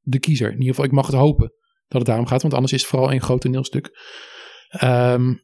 de 0.00 0.18
kiezer. 0.18 0.46
In 0.46 0.58
ieder 0.58 0.68
geval, 0.68 0.84
ik 0.84 0.92
mag 0.92 1.06
het 1.06 1.14
hopen 1.14 1.52
dat 1.88 1.98
het 1.98 2.06
daarom 2.06 2.26
gaat, 2.26 2.42
want 2.42 2.54
anders 2.54 2.72
is 2.72 2.80
het 2.80 2.90
vooral 2.90 3.12
een 3.12 3.20
groot 3.20 3.40
toneelstuk. 3.40 3.90
Ehm, 4.68 5.34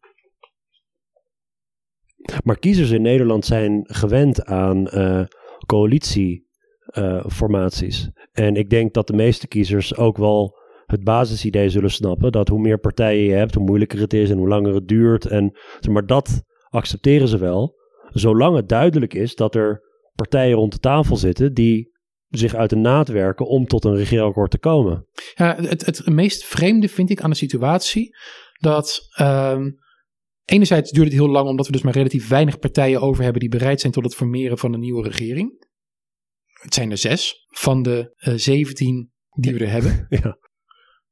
maar 2.44 2.58
kiezers 2.58 2.90
in 2.90 3.02
Nederland 3.02 3.44
zijn 3.44 3.80
gewend 3.82 4.44
aan 4.44 4.88
uh, 4.94 5.24
coalitieformaties. 5.66 8.10
en 8.32 8.56
ik 8.56 8.70
denk 8.70 8.94
dat 8.94 9.06
de 9.06 9.12
meeste 9.12 9.48
kiezers 9.48 9.96
ook 9.96 10.16
wel 10.16 10.64
het 10.86 11.04
basisidee 11.04 11.68
zullen 11.68 11.90
snappen 11.90 12.32
dat 12.32 12.48
hoe 12.48 12.60
meer 12.60 12.78
partijen 12.78 13.24
je 13.24 13.32
hebt, 13.32 13.54
hoe 13.54 13.64
moeilijker 13.64 14.00
het 14.00 14.12
is 14.12 14.30
en 14.30 14.38
hoe 14.38 14.48
langer 14.48 14.74
het 14.74 14.88
duurt. 14.88 15.26
En, 15.26 15.56
maar 15.90 16.06
dat 16.06 16.42
accepteren 16.68 17.28
ze 17.28 17.38
wel, 17.38 17.74
zolang 18.10 18.56
het 18.56 18.68
duidelijk 18.68 19.14
is 19.14 19.34
dat 19.34 19.54
er 19.54 19.82
partijen 20.14 20.56
rond 20.56 20.72
de 20.72 20.78
tafel 20.78 21.16
zitten 21.16 21.54
die 21.54 21.94
zich 22.28 22.54
uit 22.54 22.70
de 22.70 22.76
naad 22.76 23.08
werken 23.08 23.46
om 23.46 23.66
tot 23.66 23.84
een 23.84 23.96
regeerakkoord 23.96 24.50
te 24.50 24.58
komen. 24.58 25.06
Ja, 25.34 25.56
het, 25.60 25.86
het 25.86 26.06
meest 26.06 26.44
vreemde 26.44 26.88
vind 26.88 27.10
ik 27.10 27.20
aan 27.20 27.30
de 27.30 27.36
situatie 27.36 28.16
dat 28.60 29.00
um, 29.20 29.78
enerzijds 30.44 30.90
duurt 30.90 31.06
het 31.06 31.16
heel 31.16 31.28
lang 31.28 31.48
omdat 31.48 31.66
we 31.66 31.72
dus 31.72 31.82
maar 31.82 31.92
relatief 31.92 32.28
weinig 32.28 32.58
partijen 32.58 33.00
over 33.00 33.22
hebben 33.22 33.40
die 33.40 33.50
bereid 33.50 33.80
zijn 33.80 33.92
tot 33.92 34.04
het 34.04 34.14
formeren 34.14 34.58
van 34.58 34.72
een 34.72 34.80
nieuwe 34.80 35.08
regering. 35.08 35.66
Het 36.46 36.74
zijn 36.74 36.90
er 36.90 36.98
zes 36.98 37.46
van 37.46 37.82
de 37.82 38.14
uh, 38.18 38.34
zeventien 38.34 39.12
die 39.30 39.54
we 39.54 39.58
er 39.58 39.70
hebben. 39.70 40.06
Ja. 40.22 40.38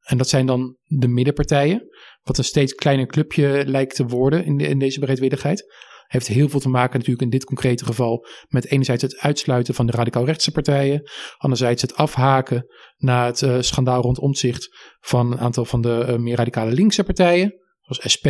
En 0.04 0.18
dat 0.18 0.28
zijn 0.28 0.46
dan 0.46 0.76
de 0.82 1.08
middenpartijen, 1.08 1.88
wat 2.22 2.38
een 2.38 2.44
steeds 2.44 2.74
kleiner 2.74 3.06
clubje 3.06 3.62
lijkt 3.66 3.94
te 3.94 4.06
worden 4.06 4.44
in, 4.44 4.56
de, 4.56 4.66
in 4.66 4.78
deze 4.78 5.00
bereidwilligheid. 5.00 5.74
Heeft 6.06 6.26
heel 6.26 6.48
veel 6.48 6.60
te 6.60 6.68
maken 6.68 6.98
natuurlijk 6.98 7.24
in 7.24 7.30
dit 7.30 7.44
concrete 7.44 7.84
geval 7.84 8.26
met 8.48 8.70
enerzijds 8.70 9.02
het 9.02 9.18
uitsluiten 9.18 9.74
van 9.74 9.86
de 9.86 9.92
radicaal 9.92 10.24
rechtse 10.24 10.52
partijen. 10.52 11.02
Anderzijds 11.36 11.82
het 11.82 11.94
afhaken 11.94 12.66
na 12.96 13.26
het 13.26 13.40
uh, 13.40 13.56
schandaal 13.60 14.02
rond 14.02 14.18
omzicht 14.18 14.68
van 15.00 15.32
een 15.32 15.38
aantal 15.38 15.64
van 15.64 15.80
de 15.80 16.06
uh, 16.08 16.16
meer 16.16 16.36
radicale 16.36 16.72
linkse 16.72 17.04
partijen. 17.04 17.54
Zoals 17.80 18.12
SP, 18.14 18.26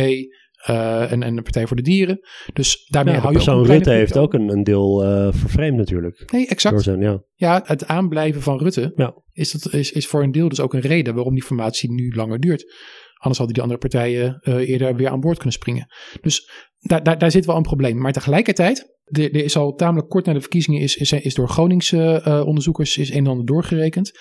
uh, 0.69 1.11
en, 1.11 1.23
en 1.23 1.35
de 1.35 1.41
Partij 1.41 1.67
voor 1.67 1.75
de 1.75 1.83
Dieren. 1.83 2.19
Dus 2.53 2.87
daarmee 2.87 3.15
hou 3.15 3.27
je 3.27 3.33
persoon 3.33 3.65
Rutte 3.65 3.89
heeft 3.89 4.17
ook 4.17 4.33
een, 4.33 4.49
een 4.49 4.63
deel 4.63 5.05
uh, 5.05 5.27
vervreemd 5.33 5.77
natuurlijk. 5.77 6.31
Nee, 6.31 6.47
exact. 6.47 6.81
Zijn, 6.81 7.01
ja. 7.01 7.23
ja, 7.33 7.61
het 7.65 7.87
aanblijven 7.87 8.41
van 8.41 8.57
Rutte 8.57 8.91
ja. 8.95 9.13
is, 9.31 9.51
dat, 9.51 9.73
is, 9.73 9.91
is 9.91 10.07
voor 10.07 10.23
een 10.23 10.31
deel 10.31 10.49
dus 10.49 10.59
ook 10.59 10.73
een 10.73 10.79
reden 10.79 11.15
waarom 11.15 11.33
die 11.33 11.43
formatie 11.43 11.91
nu 11.91 12.13
langer 12.15 12.39
duurt. 12.39 12.73
Anders 13.17 13.37
hadden 13.37 13.53
die 13.53 13.63
andere 13.63 13.79
partijen 13.79 14.39
uh, 14.41 14.69
eerder 14.69 14.95
weer 14.95 15.09
aan 15.09 15.19
boord 15.19 15.35
kunnen 15.35 15.53
springen. 15.53 15.87
Dus 16.21 16.49
daar, 16.79 17.03
daar, 17.03 17.17
daar 17.17 17.31
zit 17.31 17.45
wel 17.45 17.55
een 17.55 17.61
probleem. 17.61 17.97
Maar 17.97 18.11
tegelijkertijd, 18.11 18.95
er, 19.03 19.35
is 19.35 19.55
al 19.55 19.73
tamelijk 19.73 20.09
kort 20.09 20.25
na 20.25 20.33
de 20.33 20.41
verkiezingen, 20.41 20.81
is, 20.81 20.95
is, 20.97 21.33
door 21.33 21.49
Groningse 21.49 22.23
uh, 22.27 22.45
onderzoekers 22.45 22.97
is 22.97 23.09
een 23.09 23.15
en 23.15 23.27
ander 23.27 23.45
doorgerekend. 23.45 24.11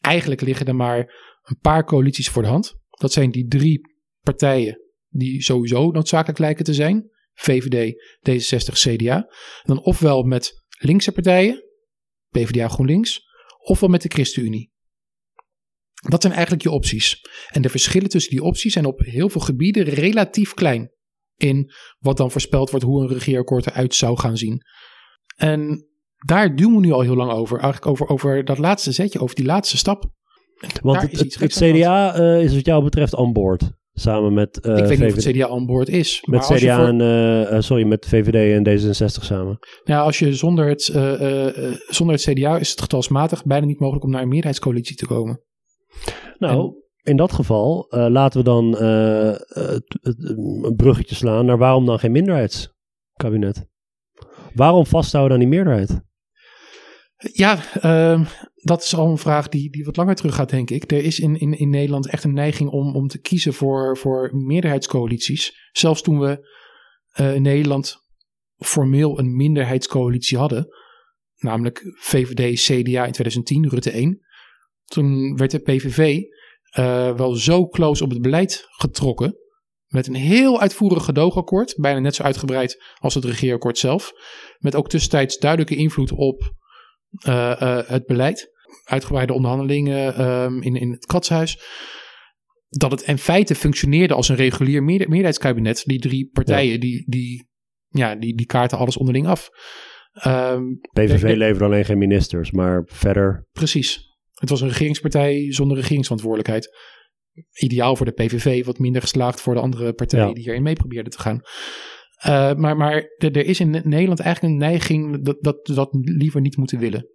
Eigenlijk 0.00 0.40
liggen 0.40 0.66
er 0.66 0.76
maar 0.76 0.98
een 1.42 1.58
paar 1.60 1.84
coalities 1.84 2.28
voor 2.28 2.42
de 2.42 2.48
hand. 2.48 2.74
Dat 2.90 3.12
zijn 3.12 3.30
die 3.30 3.46
drie 3.46 3.80
partijen 4.20 4.80
die 5.08 5.42
sowieso 5.42 5.90
noodzakelijk 5.90 6.38
lijken 6.38 6.64
te 6.64 6.74
zijn. 6.74 7.10
VVD, 7.34 7.94
D66, 8.30 8.72
CDA. 8.72 9.32
Dan 9.62 9.82
ofwel 9.82 10.22
met 10.22 10.64
linkse 10.78 11.12
partijen, 11.12 11.64
PvdA 12.28 12.68
GroenLinks, 12.68 13.20
ofwel 13.58 13.88
met 13.88 14.02
de 14.02 14.08
ChristenUnie. 14.08 14.71
Dat 16.08 16.22
zijn 16.22 16.32
eigenlijk 16.32 16.62
je 16.62 16.70
opties. 16.70 17.20
En 17.50 17.62
de 17.62 17.68
verschillen 17.68 18.08
tussen 18.08 18.30
die 18.30 18.42
opties 18.42 18.72
zijn 18.72 18.84
op 18.84 19.00
heel 19.00 19.28
veel 19.28 19.40
gebieden 19.40 19.84
relatief 19.84 20.54
klein. 20.54 20.90
In 21.36 21.72
wat 21.98 22.16
dan 22.16 22.30
voorspeld 22.30 22.70
wordt 22.70 22.84
hoe 22.84 23.02
een 23.02 23.08
regeerakkoord 23.08 23.66
eruit 23.66 23.94
zou 23.94 24.18
gaan 24.18 24.36
zien. 24.36 24.62
En 25.36 25.86
daar 26.26 26.56
duwen 26.56 26.74
we 26.74 26.80
nu 26.80 26.92
al 26.92 27.00
heel 27.00 27.16
lang 27.16 27.30
over. 27.30 27.58
Eigenlijk 27.58 27.86
over, 27.86 28.08
over 28.08 28.44
dat 28.44 28.58
laatste 28.58 28.92
zetje, 28.92 29.20
over 29.20 29.36
die 29.36 29.44
laatste 29.44 29.76
stap. 29.76 30.10
Want 30.82 31.00
het, 31.00 31.34
het, 31.38 31.52
CDA 31.52 32.18
uh, 32.18 32.42
is 32.42 32.54
wat 32.54 32.66
jou 32.66 32.84
betreft 32.84 33.16
aan 33.16 33.32
boord. 33.32 33.70
Samen 33.92 34.32
met. 34.32 34.58
Uh, 34.62 34.76
ik 34.76 34.84
weet 34.84 34.98
niet 34.98 35.08
of 35.08 35.24
het 35.24 35.34
CDA 35.34 35.48
aan 35.48 35.66
boord 35.66 35.88
is. 35.88 36.22
Met 36.22 36.46
CDA 36.46 36.86
en. 36.86 37.00
Uh, 37.52 37.60
sorry, 37.60 37.84
met 37.84 38.06
VVD 38.06 38.66
en 38.66 38.78
D66 38.80 39.24
samen. 39.24 39.58
Ja, 39.84 40.00
als 40.00 40.18
je 40.18 40.34
zonder 40.34 40.68
het, 40.68 40.82
zonder 41.88 42.16
het 42.16 42.24
CDA 42.24 42.58
is 42.58 42.70
het 42.70 42.80
getalsmatig 42.80 43.44
bijna 43.44 43.66
niet 43.66 43.80
mogelijk 43.80 44.04
om 44.04 44.10
naar 44.10 44.22
een 44.22 44.28
meerderheidscoalitie 44.28 44.96
te 44.96 45.06
komen. 45.06 45.40
Nou, 46.38 46.74
in 47.02 47.16
dat 47.16 47.32
geval 47.32 47.86
laten 47.90 48.38
we 48.38 48.44
dan 48.44 48.82
een 50.62 50.76
bruggetje 50.76 51.14
slaan 51.14 51.46
naar 51.46 51.58
waarom 51.58 51.86
dan 51.86 51.98
geen 51.98 52.12
minderheidskabinet? 52.12 53.70
Waarom 54.54 54.86
vasthouden 54.86 55.32
aan 55.32 55.40
die 55.40 55.48
meerderheid? 55.48 56.00
Ja, 57.32 57.58
uh, 57.82 58.26
dat 58.54 58.82
is 58.82 58.94
al 58.94 59.10
een 59.10 59.18
vraag 59.18 59.48
die, 59.48 59.70
die 59.70 59.84
wat 59.84 59.96
langer 59.96 60.14
terug 60.14 60.34
gaat, 60.34 60.50
denk 60.50 60.70
ik. 60.70 60.90
Er 60.90 61.04
is 61.04 61.20
in, 61.20 61.36
in, 61.36 61.58
in 61.58 61.70
Nederland 61.70 62.08
echt 62.08 62.24
een 62.24 62.34
neiging 62.34 62.70
om, 62.70 62.94
om 62.94 63.08
te 63.08 63.20
kiezen 63.20 63.52
voor, 63.52 63.96
voor 63.96 64.30
meerderheidscoalities. 64.36 65.68
Zelfs 65.72 66.02
toen 66.02 66.18
we 66.18 66.48
uh, 67.20 67.34
in 67.34 67.42
Nederland 67.42 67.96
formeel 68.58 69.18
een 69.18 69.36
minderheidscoalitie 69.36 70.38
hadden, 70.38 70.68
namelijk 71.36 71.82
VVD, 71.98 72.60
CDA 72.60 73.06
in 73.06 73.12
2010, 73.12 73.68
Rutte 73.68 73.90
1. 73.90 74.20
Toen 74.92 75.36
werd 75.36 75.50
de 75.50 75.58
PVV 75.58 75.98
uh, 75.98 77.08
eh, 77.08 77.16
wel 77.16 77.34
zo 77.34 77.68
close 77.68 78.04
op 78.04 78.10
het 78.10 78.22
beleid 78.22 78.66
getrokken. 78.70 79.36
Met 79.86 80.06
een 80.06 80.14
heel 80.14 80.60
uitvoerig 80.60 81.04
gedoogakkoord, 81.04 81.74
bijna 81.76 81.98
net 81.98 82.14
zo 82.14 82.22
uitgebreid 82.22 82.82
als 82.98 83.14
het 83.14 83.24
regeerakkoord 83.24 83.78
zelf. 83.78 84.12
Met 84.58 84.74
ook 84.74 84.88
tussentijds 84.88 85.38
duidelijke 85.38 85.76
invloed 85.76 86.12
op 86.12 86.52
uh, 87.28 87.56
uh, 87.62 87.78
het 87.86 88.06
beleid 88.06 88.50
uitgebreide 88.84 89.32
onderhandelingen 89.32 90.30
um, 90.30 90.62
in, 90.62 90.74
in 90.74 90.90
het 90.90 91.06
katshuis. 91.06 91.58
Dat 92.68 92.90
het 92.90 93.02
in 93.02 93.18
feite 93.18 93.54
functioneerde 93.54 94.14
als 94.14 94.28
een 94.28 94.36
regulier 94.36 94.82
meerderheidskabinet. 94.82 95.82
Die 95.84 96.00
drie 96.00 96.30
partijen, 96.32 96.80
die, 96.80 97.04
die, 97.06 97.48
ja, 97.88 98.14
die, 98.14 98.36
die 98.36 98.46
kaarten 98.46 98.78
alles 98.78 98.96
onderling 98.96 99.26
af. 99.26 99.50
Um, 100.26 100.78
PVV 100.92 101.36
leverde 101.36 101.64
alleen 101.64 101.84
geen 101.84 101.98
ministers, 101.98 102.50
maar 102.50 102.82
verder. 102.86 103.46
Precies. 103.52 104.11
Het 104.34 104.48
was 104.48 104.60
een 104.60 104.68
regeringspartij 104.68 105.52
zonder 105.52 105.76
regeringsverantwoordelijkheid. 105.76 106.76
Ideaal 107.52 107.96
voor 107.96 108.06
de 108.06 108.12
PVV, 108.12 108.64
wat 108.64 108.78
minder 108.78 109.00
geslaagd 109.00 109.40
voor 109.40 109.54
de 109.54 109.60
andere 109.60 109.92
partijen 109.92 110.34
die 110.34 110.42
hierin 110.42 110.62
mee 110.62 110.74
probeerden 110.74 111.12
te 111.12 111.20
gaan. 111.20 111.40
Uh, 112.26 112.54
maar 112.54 112.76
maar 112.76 113.04
er 113.18 113.36
is 113.36 113.60
in 113.60 113.70
Nederland 113.70 114.20
eigenlijk 114.20 114.42
een 114.42 114.56
neiging 114.68 115.24
dat, 115.24 115.36
dat 115.40 115.66
dat 115.66 115.88
liever 115.92 116.40
niet 116.40 116.56
moeten 116.56 116.78
willen. 116.78 117.08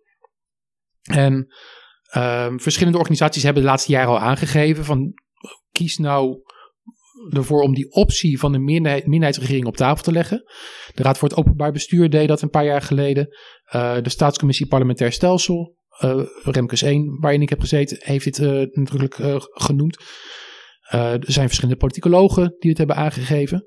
En 1.01 1.34
um, 2.15 2.60
verschillende 2.60 2.97
organisaties 2.97 3.43
hebben 3.43 3.62
de 3.62 3.69
laatste 3.69 3.91
jaren 3.91 4.10
al 4.10 4.19
aangegeven 4.19 4.86
van 4.86 5.13
kies 5.71 5.97
nou 5.97 6.41
ervoor 7.30 7.62
om 7.62 7.73
die 7.73 7.91
optie 7.91 8.39
van 8.39 8.51
de 8.51 8.60
minderheid, 8.60 9.03
minderheidsregering 9.03 9.65
op 9.65 9.77
tafel 9.77 10.03
te 10.03 10.12
leggen. 10.12 10.43
De 10.93 11.03
Raad 11.03 11.17
voor 11.17 11.30
het 11.30 11.38
Openbaar 11.38 11.71
Bestuur 11.71 12.10
deed 12.10 12.27
dat 12.27 12.41
een 12.41 12.49
paar 12.49 12.65
jaar 12.65 12.82
geleden. 12.82 13.27
Uh, 13.75 14.01
de 14.01 14.10
Staatscommissie 14.10 14.67
Parlementair 14.67 15.12
Stelsel, 15.12 15.76
Remkes 16.43 16.81
1, 16.81 17.19
waarin 17.19 17.41
ik 17.41 17.49
heb 17.49 17.60
gezeten, 17.60 17.97
heeft 17.99 18.23
dit 18.23 18.38
uh, 18.38 18.65
nadrukkelijk 18.71 19.47
genoemd. 19.49 20.03
er 20.89 21.31
zijn 21.31 21.47
verschillende 21.47 21.79
politicologen 21.79 22.55
die 22.60 22.69
het 22.69 22.77
hebben 22.77 22.95
aangegeven. 22.95 23.65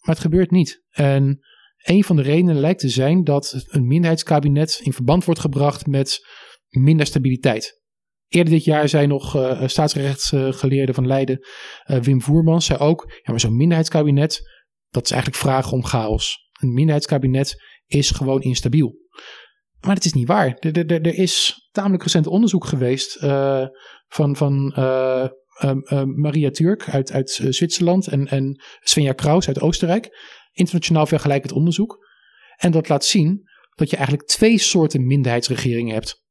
Maar 0.00 0.14
het 0.14 0.24
gebeurt 0.24 0.50
niet. 0.50 0.82
En 0.90 1.40
een 1.76 2.04
van 2.04 2.16
de 2.16 2.22
redenen 2.22 2.60
lijkt 2.60 2.80
te 2.80 2.88
zijn 2.88 3.24
dat 3.24 3.64
een 3.66 3.86
minderheidskabinet 3.86 4.80
in 4.82 4.92
verband 4.92 5.24
wordt 5.24 5.40
gebracht 5.40 5.86
met 5.86 6.26
minder 6.68 7.06
stabiliteit. 7.06 7.82
Eerder 8.28 8.52
dit 8.52 8.64
jaar 8.64 8.88
zei 8.88 9.06
nog 9.06 9.36
uh, 9.36 9.62
staatsrechtsgeleerde 9.66 10.94
van 10.94 11.06
Leiden, 11.06 11.46
Wim 11.84 12.22
Voermans, 12.22 12.66
zei 12.66 12.78
ook: 12.78 13.04
ja, 13.22 13.30
maar 13.30 13.40
zo'n 13.40 13.56
minderheidskabinet, 13.56 14.40
dat 14.90 15.04
is 15.04 15.10
eigenlijk 15.10 15.42
vragen 15.42 15.72
om 15.72 15.84
chaos. 15.84 16.50
Een 16.60 16.72
minderheidskabinet 16.72 17.62
is 17.86 18.10
gewoon 18.10 18.40
instabiel. 18.40 19.02
Maar 19.84 19.94
dat 19.94 20.04
is 20.04 20.12
niet 20.12 20.28
waar. 20.28 20.56
Er, 20.58 20.78
er, 20.78 21.02
er 21.02 21.14
is 21.14 21.68
tamelijk 21.70 22.02
recent 22.02 22.26
onderzoek 22.26 22.64
geweest 22.64 23.22
uh, 23.22 23.66
van, 24.08 24.36
van 24.36 24.72
Maria 26.16 26.50
Turk 26.50 26.88
uit, 26.88 27.12
uit 27.12 27.30
Zwitserland 27.48 28.06
en, 28.06 28.26
en 28.26 28.62
Svenja 28.80 29.12
Kraus 29.12 29.46
uit 29.46 29.60
Oostenrijk. 29.60 30.08
Internationaal 30.52 31.06
vergelijkend 31.06 31.52
onderzoek. 31.52 32.06
En 32.56 32.70
dat 32.70 32.88
laat 32.88 33.04
zien 33.04 33.48
dat 33.74 33.90
je 33.90 33.96
eigenlijk 33.96 34.28
twee 34.28 34.58
soorten 34.58 35.06
minderheidsregeringen 35.06 35.94
hebt. 35.94 36.22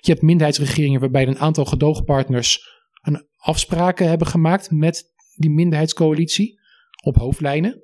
Je 0.00 0.10
hebt 0.10 0.22
minderheidsregeringen 0.22 1.00
waarbij 1.00 1.26
een 1.26 1.38
aantal 1.38 1.64
gedoogpartners 1.64 2.72
een 3.02 3.28
afspraken 3.36 4.08
hebben 4.08 4.26
gemaakt 4.26 4.70
met 4.70 5.12
die 5.34 5.50
minderheidscoalitie 5.50 6.60
op 7.04 7.16
hoofdlijnen, 7.16 7.82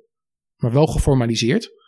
maar 0.55 0.71
wel 0.71 0.87
geformaliseerd. 0.87 1.80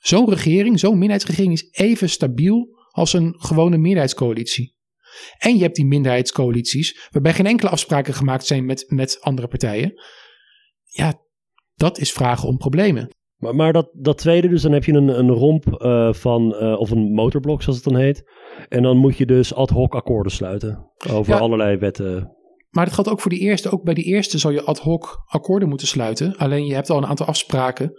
Zo'n 0.00 0.28
regering, 0.28 0.78
zo'n 0.78 0.90
minderheidsregering 0.90 1.52
is 1.52 1.68
even 1.70 2.08
stabiel 2.08 2.68
als 2.90 3.12
een 3.12 3.34
gewone 3.38 3.76
meerderheidscoalitie. 3.76 4.74
En 5.38 5.56
je 5.56 5.62
hebt 5.62 5.76
die 5.76 5.86
minderheidscoalities 5.86 7.08
waarbij 7.10 7.34
geen 7.34 7.46
enkele 7.46 7.70
afspraken 7.70 8.14
gemaakt 8.14 8.46
zijn 8.46 8.64
met, 8.64 8.84
met 8.88 9.18
andere 9.20 9.48
partijen. 9.48 9.92
Ja, 10.84 11.14
dat 11.74 11.98
is 11.98 12.12
vragen 12.12 12.48
om 12.48 12.56
problemen. 12.56 13.08
Maar, 13.36 13.54
maar 13.54 13.72
dat, 13.72 13.90
dat 13.92 14.18
tweede, 14.18 14.48
dus 14.48 14.62
dan 14.62 14.72
heb 14.72 14.84
je 14.84 14.92
een, 14.92 15.18
een 15.18 15.30
romp 15.30 15.66
uh, 15.66 16.12
van, 16.12 16.54
uh, 16.62 16.80
of 16.80 16.90
een 16.90 17.12
motorblok 17.12 17.62
zoals 17.62 17.84
het 17.84 17.92
dan 17.92 18.00
heet. 18.00 18.22
En 18.68 18.82
dan 18.82 18.96
moet 18.96 19.16
je 19.16 19.26
dus 19.26 19.54
ad 19.54 19.70
hoc 19.70 19.94
akkoorden 19.94 20.32
sluiten 20.32 20.90
over 21.10 21.32
ja, 21.32 21.38
allerlei 21.38 21.76
wetten. 21.76 22.36
Maar 22.70 22.84
dat 22.84 22.94
geldt 22.94 23.10
ook 23.10 23.20
voor 23.20 23.30
die 23.30 23.40
eerste. 23.40 23.70
Ook 23.70 23.82
bij 23.82 23.94
die 23.94 24.04
eerste 24.04 24.38
zal 24.38 24.50
je 24.50 24.62
ad 24.62 24.78
hoc 24.78 25.22
akkoorden 25.26 25.68
moeten 25.68 25.86
sluiten. 25.86 26.36
Alleen 26.36 26.66
je 26.66 26.74
hebt 26.74 26.90
al 26.90 26.96
een 26.96 27.06
aantal 27.06 27.26
afspraken 27.26 27.92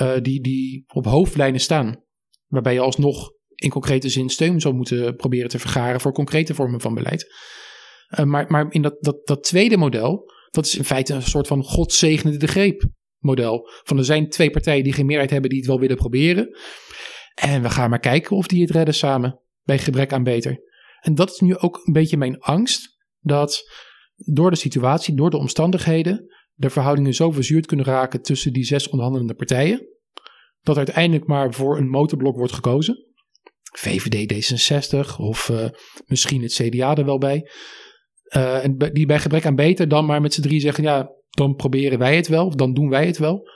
uh, 0.00 0.12
die, 0.22 0.40
die 0.40 0.84
op 0.92 1.04
hoofdlijnen 1.04 1.60
staan. 1.60 2.02
Waarbij 2.46 2.72
je 2.72 2.80
alsnog 2.80 3.32
in 3.54 3.70
concrete 3.70 4.08
zin 4.08 4.28
steun 4.28 4.60
zou 4.60 4.74
moeten 4.74 5.16
proberen 5.16 5.48
te 5.48 5.58
vergaren 5.58 6.00
voor 6.00 6.12
concrete 6.12 6.54
vormen 6.54 6.80
van 6.80 6.94
beleid. 6.94 7.34
maar, 8.24 8.50
maar 8.50 8.66
in 8.68 8.82
dat, 8.82 8.96
dat, 9.00 9.26
dat 9.26 9.44
tweede 9.44 9.76
model, 9.76 10.32
dat 10.50 10.66
is 10.66 10.76
in 10.76 10.84
feite 10.84 11.14
een 11.14 11.22
soort 11.22 11.46
van 11.46 11.64
godzegenende 11.64 12.38
de 12.38 12.46
greep 12.46 12.88
model. 13.18 13.70
Van 13.82 13.98
er 13.98 14.04
zijn 14.04 14.28
twee 14.28 14.50
partijen 14.50 14.84
die 14.84 14.92
geen 14.92 15.06
meerderheid 15.06 15.30
hebben 15.30 15.50
die 15.50 15.58
het 15.58 15.68
wel 15.68 15.80
willen 15.80 15.96
proberen. 15.96 16.58
En 17.34 17.62
we 17.62 17.70
gaan 17.70 17.90
maar 17.90 18.00
kijken 18.00 18.36
of 18.36 18.46
die 18.46 18.62
het 18.62 18.70
redden 18.70 18.94
samen. 18.94 19.40
Bij 19.62 19.78
gebrek 19.78 20.12
aan 20.12 20.22
beter. 20.22 20.62
En 21.00 21.14
dat 21.14 21.30
is 21.30 21.40
nu 21.40 21.56
ook 21.56 21.80
een 21.84 21.92
beetje 21.92 22.16
mijn 22.16 22.38
angst. 22.38 22.96
Dat 23.20 23.62
door 24.16 24.50
de 24.50 24.56
situatie, 24.56 25.14
door 25.14 25.30
de 25.30 25.36
omstandigheden. 25.36 26.33
De 26.54 26.70
verhoudingen 26.70 27.14
zo 27.14 27.30
verzuurd 27.30 27.66
kunnen 27.66 27.86
raken 27.86 28.22
tussen 28.22 28.52
die 28.52 28.64
zes 28.64 28.88
onderhandelende 28.88 29.34
partijen. 29.34 29.88
Dat 30.60 30.76
uiteindelijk 30.76 31.26
maar 31.26 31.54
voor 31.54 31.78
een 31.78 31.88
motorblok 31.88 32.36
wordt 32.36 32.52
gekozen. 32.52 33.04
VVD 33.78 34.32
D66 34.32 35.16
of 35.16 35.48
uh, 35.48 35.68
misschien 36.06 36.42
het 36.42 36.52
CDA 36.52 36.96
er 36.96 37.04
wel 37.04 37.18
bij. 37.18 37.50
Uh, 38.36 38.64
en 38.64 38.78
die 38.78 39.06
bij 39.06 39.18
gebrek 39.18 39.46
aan 39.46 39.54
beter 39.54 39.88
dan 39.88 40.04
maar 40.04 40.20
met 40.20 40.34
z'n 40.34 40.42
drie 40.42 40.60
zeggen: 40.60 40.84
ja, 40.84 41.10
dan 41.30 41.54
proberen 41.54 41.98
wij 41.98 42.16
het 42.16 42.28
wel, 42.28 42.46
of 42.46 42.54
dan 42.54 42.74
doen 42.74 42.88
wij 42.88 43.06
het 43.06 43.18
wel. 43.18 43.48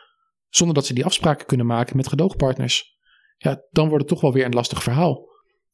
Zonder 0.48 0.74
dat 0.74 0.86
ze 0.86 0.94
die 0.94 1.04
afspraken 1.04 1.46
kunnen 1.46 1.66
maken 1.66 1.96
met 1.96 2.08
gedoogpartners. 2.08 2.96
Ja, 3.36 3.62
dan 3.70 3.88
wordt 3.88 4.02
het 4.02 4.12
toch 4.12 4.20
wel 4.20 4.32
weer 4.32 4.44
een 4.44 4.54
lastig 4.54 4.82
verhaal. 4.82 5.26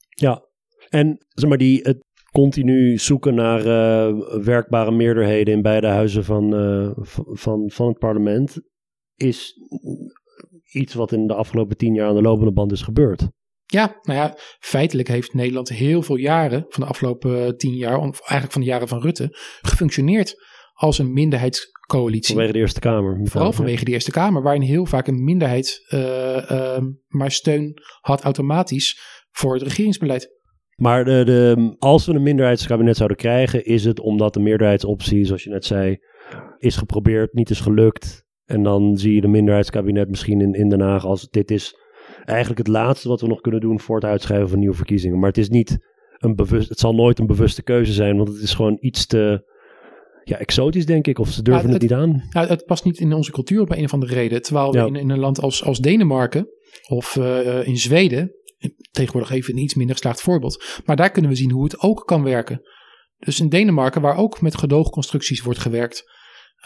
Ja, 0.09 0.45
en 0.89 1.27
zeg 1.29 1.49
maar, 1.49 1.59
die, 1.59 1.81
het 1.83 1.99
continu 2.39 2.99
zoeken 2.99 3.35
naar 3.35 3.67
uh, 3.67 4.43
werkbare 4.45 4.91
meerderheden 4.91 5.55
in 5.55 5.63
beide 5.63 5.87
huizen 5.87 6.25
van, 6.25 6.55
uh, 6.55 6.91
van, 7.33 7.71
van 7.71 7.89
het 7.89 7.99
parlement 7.99 8.61
is 9.15 9.55
iets 10.73 10.95
wat 10.95 11.13
in 11.13 11.27
de 11.27 11.35
afgelopen 11.35 11.77
tien 11.77 11.95
jaar 11.95 12.09
aan 12.09 12.15
de 12.15 12.23
lopende 12.23 12.53
band 12.53 12.73
is 12.73 12.83
gebeurd. 12.83 13.29
Ja, 13.65 13.99
nou 14.03 14.19
ja, 14.19 14.35
feitelijk 14.59 15.09
heeft 15.09 15.35
Nederland 15.35 15.69
heel 15.69 16.03
veel 16.03 16.17
jaren 16.17 16.65
van 16.69 16.83
de 16.83 16.89
afgelopen 16.89 17.57
tien 17.57 17.75
jaar, 17.75 17.99
of 17.99 18.21
eigenlijk 18.21 18.53
van 18.53 18.61
de 18.61 18.67
jaren 18.67 18.89
van 18.89 19.01
Rutte, 19.01 19.29
gefunctioneerd 19.63 20.35
als 20.73 20.99
een 20.99 21.13
minderheidscoalitie. 21.13 22.35
Vanwege 22.35 22.53
de 22.53 22.59
Eerste 22.59 22.81
Kamer. 22.81 23.21
Vooral 23.23 23.53
vanwege 23.53 23.85
de 23.85 23.91
Eerste 23.91 24.11
Kamer, 24.11 24.43
waarin 24.43 24.63
heel 24.63 24.87
vaak 24.87 25.07
een 25.07 25.25
minderheid 25.25 25.87
uh, 25.89 26.79
maar 27.09 27.31
steun 27.31 27.83
had 28.01 28.23
automatisch 28.23 29.01
voor 29.31 29.55
het 29.55 29.63
regeringsbeleid. 29.63 30.43
Maar 30.77 31.05
de, 31.05 31.25
de, 31.25 31.75
als 31.79 32.07
we 32.07 32.13
een 32.13 32.23
minderheidskabinet 32.23 32.97
zouden 32.97 33.17
krijgen, 33.17 33.65
is 33.65 33.85
het 33.85 34.01
omdat 34.01 34.35
de 34.35 34.41
meerderheidsoptie, 34.41 35.25
zoals 35.25 35.45
je 35.45 35.51
net 35.51 35.65
zei, 35.65 35.99
is 36.59 36.77
geprobeerd, 36.77 37.33
niet 37.33 37.51
is 37.51 37.61
gelukt. 37.61 38.25
En 38.45 38.63
dan 38.63 38.97
zie 38.97 39.15
je 39.15 39.21
de 39.21 39.29
minderheidskabinet 39.29 40.09
misschien 40.09 40.41
in, 40.41 40.53
in 40.53 40.69
Den 40.69 40.81
Haag 40.81 41.05
als 41.05 41.29
dit 41.31 41.51
is 41.51 41.77
eigenlijk 42.25 42.59
het 42.59 42.69
laatste 42.69 43.09
wat 43.09 43.21
we 43.21 43.27
nog 43.27 43.41
kunnen 43.41 43.61
doen 43.61 43.81
voor 43.81 43.97
het 43.97 44.05
uitschrijven 44.05 44.49
van 44.49 44.59
nieuwe 44.59 44.75
verkiezingen. 44.75 45.19
Maar 45.19 45.29
het 45.29 45.39
is 45.39 45.49
niet 45.49 45.79
een 46.19 46.35
bewust, 46.35 46.69
het 46.69 46.79
zal 46.79 46.95
nooit 46.95 47.19
een 47.19 47.27
bewuste 47.27 47.63
keuze 47.63 47.93
zijn, 47.93 48.17
want 48.17 48.29
het 48.29 48.43
is 48.43 48.55
gewoon 48.55 48.77
iets 48.81 49.07
te 49.07 49.53
ja, 50.25 50.39
exotisch, 50.39 50.87
denk 50.87 51.07
ik. 51.07 51.19
Of 51.19 51.29
ze 51.29 51.43
durven 51.43 51.71
het, 51.71 51.83
niet 51.83 51.93
aan. 51.93 52.23
Ja, 52.31 52.47
het 52.47 52.65
past 52.65 52.85
niet 52.85 52.99
in 52.99 53.13
onze 53.13 53.31
cultuur 53.31 53.61
op 53.61 53.71
een 53.71 53.85
of 53.85 53.93
andere 53.93 54.15
reden. 54.15 54.43
Terwijl 54.43 54.73
we 54.73 54.79
in, 54.79 54.97
in, 54.97 55.11
een 55.11 55.19
land 55.19 55.41
als, 55.41 55.65
als 55.65 55.79
Denemarken 55.79 56.49
of 56.89 57.17
uh, 57.17 57.67
in 57.67 57.77
Zweden, 57.77 58.33
tegenwoordig 58.91 59.31
even 59.31 59.55
een 59.55 59.63
iets 59.63 59.75
minder 59.75 59.95
geslaagd 59.95 60.21
voorbeeld, 60.21 60.65
maar 60.85 60.97
daar 60.97 61.11
kunnen 61.11 61.31
we 61.31 61.37
zien 61.37 61.51
hoe 61.51 61.65
het 61.65 61.81
ook 61.81 62.03
kan 62.07 62.23
werken. 62.23 62.63
Dus 63.19 63.41
in 63.41 63.49
Denemarken, 63.49 64.01
waar 64.01 64.17
ook 64.17 64.41
met 64.41 64.57
gedoogconstructies 64.57 65.43
wordt 65.43 65.59
gewerkt, 65.59 66.13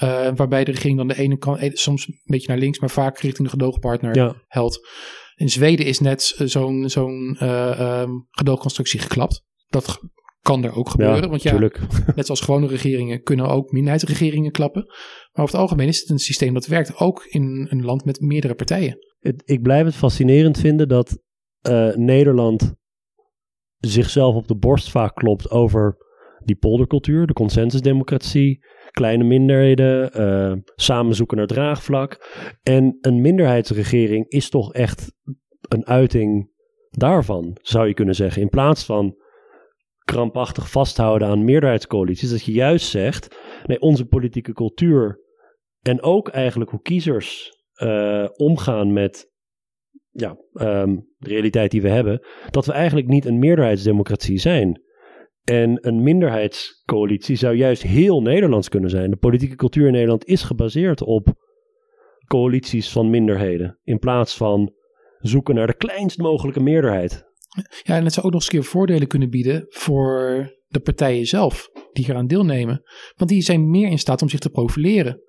uh, 0.02 0.28
waarbij 0.34 0.64
de 0.64 0.70
regering 0.70 0.96
dan 0.96 1.08
de 1.08 1.18
ene 1.18 1.38
kant, 1.38 1.58
eh, 1.58 1.70
soms 1.72 2.06
een 2.06 2.20
beetje 2.24 2.48
naar 2.48 2.58
links, 2.58 2.78
maar 2.78 2.90
vaak 2.90 3.18
richting 3.18 3.44
de 3.48 3.52
gedoogpartner 3.52 4.14
ja. 4.14 4.42
helpt. 4.46 4.88
In 5.34 5.50
Zweden 5.50 5.86
is 5.86 6.00
net 6.00 6.34
zo'n 6.44 6.88
zo'n 6.88 7.36
uh, 7.42 8.00
um, 8.00 8.26
gedoogconstructie 8.30 9.00
geklapt. 9.00 9.44
Dat 9.66 10.00
kan 10.40 10.64
er 10.64 10.74
ook 10.74 10.88
gebeuren. 10.88 11.30
want 11.30 11.42
ja, 11.42 11.58
net 12.16 12.26
zoals 12.26 12.40
gewone 12.40 12.66
regeringen 12.66 13.22
kunnen 13.22 13.48
ook 13.48 13.72
minderheidsregeringen 13.72 14.52
klappen. 14.52 14.84
Maar 15.32 15.44
over 15.44 15.54
het 15.54 15.62
algemeen 15.62 15.88
is 15.88 16.00
het 16.00 16.10
een 16.10 16.18
systeem 16.18 16.54
dat 16.54 16.66
werkt 16.66 16.96
ook 16.96 17.24
in 17.24 17.66
een 17.70 17.84
land 17.84 18.04
met 18.04 18.20
meerdere 18.20 18.54
partijen. 18.54 18.98
ik 19.44 19.62
blijf 19.62 19.84
het 19.84 19.94
fascinerend 19.94 20.58
vinden 20.58 20.88
dat 20.88 21.18
uh, 21.68 21.94
Nederland 21.94 22.74
zichzelf 23.76 24.34
op 24.34 24.48
de 24.48 24.56
borst 24.56 24.90
vaak 24.90 25.14
klopt 25.14 25.50
over 25.50 25.96
die 26.44 26.56
poldercultuur, 26.56 27.26
de 27.26 27.32
consensusdemocratie, 27.32 28.64
kleine 28.90 29.24
minderheden, 29.24 30.20
uh, 30.20 30.52
samen 30.74 31.14
zoeken 31.14 31.36
naar 31.36 31.46
draagvlak. 31.46 32.28
En 32.62 32.98
een 33.00 33.20
minderheidsregering 33.20 34.28
is 34.28 34.48
toch 34.50 34.72
echt 34.72 35.12
een 35.68 35.86
uiting 35.86 36.50
daarvan, 36.90 37.56
zou 37.62 37.86
je 37.86 37.94
kunnen 37.94 38.14
zeggen. 38.14 38.42
In 38.42 38.48
plaats 38.48 38.84
van 38.84 39.16
krampachtig 40.04 40.70
vasthouden 40.70 41.28
aan 41.28 41.44
meerderheidscoalities. 41.44 42.30
Dat 42.30 42.44
je 42.44 42.52
juist 42.52 42.86
zegt, 42.86 43.36
nee, 43.66 43.80
onze 43.80 44.04
politieke 44.04 44.52
cultuur 44.52 45.20
en 45.82 46.02
ook 46.02 46.28
eigenlijk 46.28 46.70
hoe 46.70 46.82
kiezers 46.82 47.56
uh, 47.82 48.28
omgaan 48.36 48.92
met 48.92 49.30
ja, 50.20 50.36
um, 50.54 51.08
de 51.18 51.28
realiteit 51.28 51.70
die 51.70 51.82
we 51.82 51.88
hebben, 51.88 52.26
dat 52.50 52.66
we 52.66 52.72
eigenlijk 52.72 53.08
niet 53.08 53.24
een 53.24 53.38
meerderheidsdemocratie 53.38 54.38
zijn. 54.38 54.82
En 55.44 55.86
een 55.86 56.02
minderheidscoalitie 56.02 57.36
zou 57.36 57.54
juist 57.54 57.82
heel 57.82 58.22
Nederlands 58.22 58.68
kunnen 58.68 58.90
zijn. 58.90 59.10
De 59.10 59.16
politieke 59.16 59.56
cultuur 59.56 59.86
in 59.86 59.92
Nederland 59.92 60.24
is 60.24 60.42
gebaseerd 60.42 61.02
op 61.02 61.34
coalities 62.26 62.92
van 62.92 63.10
minderheden. 63.10 63.78
In 63.84 63.98
plaats 63.98 64.36
van 64.36 64.72
zoeken 65.18 65.54
naar 65.54 65.66
de 65.66 65.76
kleinst 65.76 66.18
mogelijke 66.18 66.60
meerderheid. 66.60 67.26
Ja, 67.82 67.96
en 67.96 68.04
het 68.04 68.12
zou 68.12 68.26
ook 68.26 68.32
nog 68.32 68.40
eens 68.42 68.52
een 68.52 68.60
keer 68.60 68.70
voordelen 68.70 69.08
kunnen 69.08 69.30
bieden 69.30 69.66
voor 69.68 70.46
de 70.66 70.80
partijen 70.80 71.26
zelf 71.26 71.70
die 71.92 72.08
eraan 72.08 72.26
deelnemen. 72.26 72.82
Want 73.16 73.30
die 73.30 73.42
zijn 73.42 73.70
meer 73.70 73.90
in 73.90 73.98
staat 73.98 74.22
om 74.22 74.28
zich 74.28 74.40
te 74.40 74.50
profileren. 74.50 75.22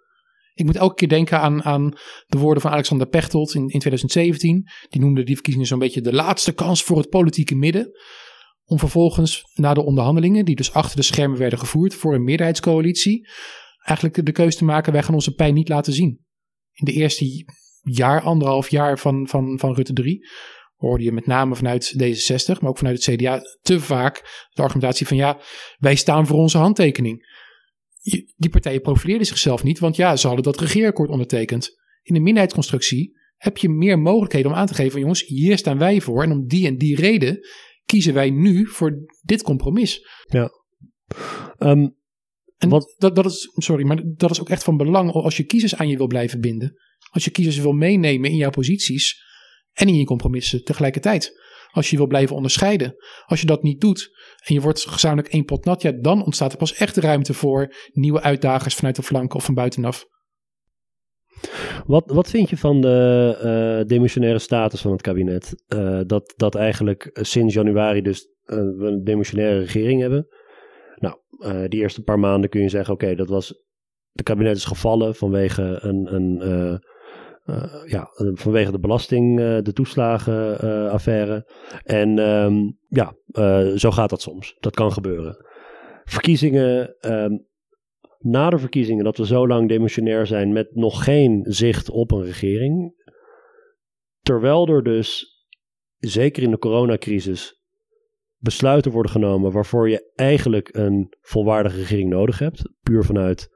Ik 0.60 0.66
moet 0.66 0.76
elke 0.76 0.96
keer 0.96 1.08
denken 1.08 1.40
aan, 1.40 1.64
aan 1.64 1.94
de 2.28 2.38
woorden 2.38 2.62
van 2.62 2.72
Alexander 2.72 3.08
Pechtold 3.08 3.54
in, 3.54 3.62
in 3.62 3.80
2017. 3.80 4.68
Die 4.90 5.02
noemde 5.02 5.24
die 5.24 5.34
verkiezingen 5.34 5.68
zo'n 5.68 5.80
beetje 5.80 6.02
de 6.02 6.14
laatste 6.14 6.54
kans 6.54 6.84
voor 6.84 6.98
het 6.98 7.10
politieke 7.10 7.56
midden. 7.56 7.92
Om 8.64 8.80
vervolgens 8.80 9.44
na 9.54 9.74
de 9.74 9.84
onderhandelingen, 9.84 10.46
die 10.46 10.56
dus 10.56 10.74
achter 10.74 10.96
de 10.96 11.02
schermen 11.02 11.38
werden 11.38 11.60
gevoerd 11.60 11.94
voor 11.96 12.14
een 12.14 12.24
meerderheidscoalitie, 12.24 13.28
eigenlijk 13.84 14.26
de 14.26 14.32
keuze 14.32 14.58
te 14.58 14.64
maken: 14.64 14.94
wij 14.94 15.04
gaan 15.04 15.14
onze 15.14 15.34
pijn 15.34 15.54
niet 15.54 15.70
laten 15.70 15.94
zien. 15.94 16.26
In 16.74 16.86
de 16.86 16.94
eerste 16.94 17.46
jaar, 17.82 18.22
anderhalf 18.22 18.70
jaar 18.70 19.00
van, 19.00 19.28
van, 19.28 19.60
van 19.60 19.74
Rutte 19.74 19.94
3, 19.94 20.28
hoorde 20.76 21.04
je 21.04 21.12
met 21.12 21.26
name 21.26 21.56
vanuit 21.56 21.94
D66, 22.04 22.60
maar 22.60 22.70
ook 22.70 22.78
vanuit 22.78 23.06
het 23.06 23.16
CDA 23.16 23.42
te 23.62 23.80
vaak 23.80 24.48
de 24.50 24.62
argumentatie 24.62 25.08
van 25.08 25.18
ja, 25.18 25.42
wij 25.78 25.96
staan 25.96 26.28
voor 26.28 26.38
onze 26.38 26.58
handtekening. 26.58 27.28
Die 28.36 28.50
partijen 28.50 28.82
profileerden 28.82 29.28
zichzelf 29.28 29.64
niet, 29.64 29.80
want 29.80 29.96
ja, 29.96 30.16
ze 30.16 30.28
hadden 30.28 30.46
dat 30.46 30.60
regeerakkoord 30.60 31.10
ondertekend. 31.10 31.78
In 32.02 32.14
de 32.14 32.20
minderheidsconstructie 32.20 33.18
heb 33.36 33.58
je 33.58 33.70
meer 33.70 34.00
mogelijkheden 34.00 34.52
om 34.52 34.58
aan 34.58 34.68
te 34.68 34.74
geven: 34.74 35.00
jongens, 35.00 35.26
hier 35.26 35.58
staan 35.58 35.78
wij 35.78 36.02
voor 36.02 36.24
en 36.24 36.32
om 36.32 36.48
die 36.48 36.68
en 36.68 36.78
die 36.78 36.96
reden 36.96 37.40
kiezen 37.86 38.14
wij 38.14 38.30
nu 38.30 38.68
voor 38.68 39.06
dit 39.22 39.42
compromis. 39.42 40.08
Ja. 40.26 40.52
Um, 41.58 41.98
en 42.58 42.70
wat? 42.70 42.96
Dat, 42.98 43.16
dat 43.16 43.26
is, 43.26 43.52
sorry, 43.56 43.86
maar 43.86 44.02
dat 44.16 44.32
is 44.32 44.42
ook 44.42 44.50
echt 44.50 44.64
van 44.64 44.78
belang 44.78 45.12
als 45.12 45.38
je 45.38 45.44
kiezers 45.44 45.76
aan 45.76 45.88
je 45.88 45.98
wil 45.98 46.08
blijven 46.08 46.42
binden. 46.42 46.74
Als 47.12 47.26
je 47.26 47.32
kiezers 47.32 47.58
wil 47.58 47.72
meenemen 47.72 48.30
in 48.30 48.36
jouw 48.36 48.50
posities, 48.50 49.28
en 49.80 49.88
in 49.88 49.96
je 49.96 50.06
compromissen 50.06 50.64
tegelijkertijd. 50.64 51.40
Als 51.72 51.90
je 51.90 51.98
wil 51.98 52.08
blijven 52.08 52.36
onderscheiden. 52.36 52.96
Als 53.26 53.42
je 53.42 53.46
dat 53.46 53.64
niet 53.64 53.82
doet 53.82 54.10
en 54.44 54.54
je 54.54 54.62
wordt 54.62 54.88
gezamenlijk 54.88 55.34
één 55.34 55.46
pot 55.46 55.66
nat, 55.66 55.82
ja, 55.82 55.92
dan 55.92 56.24
ontstaat 56.24 56.52
er 56.52 56.58
pas 56.58 56.74
echt 56.74 56.98
ruimte 56.98 57.34
voor 57.34 57.76
nieuwe 57.92 58.22
uitdagers 58.22 58.76
vanuit 58.76 58.96
de 58.96 59.04
flanken 59.04 59.36
of 59.36 59.46
van 59.46 59.54
buitenaf. 59.54 60.06
Wat, 61.86 62.12
wat 62.12 62.30
vind 62.30 62.50
je 62.50 62.58
van 62.58 62.82
de 62.82 63.80
uh, 63.82 63.88
demissionaire 63.88 64.40
status 64.40 64.82
van 64.82 64.92
het 64.92 65.02
kabinet? 65.02 65.64
Uh, 65.68 66.02
dat, 66.06 66.34
dat 66.36 66.56
eigenlijk 66.56 67.10
sinds 67.14 67.54
januari 67.54 68.02
dus 68.02 68.28
we 68.46 68.78
een 68.80 69.04
demissionaire 69.04 69.60
regering 69.60 70.02
hebben. 70.02 70.28
Nou, 70.96 71.18
die 71.68 71.80
eerste 71.80 72.04
paar 72.04 72.20
maanden 72.20 72.50
kun 72.50 72.62
je 72.62 72.70
zeggen, 72.70 72.94
oké, 72.94 73.16
dat 73.16 73.30
was... 73.30 73.68
De 74.12 74.24
kabinet 74.24 74.56
is 74.56 74.66
gevallen 74.66 75.16
vanwege 75.16 75.80
een, 75.82 76.14
een 76.14 76.42
ja, 77.86 78.08
vanwege 78.34 78.72
de 78.72 78.80
belasting, 78.80 79.40
uh, 79.40 79.62
de 79.62 79.74
toeslagenaffaire. 79.74 81.52
en 81.84 82.20
um, 82.20 82.78
ja, 82.88 83.16
zo 83.78 83.92
gaat 83.92 84.10
dat 84.10 84.22
soms. 84.22 84.56
Dat 84.60 84.76
kan 84.76 84.92
gebeuren. 84.92 85.46
Verkiezingen, 86.04 86.96
um, 87.02 87.48
na 88.18 88.50
de 88.50 88.58
verkiezingen, 88.58 89.04
dat 89.04 89.18
we 89.18 89.26
zo 89.26 89.48
lang 89.48 89.70
demissionair 89.70 90.28
zijn 90.28 90.54
met 90.54 90.76
nog 90.76 91.04
geen 91.04 91.46
zicht 91.48 91.90
op 91.90 92.12
een 92.12 92.24
regering. 92.24 92.98
terwijl 94.22 94.68
er 94.68 94.84
dus, 94.84 95.26
zeker 95.98 96.44
in 96.44 96.52
de 96.52 96.58
coronacrisis, 96.58 97.60
besluiten 98.38 98.92
worden 98.92 99.12
genomen 99.12 99.52
waarvoor 99.52 99.90
je 99.90 100.12
eigenlijk 100.16 100.76
een 100.76 101.14
volwaardige 101.22 101.78
regering 101.78 102.10
nodig 102.10 102.40
hebt, 102.40 102.72
puur 102.82 103.04
vanuit 103.04 103.50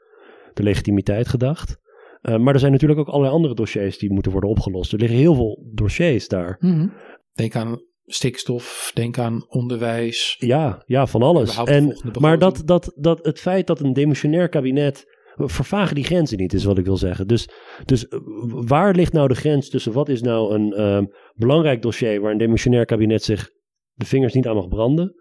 de 0.54 0.64
legitimiteit 0.64 1.28
gedacht. 1.28 1.82
Uh, 2.24 2.38
maar 2.38 2.54
er 2.54 2.60
zijn 2.60 2.72
natuurlijk 2.72 3.00
ook 3.00 3.08
allerlei 3.08 3.34
andere 3.34 3.54
dossiers 3.54 3.98
die 3.98 4.12
moeten 4.12 4.32
worden 4.32 4.50
opgelost. 4.50 4.94
Er 4.94 5.00
liggen 5.00 5.18
heel 5.18 5.36
veel 5.36 5.72
dossiers 5.74 6.28
daar. 6.28 6.58
Mm 6.60 6.94
Denk 7.34 7.56
aan 7.56 7.82
stikstof, 8.06 8.92
denk 8.94 9.18
aan 9.18 9.46
onderwijs. 9.48 10.36
Ja, 10.40 10.84
ja 10.86 11.08
van 11.08 11.22
alles. 11.22 11.58
En, 11.64 11.98
maar 12.20 12.40
dat, 12.40 12.62
dat, 12.66 12.94
dat 12.96 13.26
het 13.26 13.40
feit 13.40 13.68
dat 13.68 13.80
een 13.80 13.94
demissionair 13.94 14.50
kabinet. 14.50 15.12
Vervagen 15.36 15.96
die 15.96 16.04
grenzen 16.04 16.38
niet, 16.38 16.54
is 16.54 16.64
wat 16.64 16.78
ik 16.78 16.86
wil 16.86 16.98
zeggen. 16.98 17.28
Dus, 17.28 17.50
dus 17.86 18.08
eh, 18.08 18.20
waar 18.46 18.96
ligt 18.96 19.14
nou 19.14 19.28
de 19.28 19.36
grens 19.36 19.70
tussen 19.70 19.94
wat 19.94 20.10
is 20.10 20.22
nou 20.22 20.54
een 20.54 20.82
um, 20.82 21.08
belangrijk 21.34 21.82
dossier 21.82 22.22
waar 22.22 22.32
een 22.32 22.38
demissionair 22.38 22.86
kabinet 22.86 23.24
zich 23.24 23.50
de 23.94 24.06
vingers 24.06 24.34
niet 24.34 24.48
aan 24.48 24.56
mag 24.56 24.68
branden? 24.68 25.16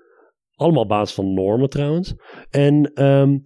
Allemaal 0.54 0.82
op 0.82 0.88
basis 0.88 1.14
van 1.14 1.34
normen 1.34 1.68
trouwens. 1.68 2.14
En 2.50 3.04
um, 3.04 3.42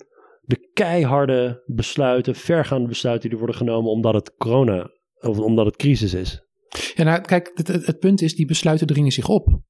de 0.46 0.70
keiharde 0.72 1.62
besluiten, 1.66 2.34
vergaande 2.34 2.88
besluiten 2.88 3.22
die 3.22 3.38
er 3.38 3.44
worden 3.44 3.56
genomen 3.56 3.90
omdat 3.90 4.14
het 4.14 4.34
corona, 4.36 4.90
of 5.20 5.38
omdat 5.38 5.66
het 5.66 5.76
crisis 5.76 6.14
is. 6.14 6.44
Ja, 6.94 7.04
nou, 7.04 7.20
kijk, 7.20 7.50
het, 7.54 7.68
het, 7.68 7.98
punt 7.98 8.22
is, 8.22 8.34
die 8.34 8.46
besluiten 8.46 8.86
dringen 8.86 9.12
zich 9.12 9.28
op. 9.28 9.60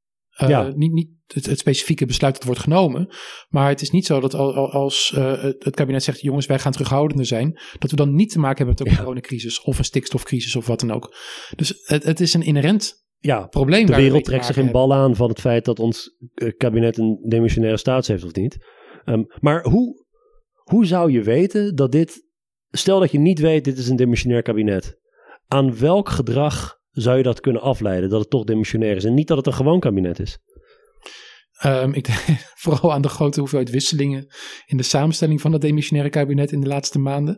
Uh, 0.42 0.48
ja. 0.48 0.72
Niet, 0.74 0.92
niet 0.92 1.08
het, 1.26 1.58
specifieke 1.58 2.06
besluit 2.06 2.34
dat 2.34 2.44
wordt 2.44 2.60
genomen. 2.60 3.08
Maar 3.48 3.68
het 3.68 3.82
is 3.82 3.90
niet 3.90 4.06
zo 4.06 4.20
dat 4.20 4.34
als 4.34 5.12
uh, 5.16 5.42
het, 5.42 5.74
kabinet 5.74 6.02
zegt: 6.02 6.20
jongens, 6.20 6.46
wij 6.46 6.58
gaan 6.58 6.72
terughoudender 6.72 7.26
zijn. 7.26 7.60
dat 7.78 7.90
we 7.90 7.96
dan 7.96 8.14
niet 8.14 8.30
te 8.30 8.38
maken 8.38 8.66
hebben 8.66 8.74
met 8.78 8.92
een 8.92 8.98
coronacrisis. 8.98 9.60
of 9.60 9.78
een 9.78 9.84
stikstofcrisis 9.84 10.56
of 10.56 10.66
wat 10.66 10.80
dan 10.80 10.92
ook. 10.92 11.16
Dus 11.56 11.82
het, 11.84 12.04
het 12.04 12.20
is 12.20 12.34
een 12.34 12.42
inherent 12.42 13.04
ja, 13.18 13.46
probleem. 13.46 13.86
De 13.86 13.96
wereld 13.96 14.24
trekt 14.24 14.46
zich 14.46 14.56
in 14.56 14.70
bal 14.70 14.94
aan 14.94 15.16
van 15.16 15.28
het 15.28 15.40
feit 15.40 15.64
dat 15.64 15.78
ons 15.78 16.16
eh, 16.34 16.56
kabinet 16.56 16.98
een 16.98 17.24
demissionaire 17.28 17.78
staats 17.78 18.08
heeft 18.08 18.24
of 18.24 18.34
niet. 18.34 18.58
Um, 19.04 19.26
maar 19.40 19.64
hoe, 19.64 20.04
hoe 20.70 20.86
zou 20.86 21.12
je 21.12 21.22
weten 21.22 21.74
dat 21.74 21.92
dit. 21.92 22.24
Stel 22.70 23.00
dat 23.00 23.10
je 23.10 23.18
niet 23.18 23.38
weet, 23.38 23.64
dit 23.64 23.78
is 23.78 23.88
een 23.88 23.96
demissionair 23.96 24.42
kabinet. 24.42 24.98
Aan 25.46 25.78
welk 25.78 26.08
gedrag 26.08 26.78
zou 26.90 27.16
je 27.16 27.22
dat 27.22 27.40
kunnen 27.40 27.62
afleiden 27.62 28.10
dat 28.10 28.20
het 28.20 28.30
toch 28.30 28.44
demissionair 28.44 28.96
is 28.96 29.04
en 29.04 29.14
niet 29.14 29.28
dat 29.28 29.36
het 29.36 29.46
een 29.46 29.52
gewoon 29.52 29.80
kabinet 29.80 30.18
is? 30.18 30.38
Um, 31.64 31.94
ik 31.94 32.04
denk 32.04 32.40
vooral 32.62 32.92
aan 32.92 33.02
de 33.02 33.08
grote 33.08 33.40
hoeveelheid 33.40 33.70
wisselingen 33.70 34.26
in 34.66 34.76
de 34.76 34.82
samenstelling 34.82 35.40
van 35.40 35.52
het 35.52 35.60
demissionaire 35.60 36.12
kabinet 36.12 36.52
in 36.52 36.60
de 36.60 36.68
laatste 36.68 36.98
maanden. 36.98 37.36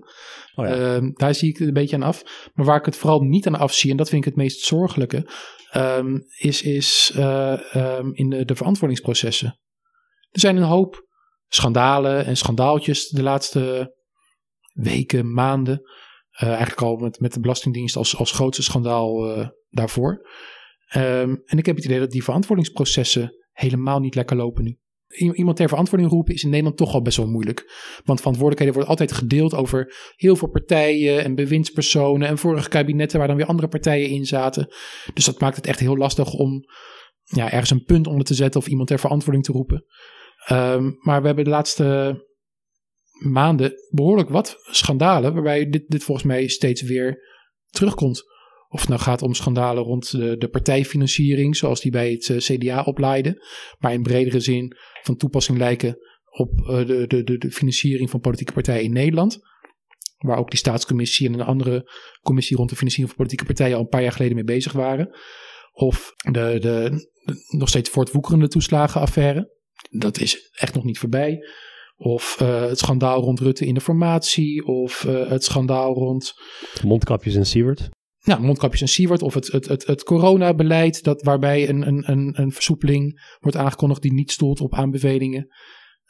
Oh 0.55 0.67
ja. 0.67 0.95
um, 0.95 1.13
daar 1.13 1.35
zie 1.35 1.49
ik 1.49 1.59
het 1.59 1.69
een 1.69 1.75
beetje 1.75 1.97
aan 1.97 2.03
af. 2.03 2.51
Maar 2.55 2.67
waar 2.67 2.79
ik 2.79 2.85
het 2.85 2.97
vooral 2.97 3.21
niet 3.21 3.47
aan 3.47 3.59
afzie, 3.59 3.91
en 3.91 3.97
dat 3.97 4.09
vind 4.09 4.25
ik 4.25 4.29
het 4.29 4.43
meest 4.43 4.65
zorgelijke, 4.65 5.31
um, 5.77 6.23
is, 6.39 6.63
is 6.63 7.13
uh, 7.17 7.61
in 8.13 8.31
de, 8.31 8.45
de 8.45 8.57
verantwoordingsprocessen. 8.57 9.59
Er 10.31 10.41
zijn 10.41 10.57
een 10.57 10.63
hoop 10.63 11.08
schandalen 11.49 12.25
en 12.25 12.37
schandaaltjes 12.37 13.09
de 13.09 13.23
laatste 13.23 13.95
weken, 14.73 15.33
maanden. 15.33 15.83
Uh, 16.43 16.49
eigenlijk 16.49 16.83
al 16.83 16.97
met, 16.97 17.21
met 17.21 17.33
de 17.33 17.41
Belastingdienst 17.41 17.97
als, 17.97 18.17
als 18.17 18.33
grootste 18.33 18.63
schandaal 18.63 19.39
uh, 19.39 19.49
daarvoor. 19.71 20.29
Um, 20.97 21.43
en 21.45 21.59
ik 21.59 21.67
heb 21.67 21.77
het 21.77 21.85
idee 21.85 21.99
dat 21.99 22.11
die 22.11 22.25
verantwoordingsprocessen 22.25 23.37
helemaal 23.53 24.01
niet 24.01 24.15
lekker 24.15 24.37
lopen 24.37 24.65
nu. 24.65 24.79
Iemand 25.35 25.57
ter 25.57 25.69
verantwoording 25.69 26.11
roepen 26.11 26.35
is 26.35 26.43
in 26.43 26.49
Nederland 26.49 26.77
toch 26.77 26.95
al 26.95 27.03
best 27.03 27.17
wel 27.17 27.29
moeilijk. 27.29 27.59
Want 28.05 28.19
verantwoordelijkheden 28.19 28.75
worden 28.75 28.91
altijd 28.91 29.13
gedeeld 29.13 29.55
over 29.55 29.95
heel 30.17 30.37
veel 30.37 30.49
partijen 30.49 31.25
en 31.25 31.35
bewindspersonen 31.35 32.29
en 32.29 32.39
vorige 32.39 32.69
kabinetten 32.69 33.19
waar 33.19 33.29
dan 33.29 33.37
weer 33.37 33.47
andere 33.47 33.69
partijen 33.69 34.09
in 34.09 34.27
zaten. 34.27 34.75
Dus 35.15 35.25
dat 35.25 35.41
maakt 35.41 35.57
het 35.57 35.67
echt 35.67 35.79
heel 35.79 35.97
lastig 35.97 36.33
om 36.33 36.65
ja, 37.25 37.51
ergens 37.51 37.71
een 37.71 37.85
punt 37.85 38.07
onder 38.07 38.25
te 38.25 38.35
zetten 38.35 38.61
of 38.61 38.67
iemand 38.67 38.89
ter 38.89 38.99
verantwoording 38.99 39.45
te 39.45 39.53
roepen. 39.53 39.85
Um, 40.53 40.97
maar 41.01 41.21
we 41.21 41.27
hebben 41.27 41.45
de 41.45 41.51
laatste 41.51 42.27
maanden 43.19 43.73
behoorlijk 43.91 44.29
wat 44.29 44.57
schandalen, 44.71 45.35
waarbij 45.35 45.69
dit, 45.69 45.85
dit 45.89 46.05
volgens 46.05 46.27
mij 46.27 46.49
steeds 46.49 46.83
weer 46.83 47.19
terugkomt. 47.71 48.23
Of 48.69 48.81
het 48.81 48.89
nou 48.89 49.01
gaat 49.01 49.23
om 49.23 49.35
schandalen 49.35 49.83
rond 49.83 50.11
de, 50.11 50.37
de 50.37 50.49
partijfinanciering, 50.49 51.57
zoals 51.57 51.81
die 51.81 51.91
bij 51.91 52.11
het 52.11 52.29
eh, 52.29 52.37
CDA 52.37 52.83
oplaaiden, 52.83 53.43
maar 53.79 53.93
in 53.93 54.03
bredere 54.03 54.41
zin 54.41 54.77
van 55.03 55.17
toepassing 55.17 55.59
lijken 55.59 55.97
op 56.31 56.61
uh, 56.61 56.87
de, 56.87 57.07
de, 57.07 57.39
de, 57.39 57.51
financiering 57.51 58.11
van 58.11 58.21
politieke 58.21 58.53
partijen 58.53 58.85
in 58.85 58.93
Nederland. 58.93 59.39
Waar 60.19 60.39
ook 60.39 60.51
die 60.51 60.59
staatscommissie 60.59 61.27
en 61.27 61.35
een 61.35 61.41
andere 61.41 61.91
commissie 62.21 62.57
rond 62.57 62.71
de 62.71 62.77
financiering 62.77 63.15
van 63.15 63.25
politieke 63.25 63.53
partijen 63.53 63.77
al 63.77 63.83
een 63.83 63.89
paar 63.89 64.03
jaar 64.03 64.13
geleden 64.13 64.35
mee 64.35 64.45
bezig 64.45 64.73
waren. 64.73 65.19
Of 65.73 66.13
de, 66.17 66.57
de, 66.61 67.09
nog 67.57 67.69
steeds 67.69 67.91
voortwoekerende 67.91 68.49
toeslagenaffaire. 68.49 69.57
Dat 69.91 70.19
is 70.19 70.51
echt 70.55 70.75
nog 70.75 70.85
niet 70.85 70.99
voorbij. 70.99 71.39
Of 71.97 72.39
uh, 72.43 72.61
het 72.61 72.79
schandaal 72.79 73.21
rond 73.21 73.41
Rutte 73.41 73.67
in 73.67 73.75
de 73.75 73.81
formatie. 73.81 74.65
Of 74.67 75.05
uh, 75.05 75.29
het 75.29 75.45
schandaal 75.45 75.95
rond. 75.95 76.33
Mondkapjes 76.85 77.35
en 77.35 77.47
Siewert. 77.47 77.89
Nou, 78.23 78.41
mondkapjes 78.41 78.81
en 78.81 78.89
Siewert. 78.89 79.23
Of 79.23 79.35
het, 79.35 79.47
het, 79.47 79.69
het, 79.69 79.87
het 79.87 80.03
coronabeleid. 80.03 81.03
Dat, 81.03 81.23
waarbij 81.23 81.69
een, 81.69 81.87
een, 81.87 82.11
een, 82.11 82.41
een 82.41 82.53
versoepeling 82.53 83.37
wordt 83.39 83.57
aangekondigd 83.57 84.03
die 84.03 84.13
niet 84.13 84.31
stoelt 84.31 84.61
op 84.61 84.75
aanbevelingen. 84.75 85.47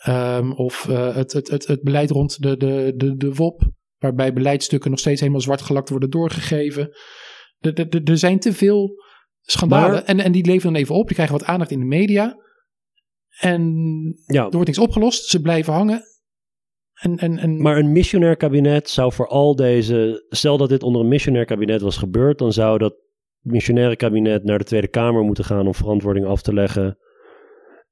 Um, 0.09 0.53
of 0.53 0.87
uh, 0.89 1.15
het, 1.15 1.33
het, 1.33 1.49
het, 1.49 1.67
het 1.67 1.83
beleid 1.83 2.11
rond 2.11 2.43
de, 2.43 2.57
de, 2.57 2.93
de, 2.97 3.17
de 3.17 3.35
WOP. 3.35 3.71
Waarbij 3.99 4.33
beleidsstukken 4.33 4.91
nog 4.91 4.99
steeds 4.99 5.21
helemaal 5.21 5.41
zwart 5.41 5.63
gelakt 5.63 5.89
worden 5.89 6.11
doorgegeven. 6.11 6.97
Er 8.05 8.19
zijn 8.19 8.39
te 8.39 8.53
veel 8.53 8.91
schandalen. 9.43 10.07
En, 10.07 10.21
en 10.21 10.33
die 10.33 10.47
leveren 10.47 10.73
dan 10.73 10.83
even 10.83 10.95
op. 10.95 11.07
Die 11.07 11.15
krijgen 11.15 11.39
wat 11.39 11.47
aandacht 11.47 11.71
in 11.71 11.79
de 11.79 11.85
media. 11.85 12.37
En 13.41 13.63
ja. 14.27 14.45
er 14.45 14.51
wordt 14.51 14.67
niks 14.67 14.79
opgelost. 14.79 15.25
Ze 15.25 15.41
blijven 15.41 15.73
hangen. 15.73 16.03
En, 16.95 17.17
en, 17.17 17.39
en... 17.39 17.63
Maar 17.63 17.77
een 17.77 17.93
missionair 17.93 18.37
kabinet 18.37 18.91
zou 18.91 19.13
voor 19.13 19.29
al 19.29 19.57
deze. 19.57 20.27
Stel 20.29 20.57
dat 20.57 20.69
dit 20.69 20.83
onder 20.83 21.01
een 21.01 21.09
missionair 21.09 21.45
kabinet 21.45 21.81
was 21.81 21.97
gebeurd, 21.97 22.39
dan 22.39 22.53
zou 22.53 22.79
dat 22.79 22.95
missionaire 23.41 23.97
kabinet 23.97 24.45
naar 24.45 24.59
de 24.59 24.65
Tweede 24.65 24.89
Kamer 24.89 25.23
moeten 25.23 25.45
gaan 25.45 25.67
om 25.67 25.75
verantwoording 25.75 26.27
af 26.27 26.43
te 26.43 26.55
leggen. 26.55 26.99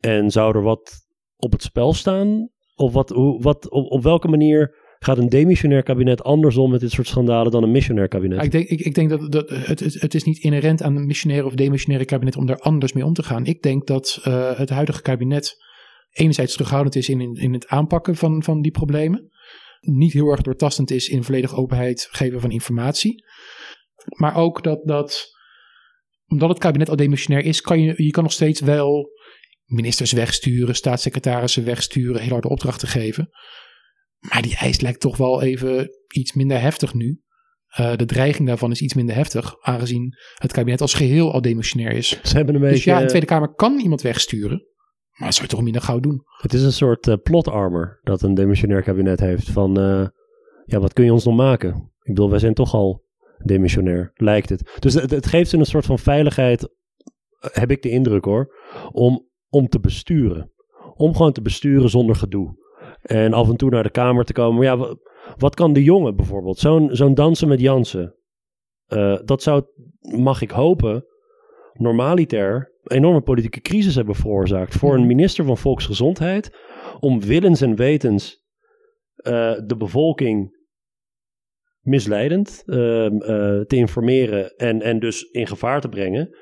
En 0.00 0.30
zou 0.30 0.56
er 0.56 0.62
wat 0.62 0.92
op 1.36 1.52
het 1.52 1.62
spel 1.62 1.92
staan? 1.92 2.50
Of 2.74 2.92
wat, 2.92 3.08
hoe, 3.08 3.42
wat, 3.42 3.70
op, 3.70 3.90
op 3.90 4.02
welke 4.02 4.28
manier 4.28 4.85
gaat 4.98 5.18
een 5.18 5.28
demissionair 5.28 5.82
kabinet 5.82 6.22
andersom 6.22 6.70
met 6.70 6.80
dit 6.80 6.90
soort 6.90 7.06
schandalen 7.06 7.52
dan 7.52 7.62
een 7.62 7.70
missionair 7.70 8.08
kabinet? 8.08 8.44
Ik 8.44 8.50
denk, 8.50 8.68
ik, 8.68 8.80
ik 8.80 8.94
denk 8.94 9.10
dat, 9.10 9.32
dat 9.32 9.48
het, 9.48 9.80
het, 9.80 10.14
is 10.14 10.24
niet 10.24 10.38
inherent 10.38 10.82
aan 10.82 10.96
een 10.96 11.06
missionair 11.06 11.44
of 11.44 11.54
demissionaire 11.54 12.08
kabinet 12.08 12.36
om 12.36 12.46
daar 12.46 12.58
anders 12.58 12.92
mee 12.92 13.04
om 13.04 13.12
te 13.12 13.22
gaan. 13.22 13.46
Ik 13.46 13.62
denk 13.62 13.86
dat 13.86 14.20
uh, 14.24 14.58
het 14.58 14.70
huidige 14.70 15.02
kabinet 15.02 15.64
enerzijds 16.10 16.52
terughoudend 16.52 16.96
is 16.96 17.08
in, 17.08 17.20
in, 17.20 17.34
in 17.34 17.52
het 17.52 17.66
aanpakken 17.66 18.16
van, 18.16 18.42
van 18.42 18.62
die 18.62 18.72
problemen. 18.72 19.30
Niet 19.80 20.12
heel 20.12 20.30
erg 20.30 20.42
doortastend 20.42 20.90
is 20.90 21.08
in 21.08 21.24
volledige 21.24 21.54
openheid 21.54 22.08
geven 22.10 22.40
van 22.40 22.50
informatie. 22.50 23.24
Maar 24.16 24.36
ook 24.36 24.62
dat, 24.62 24.80
dat 24.84 25.34
omdat 26.26 26.48
het 26.48 26.58
kabinet 26.58 26.88
al 26.88 26.96
demissionair 26.96 27.44
is, 27.44 27.60
kan 27.60 27.80
je, 27.80 28.04
je 28.04 28.10
kan 28.10 28.22
nog 28.22 28.32
steeds 28.32 28.60
wel 28.60 29.10
ministers 29.64 30.12
wegsturen, 30.12 30.74
staatssecretarissen 30.74 31.64
wegsturen, 31.64 32.20
heel 32.20 32.32
harde 32.32 32.48
opdrachten 32.48 32.88
geven. 32.88 33.30
Maar 34.28 34.42
die 34.42 34.56
eis 34.56 34.80
lijkt 34.80 35.00
toch 35.00 35.16
wel 35.16 35.42
even 35.42 35.88
iets 36.14 36.32
minder 36.32 36.60
heftig 36.60 36.94
nu. 36.94 37.20
Uh, 37.80 37.96
de 37.96 38.04
dreiging 38.04 38.48
daarvan 38.48 38.70
is 38.70 38.80
iets 38.80 38.94
minder 38.94 39.14
heftig, 39.14 39.60
aangezien 39.60 40.14
het 40.34 40.52
kabinet 40.52 40.80
als 40.80 40.94
geheel 40.94 41.32
al 41.32 41.40
demissionair 41.40 41.92
is. 41.92 42.20
Ze 42.22 42.36
hebben 42.36 42.54
een 42.54 42.60
dus 42.60 42.70
beetje, 42.70 42.90
ja, 42.90 43.00
de 43.00 43.06
Tweede 43.06 43.26
Kamer 43.26 43.54
kan 43.54 43.78
iemand 43.78 44.02
wegsturen, 44.02 44.66
maar 45.10 45.28
dat 45.28 45.34
zou 45.34 45.46
je 45.46 45.54
toch 45.54 45.62
minder 45.62 45.82
gauw 45.82 46.00
doen. 46.00 46.22
Het 46.42 46.54
is 46.54 46.62
een 46.62 46.72
soort 46.72 47.06
uh, 47.06 47.14
plot 47.22 47.48
armor 47.48 48.00
dat 48.02 48.22
een 48.22 48.34
demissionair 48.34 48.82
kabinet 48.82 49.20
heeft. 49.20 49.50
Van, 49.50 49.80
uh, 49.80 50.06
ja, 50.64 50.80
wat 50.80 50.92
kun 50.92 51.04
je 51.04 51.12
ons 51.12 51.24
nog 51.24 51.36
maken? 51.36 51.70
Ik 52.02 52.14
bedoel, 52.14 52.30
wij 52.30 52.38
zijn 52.38 52.54
toch 52.54 52.74
al 52.74 53.04
demissionair, 53.44 54.10
lijkt 54.14 54.48
het. 54.48 54.76
Dus 54.78 54.94
het, 54.94 55.10
het 55.10 55.26
geeft 55.26 55.50
ze 55.50 55.56
een 55.56 55.64
soort 55.66 55.86
van 55.86 55.98
veiligheid, 55.98 56.68
heb 57.38 57.70
ik 57.70 57.82
de 57.82 57.90
indruk 57.90 58.24
hoor, 58.24 58.56
om, 58.92 59.28
om 59.48 59.68
te 59.68 59.80
besturen. 59.80 60.50
Om 60.94 61.14
gewoon 61.16 61.32
te 61.32 61.42
besturen 61.42 61.90
zonder 61.90 62.16
gedoe. 62.16 62.65
En 63.06 63.32
af 63.32 63.48
en 63.48 63.56
toe 63.56 63.70
naar 63.70 63.82
de 63.82 63.90
kamer 63.90 64.24
te 64.24 64.32
komen. 64.32 64.56
Maar 64.56 64.78
ja, 64.78 64.96
wat 65.38 65.54
kan 65.54 65.72
de 65.72 65.82
jongen 65.82 66.16
bijvoorbeeld? 66.16 66.58
Zo'n 66.58 66.88
zo'n 66.92 67.14
dansen 67.14 67.48
met 67.48 67.60
Jansen. 67.60 68.14
Uh, 68.88 69.18
dat 69.24 69.42
zou, 69.42 69.64
mag 70.00 70.42
ik 70.42 70.50
hopen, 70.50 71.04
normaliter 71.72 72.74
een 72.82 72.96
enorme 72.96 73.20
politieke 73.20 73.60
crisis 73.60 73.94
hebben 73.94 74.14
veroorzaakt. 74.14 74.74
Voor 74.74 74.92
een 74.92 74.98
mhm. 74.98 75.08
minister 75.08 75.44
van 75.44 75.58
Volksgezondheid. 75.58 76.56
Om 77.00 77.20
willens 77.20 77.60
en 77.60 77.76
wetens 77.76 78.44
uh, 79.16 79.32
de 79.66 79.76
bevolking 79.78 80.54
misleidend 81.80 82.62
uh, 82.66 82.76
te 83.60 83.76
informeren 83.76 84.56
en, 84.56 84.82
en 84.82 84.98
dus 84.98 85.22
in 85.22 85.46
gevaar 85.46 85.80
te 85.80 85.88
brengen. 85.88 86.36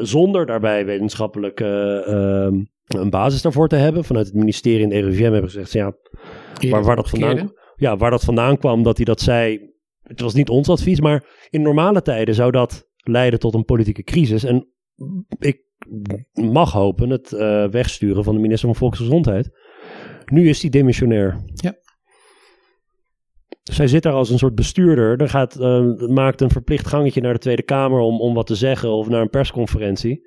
zonder 0.00 0.46
daarbij 0.46 0.84
wetenschappelijk 0.84 1.60
ehm, 1.60 2.54
een 2.94 3.10
basis 3.10 3.42
daarvoor 3.42 3.68
te 3.68 3.76
hebben. 3.76 4.04
Vanuit 4.04 4.26
het 4.26 4.34
ministerie 4.34 4.82
en 4.82 4.88
de 4.88 5.00
RIVM 5.00 5.22
hebben 5.22 5.50
gezegd, 5.50 5.72
ja, 5.72 5.94
waar, 6.70 6.82
waar, 6.82 6.96
dat 6.96 7.10
vandaan, 7.10 7.52
ja, 7.76 7.96
waar 7.96 8.10
dat 8.10 8.24
vandaan 8.24 8.58
kwam, 8.58 8.82
dat 8.82 8.96
hij 8.96 9.04
dat 9.04 9.20
zei. 9.20 9.70
Het 10.02 10.20
was 10.20 10.34
niet 10.34 10.48
ons 10.48 10.68
advies, 10.68 11.00
maar 11.00 11.46
in 11.50 11.62
normale 11.62 12.02
tijden 12.02 12.34
zou 12.34 12.50
dat 12.50 12.88
leiden 12.96 13.38
tot 13.38 13.54
een 13.54 13.64
politieke 13.64 14.02
crisis. 14.02 14.44
En 14.44 14.68
ik 15.38 15.60
mag 16.32 16.72
hopen 16.72 17.10
het 17.10 17.32
uh, 17.32 17.68
wegsturen 17.68 18.24
van 18.24 18.34
de 18.34 18.40
minister 18.40 18.68
van 18.68 18.76
Volksgezondheid. 18.76 19.50
Nu 20.24 20.48
is 20.48 20.60
hij 20.60 20.70
demissionair. 20.70 21.44
Ja. 21.54 21.74
Dus 23.62 23.78
hij 23.78 23.86
zit 23.86 24.02
daar 24.02 24.12
als 24.12 24.30
een 24.30 24.38
soort 24.38 24.54
bestuurder. 24.54 25.16
Dan 25.16 25.28
gaat, 25.28 25.60
uh, 25.60 25.94
maakt 25.96 26.40
een 26.40 26.50
verplicht 26.50 26.86
gangetje 26.86 27.20
naar 27.20 27.32
de 27.32 27.38
Tweede 27.38 27.62
Kamer 27.62 28.00
om, 28.00 28.20
om 28.20 28.34
wat 28.34 28.46
te 28.46 28.54
zeggen 28.54 28.90
of 28.90 29.08
naar 29.08 29.20
een 29.20 29.30
persconferentie. 29.30 30.26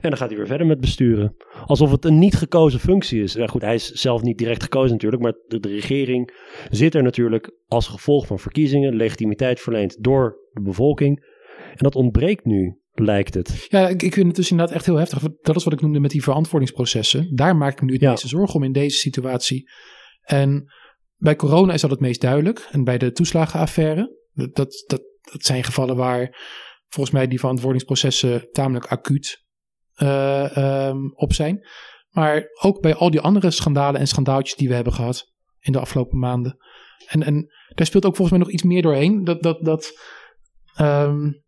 En 0.00 0.08
dan 0.08 0.16
gaat 0.16 0.28
hij 0.28 0.36
weer 0.36 0.46
verder 0.46 0.66
met 0.66 0.80
besturen. 0.80 1.36
Alsof 1.66 1.90
het 1.90 2.04
een 2.04 2.18
niet 2.18 2.34
gekozen 2.34 2.80
functie 2.80 3.22
is. 3.22 3.32
Ja, 3.32 3.46
goed, 3.46 3.62
hij 3.62 3.74
is 3.74 3.90
zelf 3.90 4.22
niet 4.22 4.38
direct 4.38 4.62
gekozen 4.62 4.92
natuurlijk, 4.92 5.22
maar 5.22 5.34
de, 5.46 5.60
de 5.60 5.68
regering 5.68 6.34
zit 6.70 6.94
er 6.94 7.02
natuurlijk 7.02 7.56
als 7.66 7.88
gevolg 7.88 8.26
van 8.26 8.38
verkiezingen, 8.38 8.96
legitimiteit 8.96 9.60
verleend 9.60 10.02
door 10.02 10.38
de 10.52 10.62
bevolking. 10.62 11.24
En 11.70 11.76
dat 11.76 11.94
ontbreekt 11.94 12.44
nu 12.44 12.78
lijkt 12.92 13.34
het. 13.34 13.66
Ja, 13.68 13.88
ik, 13.88 14.02
ik 14.02 14.12
vind 14.12 14.26
het 14.26 14.36
dus 14.36 14.50
inderdaad 14.50 14.74
echt 14.74 14.86
heel 14.86 14.96
heftig. 14.96 15.22
Dat 15.42 15.56
is 15.56 15.64
wat 15.64 15.72
ik 15.72 15.80
noemde 15.80 16.00
met 16.00 16.10
die 16.10 16.22
verantwoordingsprocessen. 16.22 17.36
Daar 17.36 17.56
maak 17.56 17.72
ik 17.72 17.80
me 17.80 17.86
nu 17.86 17.92
het 17.92 18.02
ja. 18.02 18.10
meeste 18.10 18.28
zorgen 18.28 18.54
om 18.54 18.64
in 18.64 18.72
deze 18.72 18.96
situatie. 18.96 19.70
En 20.22 20.72
bij 21.24 21.36
corona 21.36 21.72
is 21.72 21.80
dat 21.80 21.90
het 21.90 22.00
meest 22.00 22.20
duidelijk. 22.20 22.68
En 22.70 22.84
bij 22.84 22.98
de 22.98 23.12
toeslagenaffaire, 23.12 24.16
dat, 24.32 24.54
dat, 24.54 24.84
dat, 24.86 25.02
zijn 25.44 25.64
gevallen 25.64 25.96
waar 25.96 26.36
volgens 26.88 27.14
mij 27.14 27.26
die 27.26 27.38
verantwoordingsprocessen 27.38 28.48
tamelijk 28.52 28.86
acuut 28.86 29.44
uh, 30.02 30.86
um, 30.86 31.12
op 31.14 31.32
zijn. 31.32 31.66
Maar 32.08 32.44
ook 32.60 32.80
bij 32.80 32.94
al 32.94 33.10
die 33.10 33.20
andere 33.20 33.50
schandalen 33.50 34.00
en 34.00 34.06
schandaaltjes 34.06 34.56
die 34.56 34.68
we 34.68 34.74
hebben 34.74 34.92
gehad 34.92 35.32
in 35.60 35.72
de 35.72 35.78
afgelopen 35.78 36.18
maanden. 36.18 36.56
En, 37.06 37.22
en 37.22 37.46
daar 37.74 37.86
speelt 37.86 38.04
ook 38.04 38.16
volgens 38.16 38.36
mij 38.36 38.46
nog 38.46 38.54
iets 38.54 38.62
meer 38.62 38.82
doorheen. 38.82 39.24
Dat, 39.24 39.42
dat, 39.42 39.64
dat 39.64 40.00
um, 40.80 41.42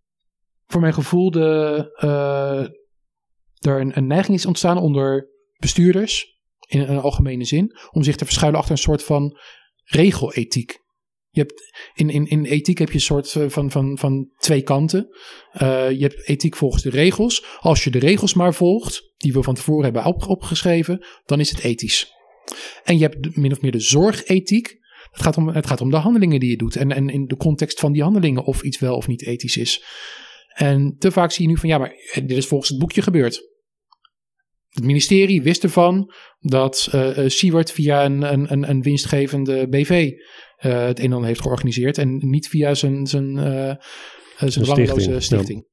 voor 0.67 0.81
mijn 0.81 0.95
gevoel 0.95 1.31
de, 1.31 1.99
uh, 2.05 2.61
er 3.73 3.81
een, 3.81 3.97
een, 3.97 4.07
neiging 4.07 4.37
is 4.37 4.47
ontstaan 4.47 4.79
onder 4.79 5.29
bestuurders, 5.57 6.39
in 6.67 6.81
een 6.81 6.99
algemene 6.99 7.45
zin, 7.45 7.77
om 7.91 8.03
zich 8.03 8.17
te 8.17 8.25
verschuilen 8.25 8.61
achter 8.61 8.77
een 8.77 8.83
soort 8.83 9.05
van 9.05 9.39
regelethiek. 9.87 10.85
Je 11.31 11.41
hebt, 11.41 11.63
in, 11.95 12.11
in, 12.11 12.27
in 12.27 12.45
ethiek 12.45 12.79
heb 12.79 12.89
je 12.89 12.95
een 12.95 13.01
soort 13.01 13.35
eh, 13.35 13.49
van, 13.49 13.71
van, 13.71 13.99
van 13.99 14.31
twee 14.37 14.63
kanten. 14.63 15.09
Uh, 15.63 15.91
je 15.91 16.03
hebt 16.03 16.29
ethiek 16.29 16.57
volgens 16.57 16.83
de 16.83 16.91
regels. 16.91 17.45
Als 17.61 17.85
je 17.85 17.91
de 17.91 17.99
regels 17.99 18.35
maar 18.35 18.55
volgt, 18.55 19.13
die 19.17 19.33
we 19.33 19.43
van 19.43 19.55
tevoren 19.55 19.85
hebben 19.85 20.05
op, 20.05 20.27
opgeschreven, 20.27 21.07
dan 21.25 21.41
is 21.41 21.51
het 21.51 21.61
ethisch. 21.61 22.13
En 22.85 22.99
je 22.99 23.03
hebt 23.03 23.37
min 23.37 23.53
of 23.53 23.61
meer 23.61 23.73
de 23.73 23.81
zorgethiek. 23.81 24.79
Het 25.11 25.23
gaat 25.23 25.37
om, 25.37 25.49
het 25.49 25.67
gaat 25.67 25.81
om 25.81 25.91
de 25.91 25.97
handelingen 25.97 26.41
die 26.41 26.51
je 26.51 26.57
doet. 26.57 26.77
En, 26.77 26.93
en 26.93 27.09
in 27.09 27.27
de 27.27 27.37
context 27.37 27.81
van 27.81 27.93
die 27.93 28.03
handelingen 28.03 28.45
of 28.45 28.63
iets 28.63 28.79
wel 28.79 28.97
of 28.97 29.07
niet 29.07 29.27
ethisch 29.27 29.57
is. 29.57 29.85
En 30.55 30.97
te 30.99 31.11
vaak 31.11 31.33
zie 31.33 31.45
je 31.45 31.51
nu 31.51 31.59
van 31.59 31.69
ja, 31.69 31.79
maar 31.79 31.95
dit 32.15 32.37
is 32.37 32.47
volgens 32.47 32.71
het 32.71 32.79
boekje 32.79 33.03
gebeurd. 33.03 33.56
Het 34.77 34.85
ministerie 34.85 35.43
wist 35.43 35.63
ervan 35.63 36.13
dat 36.41 36.89
uh, 36.95 37.11
Siewert 37.27 37.73
via 37.73 38.05
een, 38.05 38.33
een, 38.53 38.71
een 38.71 38.83
winstgevende 38.83 39.69
BV 39.69 40.11
uh, 40.65 40.85
het 40.87 40.99
een 40.99 41.05
en 41.05 41.13
ander 41.13 41.27
heeft 41.27 41.41
georganiseerd. 41.41 41.99
En 41.99 42.17
niet 42.17 42.49
via 42.49 42.75
zijn, 42.75 43.07
zijn, 43.07 43.37
uh, 43.37 43.75
zijn 44.37 44.65
belangeloze 44.65 45.01
stichting. 45.01 45.23
stichting. 45.23 45.67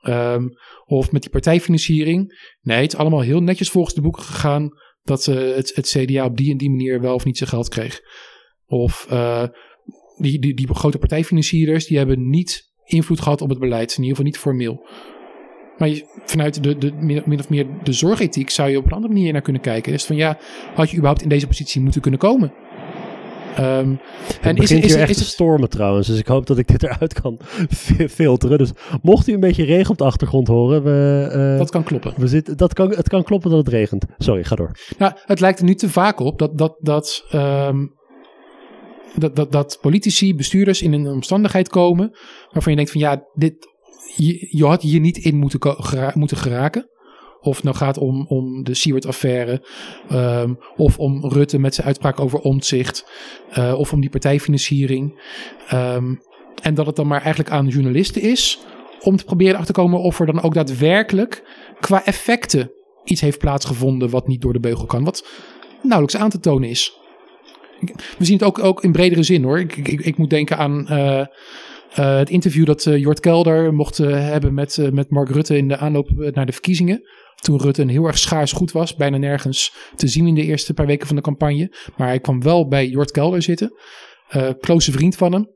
Ja. 0.00 0.34
Um, 0.34 0.50
of 0.84 1.12
met 1.12 1.22
die 1.22 1.30
partijfinanciering. 1.30 2.48
Nee, 2.60 2.82
het 2.82 2.92
is 2.92 2.98
allemaal 2.98 3.20
heel 3.20 3.40
netjes 3.40 3.70
volgens 3.70 3.94
de 3.94 4.00
boeken 4.00 4.22
gegaan 4.22 4.68
dat 5.02 5.24
het, 5.24 5.74
het 5.74 5.88
CDA 5.88 6.24
op 6.24 6.36
die 6.36 6.50
en 6.50 6.56
die 6.56 6.70
manier 6.70 7.00
wel 7.00 7.14
of 7.14 7.24
niet 7.24 7.36
zijn 7.36 7.50
geld 7.50 7.68
kreeg. 7.68 8.00
Of 8.66 9.06
die, 10.16 10.38
die, 10.38 10.54
die 10.54 10.74
grote 10.74 10.98
partijfinancierders, 10.98 11.86
die 11.86 11.98
hebben 11.98 12.28
niet 12.28 12.72
invloed 12.84 13.20
gehad 13.20 13.40
op 13.40 13.48
het 13.48 13.58
beleid. 13.58 13.90
In 13.90 14.02
ieder 14.02 14.08
geval 14.08 14.24
niet 14.24 14.38
formeel. 14.38 14.86
Maar 15.78 15.88
je, 15.88 16.04
vanuit 16.24 16.62
de, 16.62 16.78
de, 16.78 16.92
min 17.26 17.38
of 17.38 17.48
meer 17.48 17.66
de 17.82 17.92
zorgethiek 17.92 18.50
zou 18.50 18.70
je 18.70 18.78
op 18.78 18.86
een 18.86 18.92
andere 18.92 19.12
manier 19.12 19.32
naar 19.32 19.42
kunnen 19.42 19.62
kijken. 19.62 19.92
Dus 19.92 20.04
van 20.04 20.16
ja, 20.16 20.38
had 20.74 20.86
je 20.86 20.96
überhaupt 20.96 21.22
in 21.22 21.28
deze 21.28 21.46
positie 21.46 21.80
moeten 21.80 22.00
kunnen 22.00 22.20
komen? 22.20 22.52
Um, 23.58 24.00
en 24.40 24.56
is, 24.56 24.70
is, 24.70 24.84
is, 24.84 24.94
echt 24.94 25.10
is 25.10 25.18
het 25.18 25.26
stormen 25.26 25.68
trouwens, 25.68 26.06
dus 26.06 26.18
ik 26.18 26.26
hoop 26.26 26.46
dat 26.46 26.58
ik 26.58 26.68
dit 26.68 26.82
eruit 26.82 27.20
kan 27.20 27.38
filteren. 28.10 28.58
Dus 28.58 28.70
mocht 29.02 29.28
u 29.28 29.32
een 29.32 29.40
beetje 29.40 29.64
regen 29.64 29.90
op 29.90 29.98
de 29.98 30.04
achtergrond 30.04 30.48
horen, 30.48 30.82
we, 30.82 31.30
uh, 31.52 31.58
dat 31.58 31.70
kan 31.70 31.82
kloppen. 31.82 32.14
We 32.16 32.26
zitten, 32.26 32.56
dat 32.56 32.72
kan, 32.72 32.90
het 32.90 33.08
kan 33.08 33.22
kloppen 33.22 33.50
dat 33.50 33.58
het 33.58 33.68
regent. 33.68 34.04
Sorry, 34.18 34.44
ga 34.44 34.56
door. 34.56 34.70
Nou, 34.98 35.12
het 35.24 35.40
lijkt 35.40 35.58
er 35.58 35.64
nu 35.64 35.74
te 35.74 35.88
vaak 35.88 36.20
op 36.20 36.38
dat, 36.38 36.58
dat, 36.58 36.76
dat 36.80 37.24
um, 37.32 37.92
dat, 39.14 39.36
dat, 39.36 39.52
dat 39.52 39.78
politici, 39.80 40.34
bestuurders 40.34 40.82
in 40.82 40.92
een 40.92 41.06
omstandigheid 41.06 41.68
komen 41.68 42.16
waarvan 42.50 42.72
je 42.72 42.78
denkt 42.78 42.92
van 42.92 43.00
ja, 43.00 43.24
dit, 43.34 43.73
je, 44.16 44.46
je 44.50 44.64
had 44.64 44.82
hier 44.82 45.00
niet 45.00 45.16
in 45.16 45.36
moeten, 45.36 45.76
moeten 46.14 46.36
geraken. 46.36 46.88
Of 47.40 47.54
het 47.54 47.64
nou 47.64 47.76
gaat 47.76 47.98
om, 47.98 48.26
om 48.26 48.64
de 48.64 48.74
Siewert-affaire. 48.74 49.64
Um, 50.12 50.58
of 50.76 50.98
om 50.98 51.28
Rutte 51.28 51.58
met 51.58 51.74
zijn 51.74 51.86
uitspraak 51.86 52.20
over 52.20 52.38
omzicht. 52.38 53.10
Uh, 53.58 53.78
of 53.78 53.92
om 53.92 54.00
die 54.00 54.10
partijfinanciering. 54.10 55.20
Um, 55.72 56.20
en 56.62 56.74
dat 56.74 56.86
het 56.86 56.96
dan 56.96 57.06
maar 57.06 57.20
eigenlijk 57.20 57.50
aan 57.50 57.68
journalisten 57.68 58.22
is. 58.22 58.58
Om 59.00 59.16
te 59.16 59.24
proberen 59.24 59.56
achter 59.56 59.74
te 59.74 59.80
komen 59.80 60.00
of 60.00 60.20
er 60.20 60.26
dan 60.26 60.42
ook 60.42 60.54
daadwerkelijk 60.54 61.42
qua 61.80 62.04
effecten 62.04 62.70
iets 63.04 63.20
heeft 63.20 63.38
plaatsgevonden 63.38 64.10
wat 64.10 64.26
niet 64.26 64.40
door 64.40 64.52
de 64.52 64.60
beugel 64.60 64.86
kan. 64.86 65.04
Wat 65.04 65.26
nauwelijks 65.82 66.22
aan 66.22 66.30
te 66.30 66.40
tonen 66.40 66.68
is. 66.68 66.98
We 68.18 68.24
zien 68.24 68.38
het 68.38 68.46
ook, 68.46 68.58
ook 68.58 68.82
in 68.82 68.92
bredere 68.92 69.22
zin 69.22 69.42
hoor. 69.42 69.58
Ik, 69.58 69.76
ik, 69.76 70.00
ik 70.00 70.16
moet 70.16 70.30
denken 70.30 70.58
aan 70.58 70.86
uh, 70.90 71.26
uh, 71.98 72.16
het 72.16 72.30
interview 72.30 72.66
dat 72.66 72.86
uh, 72.86 72.96
Jort 72.96 73.20
Kelder 73.20 73.74
mocht 73.74 73.98
hebben 73.98 74.54
met, 74.54 74.88
met 74.92 75.10
Mark 75.10 75.30
Rutte 75.30 75.56
in 75.56 75.68
de 75.68 75.76
aanloop 75.76 76.10
naar 76.14 76.46
de 76.46 76.52
verkiezingen. 76.52 77.02
Toen 77.34 77.60
Rutte 77.60 77.82
een 77.82 77.88
heel 77.88 78.06
erg 78.06 78.18
schaars 78.18 78.52
goed 78.52 78.72
was, 78.72 78.94
bijna 78.94 79.16
nergens 79.16 79.74
te 79.96 80.08
zien 80.08 80.26
in 80.26 80.34
de 80.34 80.44
eerste 80.44 80.74
paar 80.74 80.86
weken 80.86 81.06
van 81.06 81.16
de 81.16 81.22
campagne. 81.22 81.74
Maar 81.96 82.08
hij 82.08 82.20
kwam 82.20 82.42
wel 82.42 82.68
bij 82.68 82.88
Jort 82.88 83.10
Kelder 83.10 83.42
zitten, 83.42 83.72
close 84.60 84.92
vriend 84.92 85.16
van 85.16 85.32
hem. 85.32 85.48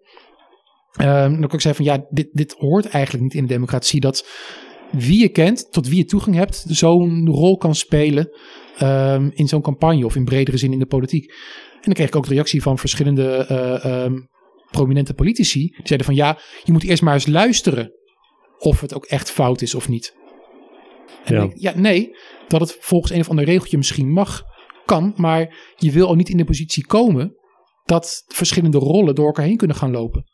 dan 1.30 1.40
kan 1.40 1.52
ik 1.52 1.60
zeggen 1.60 1.84
van 1.84 1.94
ja, 1.94 2.06
dit, 2.10 2.28
dit 2.32 2.54
hoort 2.58 2.88
eigenlijk 2.88 3.24
niet 3.24 3.34
in 3.34 3.46
de 3.46 3.52
democratie. 3.52 4.00
Dat 4.00 4.26
wie 4.90 5.20
je 5.20 5.28
kent, 5.28 5.72
tot 5.72 5.88
wie 5.88 5.96
je 5.96 6.04
toegang 6.04 6.36
hebt, 6.36 6.64
zo'n 6.68 7.28
rol 7.28 7.56
kan 7.56 7.74
spelen 7.74 8.30
um, 8.82 9.30
in 9.34 9.48
zo'n 9.48 9.62
campagne 9.62 10.04
of 10.04 10.16
in 10.16 10.24
bredere 10.24 10.56
zin 10.56 10.72
in 10.72 10.78
de 10.78 10.86
politiek. 10.86 11.30
En 11.74 11.84
dan 11.84 11.92
kreeg 11.92 12.08
ik 12.08 12.16
ook 12.16 12.26
de 12.26 12.34
reactie 12.34 12.62
van 12.62 12.78
verschillende 12.78 13.46
um, 14.06 14.28
prominente 14.70 15.14
politici. 15.14 15.60
Die 15.60 15.86
zeiden 15.86 16.06
van 16.06 16.14
ja, 16.14 16.38
je 16.64 16.72
moet 16.72 16.84
eerst 16.84 17.02
maar 17.02 17.14
eens 17.14 17.26
luisteren 17.26 17.92
of 18.58 18.80
het 18.80 18.94
ook 18.94 19.04
echt 19.04 19.30
fout 19.30 19.62
is 19.62 19.74
of 19.74 19.88
niet. 19.88 20.16
En 21.24 21.34
ja. 21.34 21.42
Ik, 21.42 21.52
ja, 21.54 21.72
nee, 21.76 22.16
dat 22.48 22.60
het 22.60 22.76
volgens 22.80 23.12
een 23.12 23.20
of 23.20 23.28
ander 23.28 23.44
regeltje 23.44 23.76
misschien 23.76 24.12
mag, 24.12 24.42
kan, 24.84 25.12
maar 25.16 25.72
je 25.76 25.92
wil 25.92 26.06
al 26.06 26.14
niet 26.14 26.28
in 26.28 26.36
de 26.36 26.44
positie 26.44 26.86
komen 26.86 27.36
dat 27.84 28.24
verschillende 28.26 28.78
rollen 28.78 29.14
door 29.14 29.26
elkaar 29.26 29.44
heen 29.44 29.56
kunnen 29.56 29.76
gaan 29.76 29.90
lopen. 29.90 30.24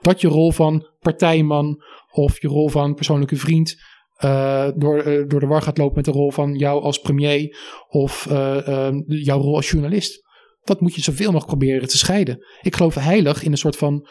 Dat 0.00 0.20
je 0.20 0.28
rol 0.28 0.52
van 0.52 0.88
partijman 0.98 1.82
of 2.10 2.40
je 2.40 2.48
rol 2.48 2.68
van 2.68 2.94
persoonlijke 2.94 3.36
vriend 3.36 3.76
uh, 4.24 4.68
door, 4.76 5.06
uh, 5.06 5.28
door 5.28 5.40
de 5.40 5.46
war 5.46 5.62
gaat 5.62 5.78
lopen 5.78 5.96
met 5.96 6.04
de 6.04 6.10
rol 6.10 6.30
van 6.30 6.54
jou 6.54 6.82
als 6.82 6.98
premier 6.98 7.56
of 7.88 8.26
uh, 8.30 8.88
jouw 9.06 9.40
rol 9.40 9.56
als 9.56 9.70
journalist. 9.70 10.25
Dat 10.66 10.80
moet 10.80 10.94
je 10.94 11.00
zoveel 11.00 11.32
mogelijk 11.32 11.58
proberen 11.58 11.88
te 11.88 11.98
scheiden. 11.98 12.46
Ik 12.62 12.76
geloof 12.76 12.94
heilig 12.94 13.42
in 13.42 13.52
een 13.52 13.58
soort 13.58 13.76
van 13.76 14.08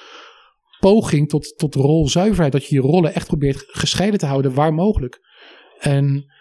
poging 0.80 1.30
tot, 1.30 1.58
tot 1.58 1.76
rolzuiverheid. 1.76 2.51
Dat 2.51 2.66
je 2.66 2.76
je 2.76 2.82
rollen 2.82 3.14
echt 3.14 3.28
probeert 3.28 3.64
gescheiden 3.68 4.20
te 4.20 4.26
houden 4.26 4.53
waar 4.53 4.74
mogelijk. 4.74 5.20
En 5.80 6.34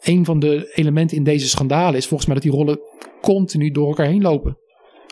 een 0.00 0.24
van 0.24 0.38
de 0.38 0.72
elementen 0.74 1.16
in 1.16 1.24
deze 1.24 1.48
schandalen 1.48 1.96
is 1.96 2.06
volgens 2.06 2.28
mij 2.28 2.40
dat 2.40 2.44
die 2.44 2.54
rollen 2.54 2.80
continu 3.20 3.70
door 3.70 3.88
elkaar 3.88 4.06
heen 4.06 4.22
lopen. 4.22 4.58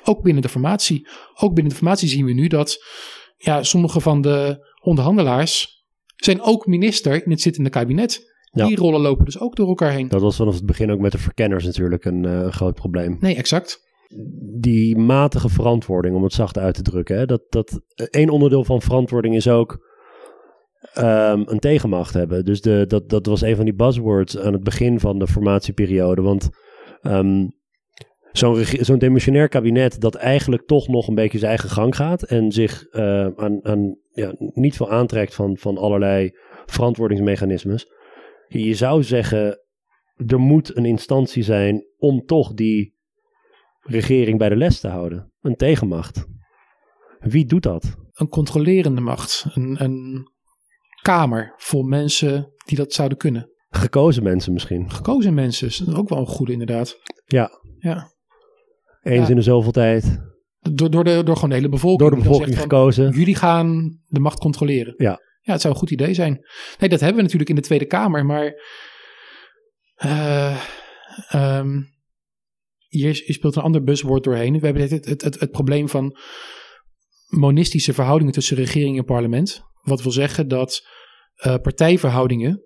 Ook 0.04 0.22
binnen 0.22 0.42
de 0.42 0.48
formatie. 0.48 1.08
Ook 1.34 1.54
binnen 1.54 1.72
de 1.72 1.78
formatie 1.78 2.08
zien 2.08 2.24
we 2.24 2.32
nu 2.32 2.46
dat 2.46 2.84
ja, 3.36 3.62
sommige 3.62 4.00
van 4.00 4.20
de 4.20 4.66
onderhandelaars 4.82 5.84
zijn 6.16 6.42
ook 6.42 6.66
minister 6.66 7.24
in 7.24 7.30
het 7.30 7.40
zittende 7.40 7.70
kabinet. 7.70 8.32
Die 8.52 8.76
rollen 8.76 9.00
lopen 9.00 9.24
dus 9.24 9.38
ook 9.38 9.56
door 9.56 9.68
elkaar 9.68 9.92
heen. 9.92 10.08
Dat 10.08 10.20
was 10.20 10.36
vanaf 10.36 10.54
het 10.54 10.66
begin 10.66 10.90
ook 10.90 10.98
met 10.98 11.12
de 11.12 11.18
verkenners 11.18 11.64
natuurlijk 11.64 12.04
een 12.04 12.24
uh, 12.24 12.48
groot 12.48 12.74
probleem. 12.74 13.16
Nee, 13.20 13.34
exact. 13.34 13.83
Die 14.60 14.96
matige 14.96 15.48
verantwoording, 15.48 16.16
om 16.16 16.22
het 16.22 16.32
zacht 16.32 16.58
uit 16.58 16.74
te 16.74 16.82
drukken. 16.82 17.16
Hè, 17.16 17.26
dat, 17.26 17.42
dat, 17.48 17.80
één 18.10 18.28
onderdeel 18.28 18.64
van 18.64 18.82
verantwoording 18.82 19.34
is 19.34 19.48
ook 19.48 19.92
um, 20.98 21.42
een 21.46 21.58
tegenmacht 21.58 22.14
hebben. 22.14 22.44
Dus 22.44 22.60
de, 22.60 22.84
dat, 22.86 23.08
dat 23.08 23.26
was 23.26 23.42
een 23.42 23.56
van 23.56 23.64
die 23.64 23.74
buzzwords 23.74 24.38
aan 24.38 24.52
het 24.52 24.64
begin 24.64 25.00
van 25.00 25.18
de 25.18 25.26
formatieperiode. 25.26 26.22
Want 26.22 26.48
um, 27.02 27.52
zo'n 28.32 28.64
zo'n 28.64 28.98
demissionair 28.98 29.48
kabinet 29.48 30.00
dat 30.00 30.14
eigenlijk 30.14 30.66
toch 30.66 30.88
nog 30.88 31.08
een 31.08 31.14
beetje 31.14 31.38
zijn 31.38 31.50
eigen 31.50 31.70
gang 31.70 31.96
gaat 31.96 32.22
en 32.22 32.52
zich 32.52 32.86
uh, 32.92 33.26
aan, 33.36 33.64
aan 33.64 33.98
ja, 34.10 34.34
niet 34.36 34.76
veel 34.76 34.90
aantrekt 34.90 35.34
van, 35.34 35.56
van 35.56 35.78
allerlei 35.78 36.38
verantwoordingsmechanismes. 36.66 37.86
Je 38.48 38.74
zou 38.74 39.02
zeggen, 39.02 39.58
er 40.26 40.40
moet 40.40 40.76
een 40.76 40.84
instantie 40.84 41.42
zijn 41.42 41.86
om 41.96 42.24
toch 42.26 42.54
die 42.54 42.93
regering 43.84 44.38
bij 44.38 44.48
de 44.48 44.56
les 44.56 44.80
te 44.80 44.88
houden. 44.88 45.32
Een 45.40 45.56
tegenmacht. 45.56 46.26
Wie 47.18 47.46
doet 47.46 47.62
dat? 47.62 47.96
Een 48.12 48.28
controlerende 48.28 49.00
macht. 49.00 49.46
Een, 49.54 49.84
een 49.84 50.28
kamer 51.02 51.54
vol 51.56 51.82
mensen 51.82 52.52
die 52.64 52.76
dat 52.76 52.92
zouden 52.92 53.18
kunnen. 53.18 53.50
Gekozen 53.70 54.22
mensen 54.22 54.52
misschien. 54.52 54.90
Gekozen 54.90 55.34
mensen, 55.34 55.66
is 55.66 55.94
ook 55.94 56.08
wel 56.08 56.18
een 56.18 56.26
goede 56.26 56.52
inderdaad. 56.52 56.98
Ja. 57.24 57.50
Ja. 57.78 58.12
Eens 59.02 59.24
Ja. 59.24 59.28
in 59.30 59.36
de 59.36 59.42
zoveel 59.42 59.72
tijd. 59.72 60.20
Door, 60.60 60.90
door, 60.90 61.04
de, 61.04 61.22
door 61.24 61.34
gewoon 61.34 61.50
de 61.50 61.56
hele 61.56 61.68
bevolking. 61.68 62.00
Door 62.00 62.18
de 62.18 62.24
bevolking 62.24 62.54
van, 62.54 62.62
gekozen. 62.62 63.10
Jullie 63.10 63.34
gaan 63.34 63.98
de 64.06 64.20
macht 64.20 64.38
controleren. 64.38 64.94
Ja. 64.96 65.20
Ja, 65.40 65.52
het 65.52 65.60
zou 65.60 65.74
een 65.74 65.80
goed 65.80 65.90
idee 65.90 66.14
zijn. 66.14 66.46
Nee, 66.78 66.88
dat 66.88 67.00
hebben 67.00 67.16
we 67.16 67.22
natuurlijk 67.22 67.50
in 67.50 67.56
de 67.56 67.62
Tweede 67.62 67.84
Kamer, 67.84 68.26
maar 68.26 68.52
eh, 69.94 70.56
ehm, 71.28 71.82
hier, 72.94 73.22
hier 73.24 73.34
speelt 73.34 73.56
een 73.56 73.62
ander 73.62 73.82
buzzwoord 73.82 74.24
doorheen. 74.24 74.58
We 74.58 74.64
hebben 74.64 74.82
het, 74.82 75.04
het, 75.04 75.22
het, 75.22 75.40
het 75.40 75.50
probleem 75.50 75.88
van 75.88 76.16
monistische 77.28 77.92
verhoudingen 77.92 78.32
tussen 78.32 78.56
regering 78.56 78.98
en 78.98 79.04
parlement. 79.04 79.62
Wat 79.80 80.02
wil 80.02 80.12
zeggen 80.12 80.48
dat 80.48 80.86
eh, 81.34 81.56
partijverhoudingen 81.62 82.62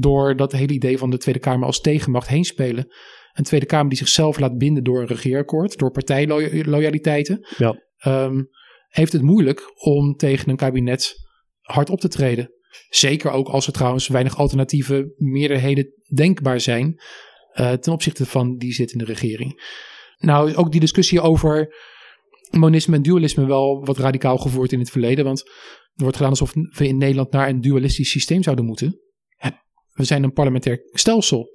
door 0.00 0.36
dat 0.36 0.52
hele 0.52 0.72
idee 0.72 0.98
van 0.98 1.10
de 1.10 1.18
Tweede 1.18 1.40
Kamer 1.40 1.66
als 1.66 1.80
tegenmacht 1.80 2.28
heen 2.28 2.44
spelen. 2.44 2.86
Een 3.32 3.44
Tweede 3.44 3.66
Kamer 3.66 3.88
die 3.88 3.98
zichzelf 3.98 4.38
laat 4.38 4.58
binden 4.58 4.84
door 4.84 5.00
een 5.00 5.06
regeerakkoord, 5.06 5.78
door 5.78 5.90
partijloyaliteiten, 5.90 7.46
Ja. 7.56 7.74
ehm, 7.96 8.42
heeft 8.88 9.12
het 9.12 9.22
moeilijk 9.22 9.72
om 9.74 10.14
tegen 10.16 10.50
een 10.50 10.56
kabinet 10.56 11.14
hard 11.60 11.90
op 11.90 12.00
te 12.00 12.08
treden. 12.08 12.50
Zeker 12.88 13.30
ook 13.30 13.48
als 13.48 13.66
er 13.66 13.72
trouwens 13.72 14.08
weinig 14.08 14.36
alternatieve 14.36 15.14
meerderheden 15.16 15.92
denkbaar 16.14 16.60
zijn 16.60 17.00
eh, 17.52 17.72
ten 17.72 17.92
opzichte 17.92 18.26
van 18.26 18.56
die 18.56 18.72
zittende 18.72 19.04
regering. 19.04 19.62
Nou, 20.18 20.54
ook 20.54 20.70
die 20.70 20.80
discussie 20.80 21.20
over 21.20 21.74
monisme 22.50 22.96
en 22.96 23.02
dualisme 23.02 23.46
wel 23.46 23.84
wat 23.84 23.98
radicaal 23.98 24.38
gevoerd 24.38 24.72
in 24.72 24.78
het 24.78 24.90
verleden. 24.90 25.24
Want 25.24 25.40
er 25.94 26.02
wordt 26.02 26.16
gedaan 26.16 26.30
alsof 26.30 26.52
we 26.52 26.86
in 26.86 26.96
Nederland 26.96 27.30
naar 27.30 27.48
een 27.48 27.60
dualistisch 27.60 28.10
systeem 28.10 28.42
zouden 28.42 28.64
moeten. 28.64 29.00
We 29.92 30.04
zijn 30.04 30.22
een 30.22 30.32
parlementair 30.32 30.80
stelsel. 30.92 31.48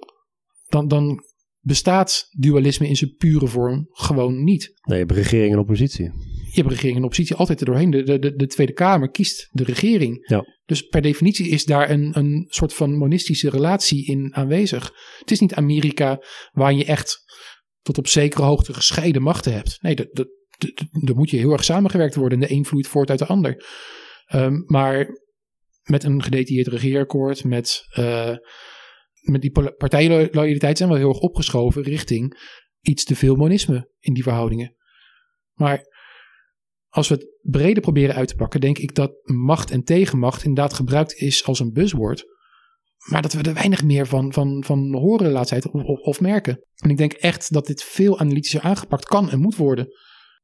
Dan, 0.68 0.88
dan 0.88 1.24
bestaat 1.60 2.28
dualisme 2.38 2.88
in 2.88 2.96
zijn 2.96 3.14
pure 3.16 3.46
vorm 3.46 3.86
gewoon 3.90 4.44
niet. 4.44 4.72
Nee, 4.82 4.98
je 4.98 5.04
hebt 5.04 5.18
regering 5.18 5.52
en 5.52 5.58
oppositie. 5.58 6.12
Je 6.50 6.60
hebt 6.60 6.68
regering 6.68 6.96
en 6.96 7.02
oppositie 7.04 7.36
altijd 7.36 7.60
er 7.60 7.66
doorheen. 7.66 7.90
De, 7.90 8.02
de, 8.02 8.18
de, 8.18 8.34
de 8.36 8.46
Tweede 8.46 8.72
Kamer 8.72 9.10
kiest 9.10 9.48
de 9.50 9.64
regering. 9.64 10.28
Ja. 10.28 10.44
Dus 10.64 10.82
per 10.82 11.02
definitie 11.02 11.48
is 11.48 11.64
daar 11.64 11.90
een, 11.90 12.18
een 12.18 12.46
soort 12.48 12.74
van 12.74 12.96
monistische 12.96 13.50
relatie 13.50 14.06
in 14.06 14.34
aanwezig. 14.34 14.92
Het 15.18 15.30
is 15.30 15.40
niet 15.40 15.54
Amerika 15.54 16.22
waar 16.50 16.72
je 16.72 16.84
echt 16.84 17.16
tot 17.82 17.98
op 17.98 18.06
zekere 18.06 18.42
hoogte 18.42 18.74
gescheiden 18.74 19.22
machten 19.22 19.52
hebt. 19.52 19.78
Nee, 19.82 19.94
dat, 19.94 20.08
dat, 20.12 20.28
dat- 20.58 20.86
daar 21.04 21.16
moet 21.16 21.30
je 21.30 21.36
heel 21.36 21.52
erg 21.52 21.64
samengewerkt 21.64 22.14
worden. 22.14 22.42
En 22.42 22.48
de 22.48 22.54
een 22.54 22.64
vloeit 22.64 22.86
voort 22.88 23.10
uit 23.10 23.18
de 23.18 23.26
ander. 23.26 23.64
Ehm, 24.26 24.62
maar 24.66 25.06
met 25.82 26.04
een 26.04 26.22
gedetailleerd 26.22 26.66
regeerakkoord, 26.66 27.44
met, 27.44 27.82
eh, 27.90 28.36
met 29.20 29.40
die 29.40 29.50
partijloyaliteit 29.76 30.78
zijn 30.78 30.90
we 30.90 30.96
heel 30.96 31.08
erg 31.08 31.18
opgeschoven 31.18 31.82
richting 31.82 32.38
iets 32.80 33.04
te 33.04 33.16
veel 33.16 33.34
monisme 33.34 33.90
in 33.98 34.14
die 34.14 34.22
verhoudingen. 34.22 34.76
Maar 35.52 35.82
als 36.98 37.08
we 37.08 37.14
het 37.14 37.26
breder 37.42 37.82
proberen 37.82 38.14
uit 38.14 38.28
te 38.28 38.34
pakken, 38.34 38.60
denk 38.60 38.78
ik 38.78 38.94
dat 38.94 39.12
macht 39.24 39.70
en 39.70 39.84
tegenmacht 39.84 40.44
inderdaad 40.44 40.74
gebruikt 40.74 41.14
is 41.14 41.46
als 41.46 41.60
een 41.60 41.72
buzzword. 41.72 42.24
Maar 43.10 43.22
dat 43.22 43.32
we 43.32 43.42
er 43.42 43.54
weinig 43.54 43.84
meer 43.84 44.06
van, 44.06 44.32
van, 44.32 44.64
van 44.66 44.94
horen 44.94 45.24
de 45.24 45.32
laatste 45.32 45.60
tijd 45.60 45.74
of, 45.74 45.82
of, 45.82 46.00
of 46.00 46.20
merken. 46.20 46.64
En 46.74 46.90
ik 46.90 46.96
denk 46.96 47.12
echt 47.12 47.52
dat 47.52 47.66
dit 47.66 47.82
veel 47.82 48.18
analytischer 48.18 48.60
aangepakt 48.60 49.04
kan 49.04 49.30
en 49.30 49.38
moet 49.38 49.56
worden. 49.56 49.88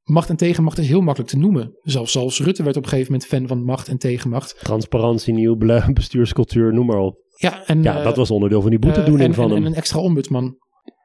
Macht 0.03 0.29
en 0.29 0.37
tegenmacht 0.37 0.79
is 0.79 0.89
heel 0.89 1.01
makkelijk 1.01 1.31
te 1.31 1.39
noemen. 1.39 1.79
Zelfs, 1.83 2.13
zelfs 2.13 2.41
Rutte 2.41 2.63
werd 2.63 2.77
op 2.77 2.83
een 2.83 2.89
gegeven 2.89 3.13
moment 3.13 3.31
fan 3.31 3.47
van 3.47 3.65
macht 3.65 3.89
en 3.89 3.99
tegenmacht. 3.99 4.59
Transparantie, 4.59 5.35
nieuw 5.35 5.57
bestuurscultuur, 5.93 6.73
noem 6.73 6.87
maar 6.87 6.99
op. 6.99 7.19
Ja, 7.37 7.67
en, 7.67 7.83
Ja, 7.83 7.99
eh, 7.99 8.05
dat 8.05 8.17
was 8.17 8.31
onderdeel 8.31 8.61
van 8.61 8.71
die 8.71 8.79
eh, 8.79 8.87
boetedoening 8.87 9.29
en, 9.29 9.35
van 9.35 9.45
en, 9.45 9.51
hem. 9.51 9.65
en 9.65 9.71
een 9.71 9.77
extra 9.77 10.01
ombudsman. 10.01 10.57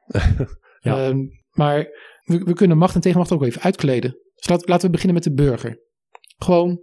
Ja. 0.82 1.06
Ehm, 1.06 1.18
maar 1.50 1.88
we, 2.24 2.38
we 2.38 2.52
kunnen 2.52 2.78
macht 2.78 2.94
en 2.94 3.00
tegenmacht 3.00 3.32
ook 3.32 3.42
even 3.42 3.62
uitkleden. 3.62 4.16
Dus 4.40 4.66
laten 4.66 4.86
we 4.86 4.90
beginnen 4.90 5.14
met 5.14 5.24
de 5.24 5.32
burger. 5.32 5.80
Gewoon 6.38 6.82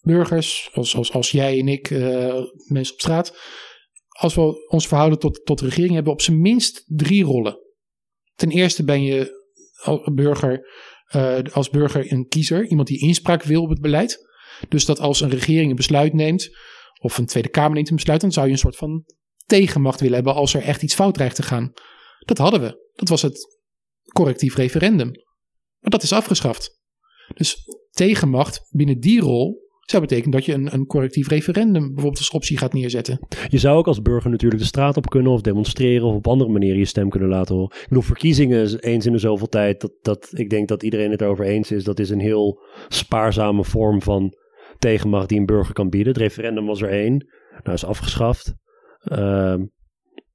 burgers, 0.00 0.70
als, 0.72 1.12
als 1.12 1.30
jij 1.30 1.58
en 1.58 1.68
ik, 1.68 1.90
eh, 1.90 2.42
mensen 2.68 2.94
op 2.94 3.00
straat. 3.00 3.38
Als 4.08 4.34
we 4.34 4.68
ons 4.68 4.88
verhouden 4.88 5.18
tot, 5.18 5.44
tot 5.44 5.58
de 5.58 5.64
regering, 5.64 5.94
hebben 5.94 6.12
we 6.12 6.18
op 6.18 6.24
zijn 6.24 6.40
minst 6.40 6.82
drie 6.86 7.24
rollen. 7.24 7.58
Ten 8.34 8.50
eerste 8.50 8.84
ben 8.84 9.02
je 9.02 9.44
als 9.82 10.10
burger, 10.14 10.68
eh, 11.06 11.38
als 11.52 11.70
burger 11.70 12.12
een 12.12 12.28
kiezer, 12.28 12.66
iemand 12.66 12.88
die 12.88 13.00
inspraak 13.00 13.42
wil 13.42 13.62
op 13.62 13.68
het 13.68 13.80
beleid. 13.80 14.26
Dus 14.68 14.84
dat 14.84 15.00
als 15.00 15.20
een 15.20 15.30
regering 15.30 15.70
een 15.70 15.76
besluit 15.76 16.12
neemt, 16.12 16.50
of 17.00 17.18
een 17.18 17.26
Tweede 17.26 17.48
Kamer 17.48 17.74
neemt 17.74 17.88
een 17.88 17.96
besluit, 17.96 18.20
dan 18.20 18.32
zou 18.32 18.46
je 18.46 18.52
een 18.52 18.58
soort 18.58 18.76
van 18.76 19.04
tegenmacht 19.44 20.00
willen 20.00 20.14
hebben 20.14 20.34
als 20.34 20.54
er 20.54 20.62
echt 20.62 20.82
iets 20.82 20.94
fout 20.94 21.14
dreigt 21.14 21.36
te 21.36 21.42
gaan. 21.42 21.72
Dat 22.18 22.38
hadden 22.38 22.60
we. 22.60 22.90
Dat 22.92 23.08
was 23.08 23.22
het 23.22 23.58
correctief 24.12 24.54
referendum. 24.54 25.10
Maar 25.78 25.90
dat 25.90 26.02
is 26.02 26.12
afgeschaft. 26.12 26.75
Dus 27.34 27.64
tegenmacht 27.90 28.68
binnen 28.70 29.00
die 29.00 29.20
rol 29.20 29.64
zou 29.80 30.02
betekenen 30.02 30.30
dat 30.30 30.44
je 30.44 30.52
een, 30.52 30.72
een 30.72 30.86
correctief 30.86 31.28
referendum 31.28 31.82
bijvoorbeeld 31.82 32.18
als 32.18 32.30
optie 32.30 32.58
gaat 32.58 32.72
neerzetten. 32.72 33.18
Je 33.48 33.58
zou 33.58 33.76
ook 33.76 33.86
als 33.86 34.02
burger 34.02 34.30
natuurlijk 34.30 34.60
de 34.60 34.68
straat 34.68 34.96
op 34.96 35.08
kunnen 35.08 35.32
of 35.32 35.40
demonstreren 35.40 36.06
of 36.06 36.14
op 36.14 36.26
andere 36.26 36.50
manieren 36.50 36.78
je 36.78 36.84
stem 36.84 37.08
kunnen 37.08 37.28
laten 37.28 37.54
horen. 37.54 37.76
Ik 37.76 37.88
bedoel, 37.88 38.02
verkiezingen 38.02 38.78
eens 38.80 39.06
in 39.06 39.12
de 39.12 39.18
zoveel 39.18 39.48
tijd, 39.48 39.80
dat, 39.80 39.92
dat, 40.02 40.30
ik 40.32 40.50
denk 40.50 40.68
dat 40.68 40.82
iedereen 40.82 41.10
het 41.10 41.20
erover 41.20 41.44
eens 41.44 41.70
is, 41.70 41.84
dat 41.84 41.98
is 41.98 42.10
een 42.10 42.20
heel 42.20 42.62
spaarzame 42.88 43.64
vorm 43.64 44.02
van 44.02 44.34
tegenmacht 44.78 45.28
die 45.28 45.38
een 45.38 45.46
burger 45.46 45.74
kan 45.74 45.88
bieden. 45.88 46.12
Het 46.12 46.22
referendum 46.22 46.66
was 46.66 46.82
er 46.82 46.90
één, 46.90 47.26
nou 47.62 47.74
is 47.74 47.84
afgeschaft. 47.84 48.54
Ehm, 48.98 49.64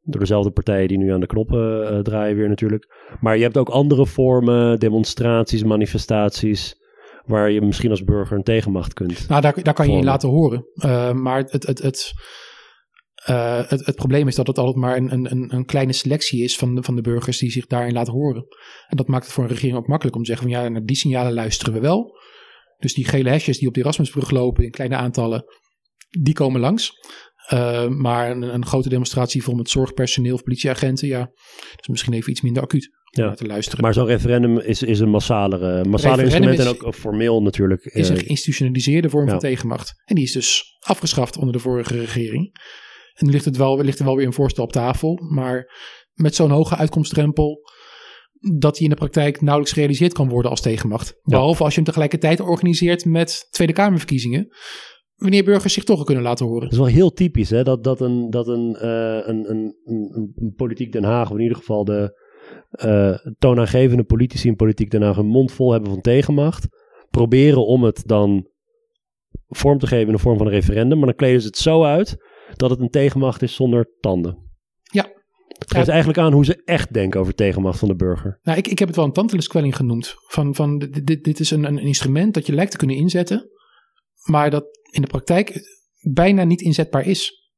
door 0.02 0.20
dezelfde 0.20 0.52
partijen 0.52 0.88
die 0.88 0.98
nu 0.98 1.12
aan 1.12 1.20
de 1.20 1.26
knoppen 1.26 1.90
eh, 1.90 2.00
draaien 2.00 2.36
weer 2.36 2.50
natuurlijk. 2.50 3.16
Maar 3.20 3.38
je 3.38 3.44
hebt 3.44 3.58
ook 3.58 3.70
andere 3.70 4.06
vormen, 4.06 4.80
demonstraties, 4.80 5.64
manifestaties, 5.64 6.81
waar 7.26 7.52
je 7.52 7.62
misschien 7.62 7.90
als 7.90 8.04
burger 8.04 8.38
een 8.38 8.44
tegenmacht 8.44 8.94
kunt. 8.94 9.28
Nou, 9.28 9.42
daar, 9.42 9.64
daar 9.64 9.74
kan 9.74 9.86
je 9.86 9.92
je 9.92 9.98
in 9.98 10.04
laten 10.04 10.30
horen. 10.30 10.66
Uh, 10.76 11.12
maar 11.12 11.38
het, 11.38 11.68
het, 11.68 11.82
het, 11.82 12.12
uh, 13.30 13.70
het, 13.70 13.86
het 13.86 13.96
probleem 13.96 14.28
is 14.28 14.36
dat 14.36 14.48
het 14.48 14.58
altijd 14.58 14.78
maar 14.78 14.98
een, 14.98 15.14
een, 15.14 15.56
een 15.56 15.66
kleine 15.66 15.94
selectie 15.94 16.44
is 16.44 16.58
van 16.58 16.76
de, 16.76 16.84
van 16.84 16.96
de 16.96 17.02
burgers 17.02 17.38
die 17.38 17.52
zich 17.52 17.68
daarin 17.68 17.94
laten 17.94 18.14
horen. 18.14 18.46
En 18.88 18.98
dat 18.98 19.08
maakt 19.08 19.24
het 19.26 19.34
voor 19.34 19.44
een 19.44 19.50
regering 19.50 19.78
ook 19.78 19.88
makkelijk 19.88 20.16
om 20.16 20.24
te 20.24 20.30
zeggen 20.30 20.50
van 20.50 20.62
ja, 20.62 20.70
naar 20.70 20.86
die 20.86 20.96
signalen 20.96 21.34
luisteren 21.34 21.74
we 21.74 21.80
wel. 21.80 22.20
Dus 22.78 22.94
die 22.94 23.06
gele 23.06 23.30
hesjes 23.30 23.58
die 23.58 23.68
op 23.68 23.74
de 23.74 23.80
Erasmusbrug 23.80 24.30
lopen 24.30 24.64
in 24.64 24.72
kleine 24.72 24.96
aantallen, 24.96 25.46
die 26.20 26.34
komen 26.34 26.62
langs. 26.62 26.92
Uh, 27.54 27.88
maar 27.88 28.32
een, 28.32 28.42
een, 28.42 28.66
grote 28.66 28.90
demonstratie 28.90 29.44
vol 29.44 29.56
met 29.56 29.70
zorgpersoneel 29.70 30.34
of 30.34 30.44
politieagenten, 30.44 31.08
ja, 31.08 31.20
dat 31.20 31.80
is 31.82 31.88
misschien 31.88 32.14
even 32.14 32.32
iets 32.32 32.42
minder 32.42 32.64
acuut 32.64 32.90
om 33.18 33.24
Ja. 33.24 33.34
te 33.34 33.46
luisteren. 33.46 33.84
Maar 33.84 33.94
zo'n 33.94 34.06
referendum 34.06 34.58
is, 34.60 34.84
is 34.84 35.00
een 35.00 35.10
massalere, 35.10 35.84
massale 35.86 36.16
Referendum 36.16 36.50
instrument 36.50 36.76
is- 36.78 36.82
en 36.82 36.88
ook 36.88 36.96
formeel 36.96 37.42
natuurlijk. 37.42 37.86
is 37.86 38.10
eh, 38.10 38.16
een 38.16 38.22
geïnstitutionaliseerde 38.22 39.10
vorm 39.10 39.26
ja. 39.26 39.32
van 39.32 39.40
tegenmacht. 39.40 39.94
En 40.06 40.16
die 40.16 40.24
is 40.24 40.32
dus 40.32 40.64
afgeschaft 40.80 41.38
onder 41.38 41.54
de 41.54 41.60
vorige 41.60 42.00
regering. 42.00 42.52
En 43.14 43.26
nu 43.26 43.32
ligt, 43.32 43.46
het 43.46 43.58
wel, 43.58 43.82
ligt 43.82 44.00
er 44.00 44.06
wel 44.06 44.16
weer 44.16 44.26
een 44.26 44.34
voorstel 44.34 44.64
op 44.64 44.72
tafel. 44.72 45.20
Maar 45.34 45.72
met 46.14 46.36
zo'n 46.36 46.52
hoge 46.52 46.76
uitkomstdrempel. 46.76 47.70
dat 48.60 48.74
die 48.74 48.84
in 48.84 48.90
de 48.90 48.96
praktijk 48.96 49.42
nauwelijks 49.42 49.74
gerealiseerd 49.74 50.14
kan 50.14 50.30
worden 50.30 50.52
als 50.52 50.62
tegenmacht. 50.62 51.14
Behalve 51.24 51.64
als 51.64 51.70
je 51.70 51.76
hem 51.76 51.86
tegelijkertijd 51.86 52.40
organiseert 52.40 53.06
met 53.06 53.48
Tweede 53.50 53.74
Kamerverkiezingen. 53.74 54.48
Wanneer 55.22 55.44
burgers 55.44 55.74
zich 55.74 55.84
toch 55.84 56.04
kunnen 56.04 56.24
laten 56.24 56.46
horen. 56.46 56.64
Het 56.64 56.72
is 56.72 56.78
wel 56.78 56.88
heel 56.88 57.14
typisch 57.14 57.50
hè, 57.50 57.64
dat, 57.64 57.84
dat, 57.84 58.02
een, 58.02 58.30
dat 58.30 58.48
een, 58.48 58.76
eh, 58.76 59.28
een, 59.28 59.50
een, 59.50 59.76
een, 59.84 60.34
een 60.36 60.54
politiek 60.56 60.92
Den 60.92 61.04
Haag, 61.04 61.30
of 61.30 61.36
in 61.38 61.42
ieder 61.44 61.58
geval 61.58 61.86
de 61.86 62.20
eh, 62.70 63.16
toonaangevende 63.40 64.04
politici 64.04 64.48
in 64.48 64.56
politiek 64.56 64.92
Den 64.92 65.02
Haag, 65.02 65.18
een 65.18 65.26
mond 65.26 65.52
vol 65.52 65.72
hebben 65.72 65.90
van 65.92 66.02
tegenmacht. 66.02 66.68
Proberen 67.10 67.66
om 67.66 67.84
het 67.84 68.08
dan 68.08 68.48
vorm 69.48 69.78
te 69.80 69.88
geven 69.88 70.06
in 70.08 70.14
de 70.14 70.20
vorm 70.20 70.38
van 70.38 70.46
een 70.46 70.52
referendum, 70.52 70.98
maar 70.98 71.08
dan 71.08 71.16
kleden 71.16 71.42
ze 71.42 71.48
het 71.48 71.58
zo 71.58 71.84
uit 71.84 72.18
dat 72.56 72.70
het 72.70 72.80
een 72.80 72.90
tegenmacht 72.90 73.42
is 73.42 73.56
zonder 73.56 73.96
tanden. 74.00 74.38
Ja. 74.92 75.04
Het 75.48 75.72
geeft 75.72 75.86
Ja. 75.86 75.92
eigenlijk 75.92 76.20
aan 76.22 76.34
hoe 76.34 76.46
ze 76.46 76.62
echt 76.66 76.94
denken 76.94 77.20
over 77.20 77.34
tegenmacht 77.36 77.80
van 77.80 77.88
de 77.88 77.96
burger. 77.96 78.40
Nou, 78.44 78.58
ik, 78.58 78.68
ik 78.68 78.80
heb 78.80 78.88
het 78.88 78.98
wel 78.98 79.06
een 79.06 79.14
tanteluskwelling 79.14 79.76
genoemd. 79.76 80.16
Van, 80.28 80.56
van 80.56 80.78
dit, 80.78 81.08
dit, 81.08 81.24
dit 81.24 81.40
is 81.40 81.52
een, 81.52 81.64
een 81.64 81.80
instrument 81.80 82.34
dat 82.34 82.46
je 82.46 82.54
lijkt 82.54 82.72
te 82.72 82.78
kunnen 82.78 82.96
inzetten. 82.96 83.50
Maar 84.30 84.50
dat 84.50 84.66
in 84.92 85.02
de 85.02 85.08
praktijk 85.08 85.62
bijna 86.02 86.44
niet 86.44 86.62
inzetbaar 86.62 87.06
is. 87.06 87.50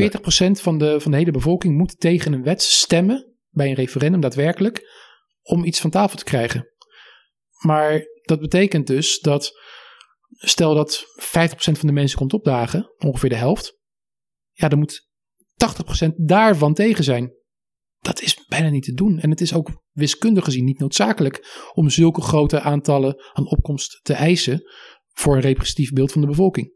40% 0.00 0.10
van 0.50 0.78
de, 0.78 1.00
van 1.00 1.10
de 1.10 1.16
hele 1.16 1.30
bevolking 1.30 1.76
moet 1.76 2.00
tegen 2.00 2.32
een 2.32 2.42
wet 2.42 2.62
stemmen. 2.62 3.36
Bij 3.48 3.68
een 3.68 3.74
referendum 3.74 4.20
daadwerkelijk. 4.20 4.90
Om 5.42 5.64
iets 5.64 5.80
van 5.80 5.90
tafel 5.90 6.18
te 6.18 6.24
krijgen. 6.24 6.68
Maar 7.64 8.02
dat 8.22 8.40
betekent 8.40 8.86
dus 8.86 9.20
dat. 9.20 9.60
Stel 10.34 10.74
dat 10.74 11.04
50% 11.20 11.24
van 11.54 11.86
de 11.86 11.92
mensen 11.92 12.18
komt 12.18 12.32
opdagen. 12.32 12.92
Ongeveer 12.96 13.28
de 13.28 13.36
helft. 13.36 13.78
Ja, 14.52 14.68
dan 14.68 14.78
moet 14.78 15.08
80% 16.04 16.08
daarvan 16.16 16.74
tegen 16.74 17.04
zijn. 17.04 17.32
Dat 17.98 18.20
is 18.20 18.46
bijna 18.48 18.68
niet 18.68 18.84
te 18.84 18.92
doen. 18.92 19.18
En 19.18 19.30
het 19.30 19.40
is 19.40 19.54
ook 19.54 19.70
wiskundig 19.90 20.44
gezien 20.44 20.64
niet 20.64 20.78
noodzakelijk 20.78 21.70
om 21.74 21.90
zulke 21.90 22.20
grote 22.20 22.60
aantallen 22.60 23.22
aan 23.32 23.50
opkomst 23.50 24.00
te 24.02 24.12
eisen 24.12 24.62
voor 25.12 25.34
een 25.34 25.40
representatief 25.40 25.92
beeld 25.92 26.12
van 26.12 26.20
de 26.20 26.26
bevolking. 26.26 26.72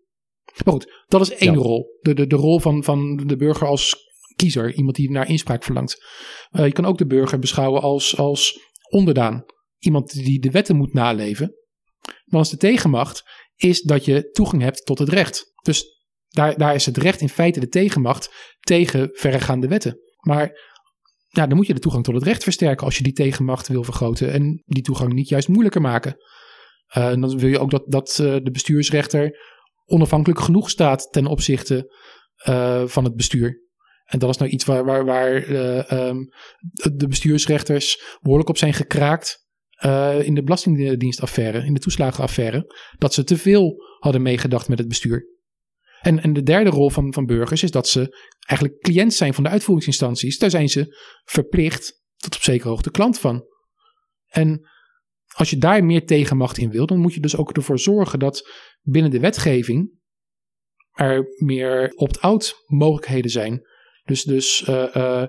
Maar 0.65 0.75
goed, 0.75 1.03
dat 1.07 1.21
is 1.21 1.35
één 1.35 1.55
rol. 1.55 1.99
De, 2.01 2.15
de, 2.15 2.27
de 2.27 2.37
rol 2.37 2.61
van, 2.61 2.85
van 2.85 3.17
de 3.17 3.37
burger 3.37 3.67
als 3.67 3.97
kiezer. 4.37 4.75
Iemand 4.75 4.97
die 4.97 5.11
naar 5.11 5.29
inspraak 5.29 5.65
verlangt. 5.65 6.05
Uh, 6.51 6.67
je 6.67 6.73
kan 6.73 6.85
ook 6.85 6.99
de 6.99 7.07
burger 7.07 7.39
beschouwen 7.39 7.83
als, 7.83 8.17
als 8.17 8.61
onderdaan. 8.91 9.45
Iemand 9.79 10.13
die 10.13 10.41
de 10.41 10.51
wetten 10.51 10.77
moet 10.77 10.93
naleven. 10.93 11.55
Maar 12.25 12.41
als 12.41 12.51
de 12.51 12.57
tegenmacht 12.57 13.23
is 13.55 13.83
dat 13.83 14.05
je 14.05 14.31
toegang 14.31 14.63
hebt 14.63 14.87
tot 14.87 14.99
het 14.99 15.09
recht. 15.09 15.53
Dus 15.63 15.85
daar, 16.29 16.57
daar 16.57 16.75
is 16.75 16.87
het 16.87 16.97
recht 16.97 17.21
in 17.21 17.29
feite 17.29 17.61
de 17.61 17.69
tegenmacht 17.69 18.55
tegen 18.61 19.09
verregaande 19.13 19.69
wetten. 19.69 20.01
Maar 20.21 20.75
ja, 21.29 21.47
dan 21.47 21.57
moet 21.57 21.67
je 21.67 21.75
de 21.75 21.81
toegang 21.81 22.05
tot 22.05 22.15
het 22.15 22.25
recht 22.25 22.43
versterken 22.43 22.85
als 22.85 22.97
je 22.97 23.03
die 23.03 23.13
tegenmacht 23.13 23.69
wil 23.69 23.85
vergroten 23.85 24.33
en 24.33 24.63
die 24.67 24.83
toegang 24.83 25.13
niet 25.13 25.29
juist 25.29 25.49
moeilijker 25.49 25.81
maken. 25.81 26.17
Uh, 26.97 27.15
dan 27.15 27.39
wil 27.39 27.49
je 27.49 27.59
ook 27.59 27.71
dat, 27.71 27.85
dat 27.87 28.19
uh, 28.23 28.37
de 28.43 28.51
bestuursrechter 28.51 29.39
onafhankelijk 29.85 30.41
genoeg 30.41 30.71
staat 30.71 31.13
ten 31.13 31.27
opzichte 31.27 31.95
uh, 32.49 32.87
van 32.87 33.05
het 33.05 33.15
bestuur. 33.15 33.65
En 34.05 34.19
dat 34.19 34.31
is 34.31 34.37
nou 34.37 34.51
iets 34.51 34.65
waar, 34.65 34.85
waar, 34.85 35.05
waar 35.05 35.51
um, 36.09 36.29
de 36.97 37.07
bestuursrechters 37.09 38.17
behoorlijk 38.21 38.49
op 38.49 38.57
zijn 38.57 38.75
gekraakt 38.75 39.45
in 40.23 40.35
de 40.35 40.43
belastingdienstaffaire, 40.43 41.65
in 41.65 41.75
de 41.75 41.81
toeslagenaffaire, 41.81 42.75
dat 42.99 43.15
ze 43.15 43.25
te 43.25 43.37
veel 43.37 43.75
hadden 43.99 44.23
meegedacht 44.23 44.69
met 44.69 44.79
het 44.79 44.89
bestuur. 44.89 45.37
En, 46.01 46.23
en 46.23 46.33
de 46.33 46.43
derde 46.43 46.71
rol 46.71 46.91
van, 46.91 47.13
van 47.13 47.27
burgers 47.27 47.63
is 47.63 47.71
dat 47.71 47.89
ze 47.89 48.29
eigenlijk 48.47 48.81
cliënt 48.81 49.15
zijn 49.15 49.35
van 49.35 49.45
de 49.45 49.51
uitvoeringsinstanties. 49.51 50.39
Daar 50.39 50.51
zijn 50.51 50.69
ze 50.69 50.97
verplicht 51.25 52.03
tot 52.17 52.35
op 52.35 52.43
zekere 52.43 52.69
hoogte 52.69 52.91
klant 52.91 53.19
van. 53.19 53.45
En 54.27 54.69
als 55.37 55.51
je 55.51 55.59
daar 55.59 55.85
meer 55.85 56.07
tegenmacht 56.07 56.59
in 56.59 56.71
wil, 56.71 56.87
dan 56.87 56.99
moet 56.99 57.15
je 57.15 57.21
dus 57.21 57.37
ook 57.37 57.53
ervoor 57.53 57.79
zorgen 57.79 58.19
dat 58.19 58.51
binnen 58.83 59.11
de 59.11 59.21
wetgeving 59.21 59.91
er 60.93 61.27
meer 61.37 61.93
opt-out 61.95 62.55
mogelijkheden 62.67 63.31
zijn. 63.31 63.67
Dus, 64.05 64.23
dus 64.23 64.67
uh, 64.69 64.87
uh, 64.97 65.25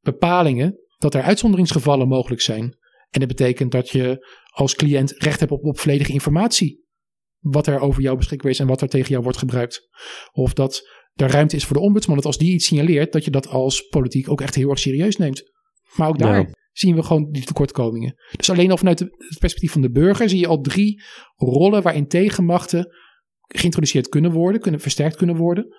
bepalingen 0.00 0.78
dat 0.98 1.14
er 1.14 1.22
uitzonderingsgevallen 1.22 2.08
mogelijk 2.08 2.40
zijn. 2.40 2.62
En 3.10 3.20
dat 3.20 3.28
betekent 3.28 3.72
dat 3.72 3.90
je 3.90 4.26
als 4.50 4.74
cliënt 4.74 5.10
recht 5.10 5.40
hebt 5.40 5.52
op, 5.52 5.64
op 5.64 5.78
volledige 5.78 6.12
informatie 6.12 6.82
wat 7.38 7.66
er 7.66 7.80
over 7.80 8.02
jou 8.02 8.16
beschikbaar 8.16 8.50
is 8.50 8.58
en 8.58 8.66
wat 8.66 8.80
er 8.80 8.88
tegen 8.88 9.10
jou 9.10 9.22
wordt 9.22 9.38
gebruikt. 9.38 9.88
Of 10.32 10.52
dat 10.52 10.88
er 11.14 11.30
ruimte 11.30 11.56
is 11.56 11.64
voor 11.64 11.76
de 11.76 11.82
ombudsman, 11.82 12.16
dat 12.16 12.26
als 12.26 12.38
die 12.38 12.52
iets 12.52 12.66
signaleert, 12.66 13.12
dat 13.12 13.24
je 13.24 13.30
dat 13.30 13.46
als 13.46 13.82
politiek 13.82 14.30
ook 14.30 14.40
echt 14.40 14.54
heel 14.54 14.70
erg 14.70 14.78
serieus 14.78 15.16
neemt. 15.16 15.53
Maar 15.96 16.08
ook 16.08 16.18
daar 16.18 16.54
zien 16.72 16.94
we 16.94 17.02
gewoon 17.02 17.30
die 17.30 17.44
tekortkomingen. 17.44 18.14
Dus 18.36 18.50
alleen 18.50 18.70
al 18.70 18.76
vanuit 18.76 18.98
het 18.98 19.10
perspectief 19.38 19.72
van 19.72 19.80
de 19.80 19.90
burger 19.90 20.28
zie 20.28 20.38
je 20.38 20.46
al 20.46 20.60
drie 20.60 21.02
rollen 21.36 21.82
waarin 21.82 22.08
tegenmachten 22.08 22.94
geïntroduceerd 23.40 24.08
kunnen 24.08 24.32
worden, 24.32 24.60
kunnen 24.60 24.80
versterkt 24.80 25.16
kunnen 25.16 25.36
worden. 25.36 25.74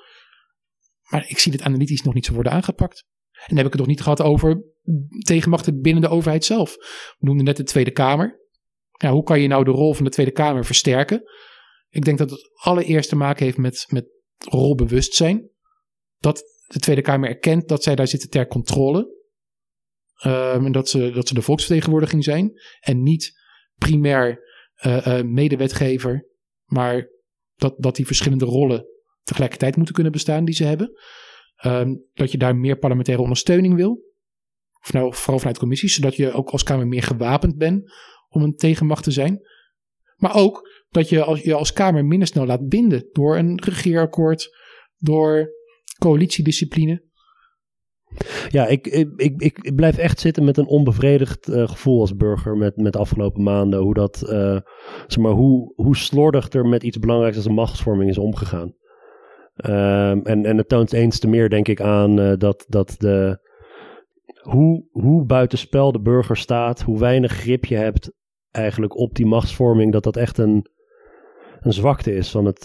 Maar 1.09 1.30
ik 1.30 1.38
zie 1.38 1.51
dit 1.51 1.61
analytisch 1.61 2.01
nog 2.01 2.13
niet 2.13 2.26
zo 2.26 2.34
worden 2.34 2.51
aangepakt. 2.51 3.05
En 3.32 3.41
dan 3.47 3.57
heb 3.57 3.66
ik 3.66 3.72
het 3.72 3.82
nog 3.82 3.89
niet 3.89 4.01
gehad 4.01 4.22
over 4.22 4.63
tegenmachten 5.20 5.82
binnen 5.82 6.01
de 6.01 6.09
overheid 6.09 6.45
zelf. 6.45 6.76
We 7.18 7.26
noemden 7.26 7.45
net 7.45 7.57
de 7.57 7.63
Tweede 7.63 7.91
Kamer. 7.91 8.43
Ja, 8.91 9.11
hoe 9.11 9.24
kan 9.24 9.41
je 9.41 9.47
nou 9.47 9.63
de 9.63 9.72
rol 9.72 9.93
van 9.93 10.05
de 10.05 10.11
Tweede 10.11 10.32
Kamer 10.32 10.66
versterken? 10.66 11.24
Ik 11.89 12.05
denk 12.05 12.18
dat 12.18 12.30
het 12.30 12.51
allereerst 12.53 13.09
te 13.09 13.16
maken 13.16 13.45
heeft 13.45 13.57
met, 13.57 13.86
met 13.89 14.05
rolbewustzijn. 14.38 15.49
Dat 16.18 16.43
de 16.68 16.80
Tweede 16.80 17.01
Kamer 17.01 17.30
erkent 17.30 17.68
dat 17.68 17.84
zij 17.84 17.95
daar 17.95 18.07
zitten 18.07 18.30
ter 18.30 18.47
controle. 18.47 19.14
Um, 20.24 20.66
en 20.66 20.72
dat 20.72 20.89
ze, 20.89 21.11
dat 21.11 21.28
ze 21.28 21.34
de 21.34 21.41
volksvertegenwoordiging 21.41 22.24
zijn. 22.24 22.61
En 22.80 23.03
niet 23.03 23.34
primair 23.76 24.43
uh, 24.86 25.05
uh, 25.07 25.22
medewetgever. 25.22 26.28
Maar 26.66 27.09
dat, 27.55 27.76
dat 27.78 27.95
die 27.95 28.05
verschillende 28.05 28.45
rollen 28.45 28.86
tegelijkertijd 29.24 29.76
moeten 29.76 29.93
kunnen 29.93 30.11
bestaan 30.11 30.45
die 30.45 30.55
ze 30.55 30.63
hebben. 30.63 30.91
Um, 31.66 32.05
dat 32.13 32.32
je 32.32 32.38
daar 32.38 32.55
meer 32.55 32.78
parlementaire 32.78 33.24
ondersteuning 33.24 33.76
wil. 33.76 34.03
Of 34.82 34.93
nou, 34.93 35.13
vooral 35.13 35.39
vanuit 35.39 35.57
commissies. 35.57 35.95
Zodat 35.95 36.16
je 36.16 36.32
ook 36.32 36.49
als 36.49 36.63
Kamer 36.63 36.88
meer 36.88 37.03
gewapend 37.03 37.57
bent 37.57 37.93
om 38.30 38.43
een 38.43 38.55
tegenmacht 38.55 39.03
te 39.03 39.11
zijn. 39.11 39.41
Maar 40.16 40.36
ook 40.36 40.70
dat 40.89 41.09
je 41.09 41.24
als, 41.24 41.41
je 41.41 41.53
als 41.53 41.74
Kamer 41.74 42.05
minder 42.05 42.28
snel 42.28 42.45
laat 42.45 42.68
binden 42.68 43.09
door 43.11 43.38
een 43.38 43.61
regeerakkoord, 43.63 44.55
door 44.97 45.49
coalitiediscipline. 45.99 47.05
Ja, 48.49 48.68
ik, 48.68 48.88
ik, 48.88 49.09
ik, 49.18 49.59
ik 49.61 49.76
blijf 49.76 49.97
echt 49.97 50.20
zitten 50.20 50.43
met 50.43 50.57
een 50.57 50.68
onbevredigd 50.68 51.49
uh, 51.49 51.68
gevoel 51.68 51.99
als 51.99 52.16
burger 52.16 52.57
met, 52.57 52.78
met 52.78 52.93
de 52.93 52.99
afgelopen 52.99 53.43
maanden. 53.43 53.80
Hoe, 53.80 53.93
dat, 53.93 54.24
uh, 54.30 54.59
zeg 55.07 55.24
maar, 55.24 55.32
hoe, 55.32 55.74
hoe 55.76 55.95
slordig 55.95 56.51
er 56.53 56.66
met 56.66 56.84
iets 56.84 56.99
belangrijks 56.99 57.38
als 57.38 57.45
een 57.45 57.53
machtsvorming 57.53 58.09
is 58.09 58.18
omgegaan. 58.18 58.74
Um, 59.66 60.22
en, 60.26 60.45
en 60.45 60.57
het 60.57 60.70
toont 60.70 60.93
eens 60.93 61.20
te 61.20 61.28
meer, 61.28 61.49
denk 61.49 61.68
ik, 61.68 61.82
aan 61.82 62.20
uh, 62.20 62.34
dat, 62.38 62.66
dat 62.68 62.95
de, 62.97 63.39
hoe, 64.41 64.88
hoe 64.91 65.26
buitenspel 65.26 65.91
de 65.91 66.01
burger 66.01 66.38
staat, 66.38 66.82
hoe 66.82 66.99
weinig 66.99 67.32
grip 67.32 67.66
je 67.66 67.76
hebt 67.76 68.11
eigenlijk 68.51 68.97
op 68.97 69.16
die 69.16 69.26
machtsvorming, 69.26 69.91
dat 69.91 70.03
dat 70.03 70.18
echt 70.18 70.38
een, 70.38 70.70
een 71.59 71.74
zwakte 71.74 72.16
is 72.16 72.32
van 72.32 72.45
het, 72.45 72.63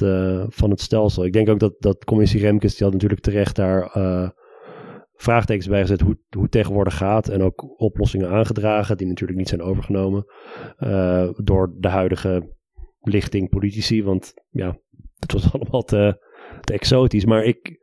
van 0.48 0.70
het 0.70 0.80
stelsel. 0.80 1.24
Ik 1.24 1.32
denk 1.32 1.48
ook 1.48 1.59
dat, 1.59 1.74
dat 1.78 2.05
commissie 2.05 2.40
Remkes, 2.40 2.74
die 2.74 2.84
had 2.84 2.92
natuurlijk 2.92 3.20
terecht 3.20 3.57
daar 3.57 3.82
vraagtekens 5.21 5.68
bij 5.68 5.81
gezet 5.81 6.01
hoe, 6.01 6.18
hoe 6.37 6.49
tegenwoordig 6.49 6.97
gaat. 6.97 7.29
En 7.29 7.43
ook 7.43 7.81
oplossingen 7.81 8.29
aangedragen, 8.29 8.97
die 8.97 9.07
natuurlijk 9.07 9.39
niet 9.39 9.49
zijn 9.49 9.62
overgenomen 9.62 10.25
uh, 10.79 11.29
door 11.37 11.75
de 11.79 11.89
huidige 11.89 12.57
lichting 13.01 13.49
politici. 13.49 14.03
Want 14.05 14.35
ja, 14.51 14.79
het 15.18 15.33
was 15.33 15.53
allemaal 15.55 15.83
te, 15.83 16.29
exotisch. 16.61 17.25
Maar 17.25 17.45
ik, 17.45 17.79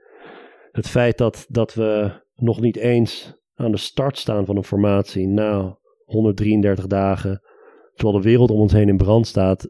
het 0.71 0.87
feit 0.87 1.17
dat, 1.17 1.45
dat 1.49 1.73
we 1.73 2.21
nog 2.35 2.59
niet 2.59 2.77
eens 2.77 3.37
aan 3.53 3.71
de 3.71 3.77
start 3.77 4.17
staan 4.17 4.45
van 4.45 4.57
een 4.57 4.63
formatie 4.63 5.27
na 5.27 5.79
133 6.05 6.87
dagen, 6.87 7.41
terwijl 7.93 8.17
de 8.17 8.29
wereld 8.29 8.51
om 8.51 8.59
ons 8.59 8.71
heen 8.71 8.89
in 8.89 8.97
brand 8.97 9.27
staat, 9.27 9.69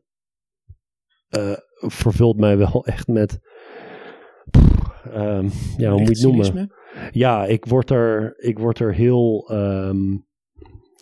uh, 1.38 1.58
vervult 1.78 2.38
mij 2.38 2.58
wel 2.58 2.86
echt 2.96 3.08
met. 3.08 3.40
Um, 5.14 5.50
ja, 5.78 5.92
hoe 5.92 6.00
moet 6.00 6.20
je 6.20 6.28
het 6.28 6.36
noemen? 6.36 6.74
Ja, 7.12 7.46
ik 7.46 7.66
word 7.66 7.90
er, 7.90 8.34
ik 8.38 8.60
word 8.60 8.80
er 8.80 8.94
heel 8.94 9.52
um, 9.54 10.26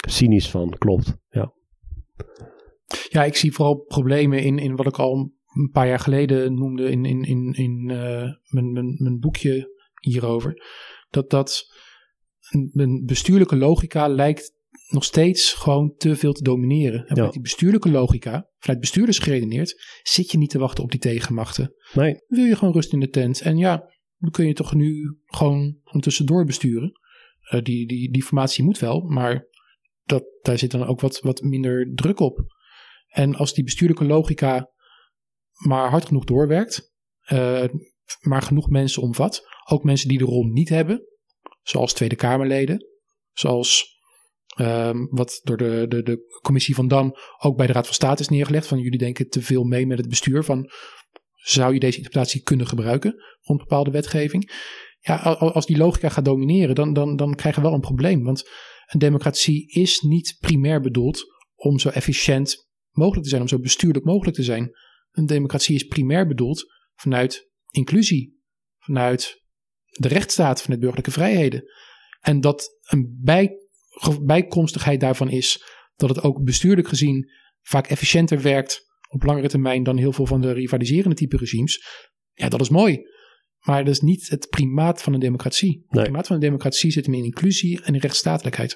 cynisch 0.07 0.49
van, 0.49 0.75
klopt. 0.77 1.17
Ja. 1.29 1.53
ja, 3.09 3.23
ik 3.23 3.35
zie 3.35 3.53
vooral 3.53 3.75
problemen 3.75 4.43
in, 4.43 4.57
in 4.57 4.75
wat 4.75 4.85
ik 4.85 4.99
al 4.99 5.33
een 5.53 5.69
paar 5.71 5.87
jaar 5.87 5.99
geleden 5.99 6.53
noemde 6.53 6.89
in, 6.89 7.05
in, 7.05 7.23
in, 7.23 7.53
in 7.53 7.89
uh, 7.89 8.29
mijn, 8.49 8.71
mijn, 8.71 8.95
mijn 8.97 9.19
boekje 9.19 9.73
hierover. 9.99 10.63
Dat 11.09 11.29
dat 11.29 11.73
een, 12.49 13.03
bestuurlijke 13.05 13.55
logica 13.55 14.07
lijkt 14.07 14.53
nog 14.87 15.03
steeds 15.03 15.53
gewoon 15.53 15.93
te 15.97 16.15
veel 16.15 16.33
te 16.33 16.43
domineren. 16.43 16.99
En 16.99 17.15
vanuit 17.15 17.33
die 17.33 17.41
bestuurlijke 17.41 17.89
logica, 17.89 18.49
vanuit 18.57 18.79
bestuurders 18.79 19.19
geredeneerd, 19.19 19.99
zit 20.03 20.31
je 20.31 20.37
niet 20.37 20.49
te 20.49 20.59
wachten 20.59 20.83
op 20.83 20.91
die 20.91 20.99
tegenmachten. 20.99 21.73
Nee. 21.93 22.23
Wil 22.27 22.43
je 22.43 22.55
gewoon 22.55 22.73
rust 22.73 22.93
in 22.93 22.99
de 22.99 23.09
tent. 23.09 23.41
En 23.41 23.57
ja, 23.57 23.93
kun 24.31 24.47
je 24.47 24.53
toch 24.53 24.73
nu 24.73 25.17
gewoon, 25.25 25.79
gewoon 25.83 26.01
tussendoor 26.01 26.45
besturen. 26.45 26.91
Uh, 27.51 27.61
die, 27.61 27.87
die, 27.87 28.11
die 28.11 28.23
formatie 28.23 28.63
moet 28.63 28.79
wel, 28.79 29.01
maar 29.01 29.47
dat, 30.03 30.23
daar 30.41 30.57
zit 30.57 30.71
dan 30.71 30.85
ook 30.85 31.01
wat, 31.01 31.19
wat 31.19 31.41
minder 31.41 31.91
druk 31.95 32.19
op. 32.19 32.39
En 33.07 33.35
als 33.35 33.53
die 33.53 33.63
bestuurlijke 33.63 34.05
logica 34.05 34.69
maar 35.51 35.89
hard 35.89 36.05
genoeg 36.05 36.23
doorwerkt, 36.23 36.93
uh, 37.31 37.63
maar 38.21 38.41
genoeg 38.41 38.69
mensen 38.69 39.01
omvat, 39.01 39.41
ook 39.69 39.83
mensen 39.83 40.09
die 40.09 40.17
de 40.17 40.25
rol 40.25 40.43
niet 40.43 40.69
hebben, 40.69 41.05
zoals 41.61 41.93
Tweede 41.93 42.15
Kamerleden, 42.15 42.85
zoals 43.31 43.93
Um, 44.61 45.07
wat 45.09 45.39
door 45.43 45.57
de, 45.57 45.85
de, 45.87 46.03
de 46.03 46.39
commissie 46.41 46.75
van 46.75 46.87
Dam 46.87 47.13
ook 47.37 47.57
bij 47.57 47.67
de 47.67 47.73
Raad 47.73 47.85
van 47.85 47.93
State 47.93 48.21
is 48.21 48.29
neergelegd. 48.29 48.67
Van 48.67 48.79
jullie 48.79 48.99
denken 48.99 49.29
te 49.29 49.41
veel 49.41 49.63
mee 49.63 49.87
met 49.87 49.97
het 49.97 50.09
bestuur. 50.09 50.43
Van 50.43 50.69
zou 51.45 51.73
je 51.73 51.79
deze 51.79 51.97
interpretatie 51.97 52.41
kunnen 52.41 52.67
gebruiken 52.67 53.23
rond 53.41 53.59
bepaalde 53.59 53.91
wetgeving? 53.91 54.51
Ja, 54.99 55.15
als 55.31 55.65
die 55.65 55.77
logica 55.77 56.09
gaat 56.09 56.25
domineren, 56.25 56.75
dan, 56.75 56.93
dan, 56.93 57.15
dan 57.15 57.35
krijgen 57.35 57.61
we 57.61 57.67
wel 57.67 57.75
een 57.75 57.83
probleem. 57.83 58.23
Want 58.23 58.49
een 58.85 58.99
democratie 58.99 59.67
is 59.67 59.99
niet 59.99 60.37
primair 60.39 60.81
bedoeld 60.81 61.23
om 61.55 61.79
zo 61.79 61.89
efficiënt 61.89 62.69
mogelijk 62.91 63.23
te 63.23 63.29
zijn, 63.29 63.41
om 63.41 63.47
zo 63.47 63.59
bestuurlijk 63.59 64.05
mogelijk 64.05 64.35
te 64.35 64.43
zijn. 64.43 64.71
Een 65.11 65.25
democratie 65.25 65.75
is 65.75 65.83
primair 65.83 66.27
bedoeld 66.27 66.73
vanuit 66.95 67.49
inclusie, 67.69 68.41
vanuit 68.77 69.43
de 69.85 70.07
rechtsstaat, 70.07 70.61
vanuit 70.61 70.79
burgerlijke 70.79 71.11
vrijheden. 71.11 71.63
En 72.19 72.41
dat 72.41 72.79
een 72.81 73.17
bij 73.21 73.51
bijkomstigheid 74.21 74.99
daarvan 74.99 75.29
is 75.29 75.63
dat 75.95 76.09
het 76.09 76.21
ook 76.21 76.43
bestuurlijk 76.43 76.87
gezien 76.87 77.31
vaak 77.61 77.87
efficiënter 77.87 78.41
werkt 78.41 78.94
op 79.07 79.23
langere 79.23 79.47
termijn 79.47 79.83
dan 79.83 79.97
heel 79.97 80.13
veel 80.13 80.25
van 80.25 80.41
de 80.41 80.51
rivaliserende 80.51 81.15
type 81.15 81.37
regimes. 81.37 81.83
Ja, 82.33 82.49
dat 82.49 82.61
is 82.61 82.69
mooi. 82.69 83.13
Maar 83.59 83.83
dat 83.83 83.93
is 83.93 83.99
niet 83.99 84.29
het 84.29 84.49
primaat 84.49 85.01
van 85.01 85.13
een 85.13 85.19
democratie. 85.19 85.71
Nee. 85.71 85.85
Het 85.89 86.01
primaat 86.01 86.27
van 86.27 86.35
een 86.35 86.41
democratie 86.41 86.91
zit 86.91 87.07
in 87.07 87.13
inclusie 87.13 87.81
en 87.83 87.93
in 87.93 87.99
rechtsstatelijkheid. 87.99 88.75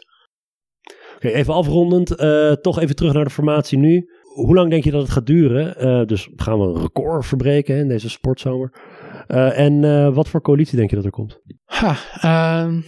Okay, 1.15 1.31
even 1.31 1.53
afrondend, 1.53 2.21
uh, 2.21 2.51
toch 2.51 2.79
even 2.79 2.95
terug 2.95 3.13
naar 3.13 3.23
de 3.23 3.29
formatie 3.29 3.77
nu. 3.77 4.09
Hoe 4.21 4.55
lang 4.55 4.69
denk 4.69 4.83
je 4.83 4.91
dat 4.91 5.01
het 5.01 5.11
gaat 5.11 5.25
duren? 5.25 5.85
Uh, 5.87 6.05
dus 6.05 6.29
gaan 6.35 6.59
we 6.59 6.65
een 6.65 6.81
record 6.81 7.25
verbreken 7.25 7.77
in 7.77 7.87
deze 7.87 8.09
sportzomer? 8.09 8.73
Uh, 9.27 9.59
en 9.59 10.13
wat 10.13 10.29
voor 10.29 10.41
coalitie 10.41 10.77
denk 10.77 10.89
je 10.89 10.95
dat 10.95 11.05
er 11.05 11.11
komt? 11.11 11.41
Ha, 11.63 11.91
uh, 11.91 12.83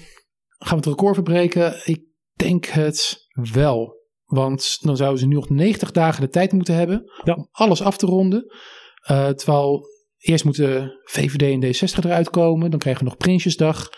gaan 0.58 0.70
we 0.70 0.76
het 0.76 0.86
record 0.86 1.14
verbreken? 1.14 1.82
Ik 1.84 2.04
denk 2.34 2.66
het 2.66 3.28
wel. 3.54 4.01
Want 4.32 4.78
dan 4.82 4.98
zouden 4.98 5.20
ze 5.20 5.28
nu 5.28 5.36
nog 5.36 5.50
90 5.50 5.92
dagen 5.92 6.22
de 6.22 6.30
tijd 6.30 6.52
moeten 6.52 6.76
hebben 6.76 7.12
ja. 7.24 7.34
om 7.34 7.48
alles 7.52 7.82
af 7.82 7.98
te 7.98 8.06
ronden. 8.06 8.46
Uh, 9.12 9.30
terwijl 9.30 9.86
eerst 10.18 10.46
moeten 10.46 11.00
VVD 11.04 11.42
en 11.42 11.66
D60 11.66 12.06
eruit 12.06 12.30
komen. 12.30 12.70
Dan 12.70 12.80
krijgen 12.80 13.04
we 13.04 13.10
nog 13.10 13.18
Prinsjesdag. 13.18 13.90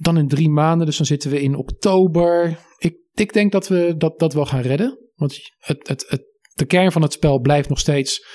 Dan 0.00 0.18
in 0.18 0.28
drie 0.28 0.48
maanden, 0.48 0.86
dus 0.86 0.96
dan 0.96 1.06
zitten 1.06 1.30
we 1.30 1.40
in 1.40 1.56
oktober. 1.56 2.58
Ik, 2.78 2.96
ik 3.14 3.32
denk 3.32 3.52
dat 3.52 3.68
we 3.68 3.94
dat, 3.96 4.18
dat 4.18 4.32
wel 4.32 4.46
gaan 4.46 4.60
redden. 4.60 4.98
Want 5.14 5.38
het, 5.58 5.88
het, 5.88 6.04
het, 6.08 6.22
de 6.52 6.64
kern 6.64 6.92
van 6.92 7.02
het 7.02 7.12
spel 7.12 7.40
blijft 7.40 7.68
nog 7.68 7.78
steeds 7.78 8.26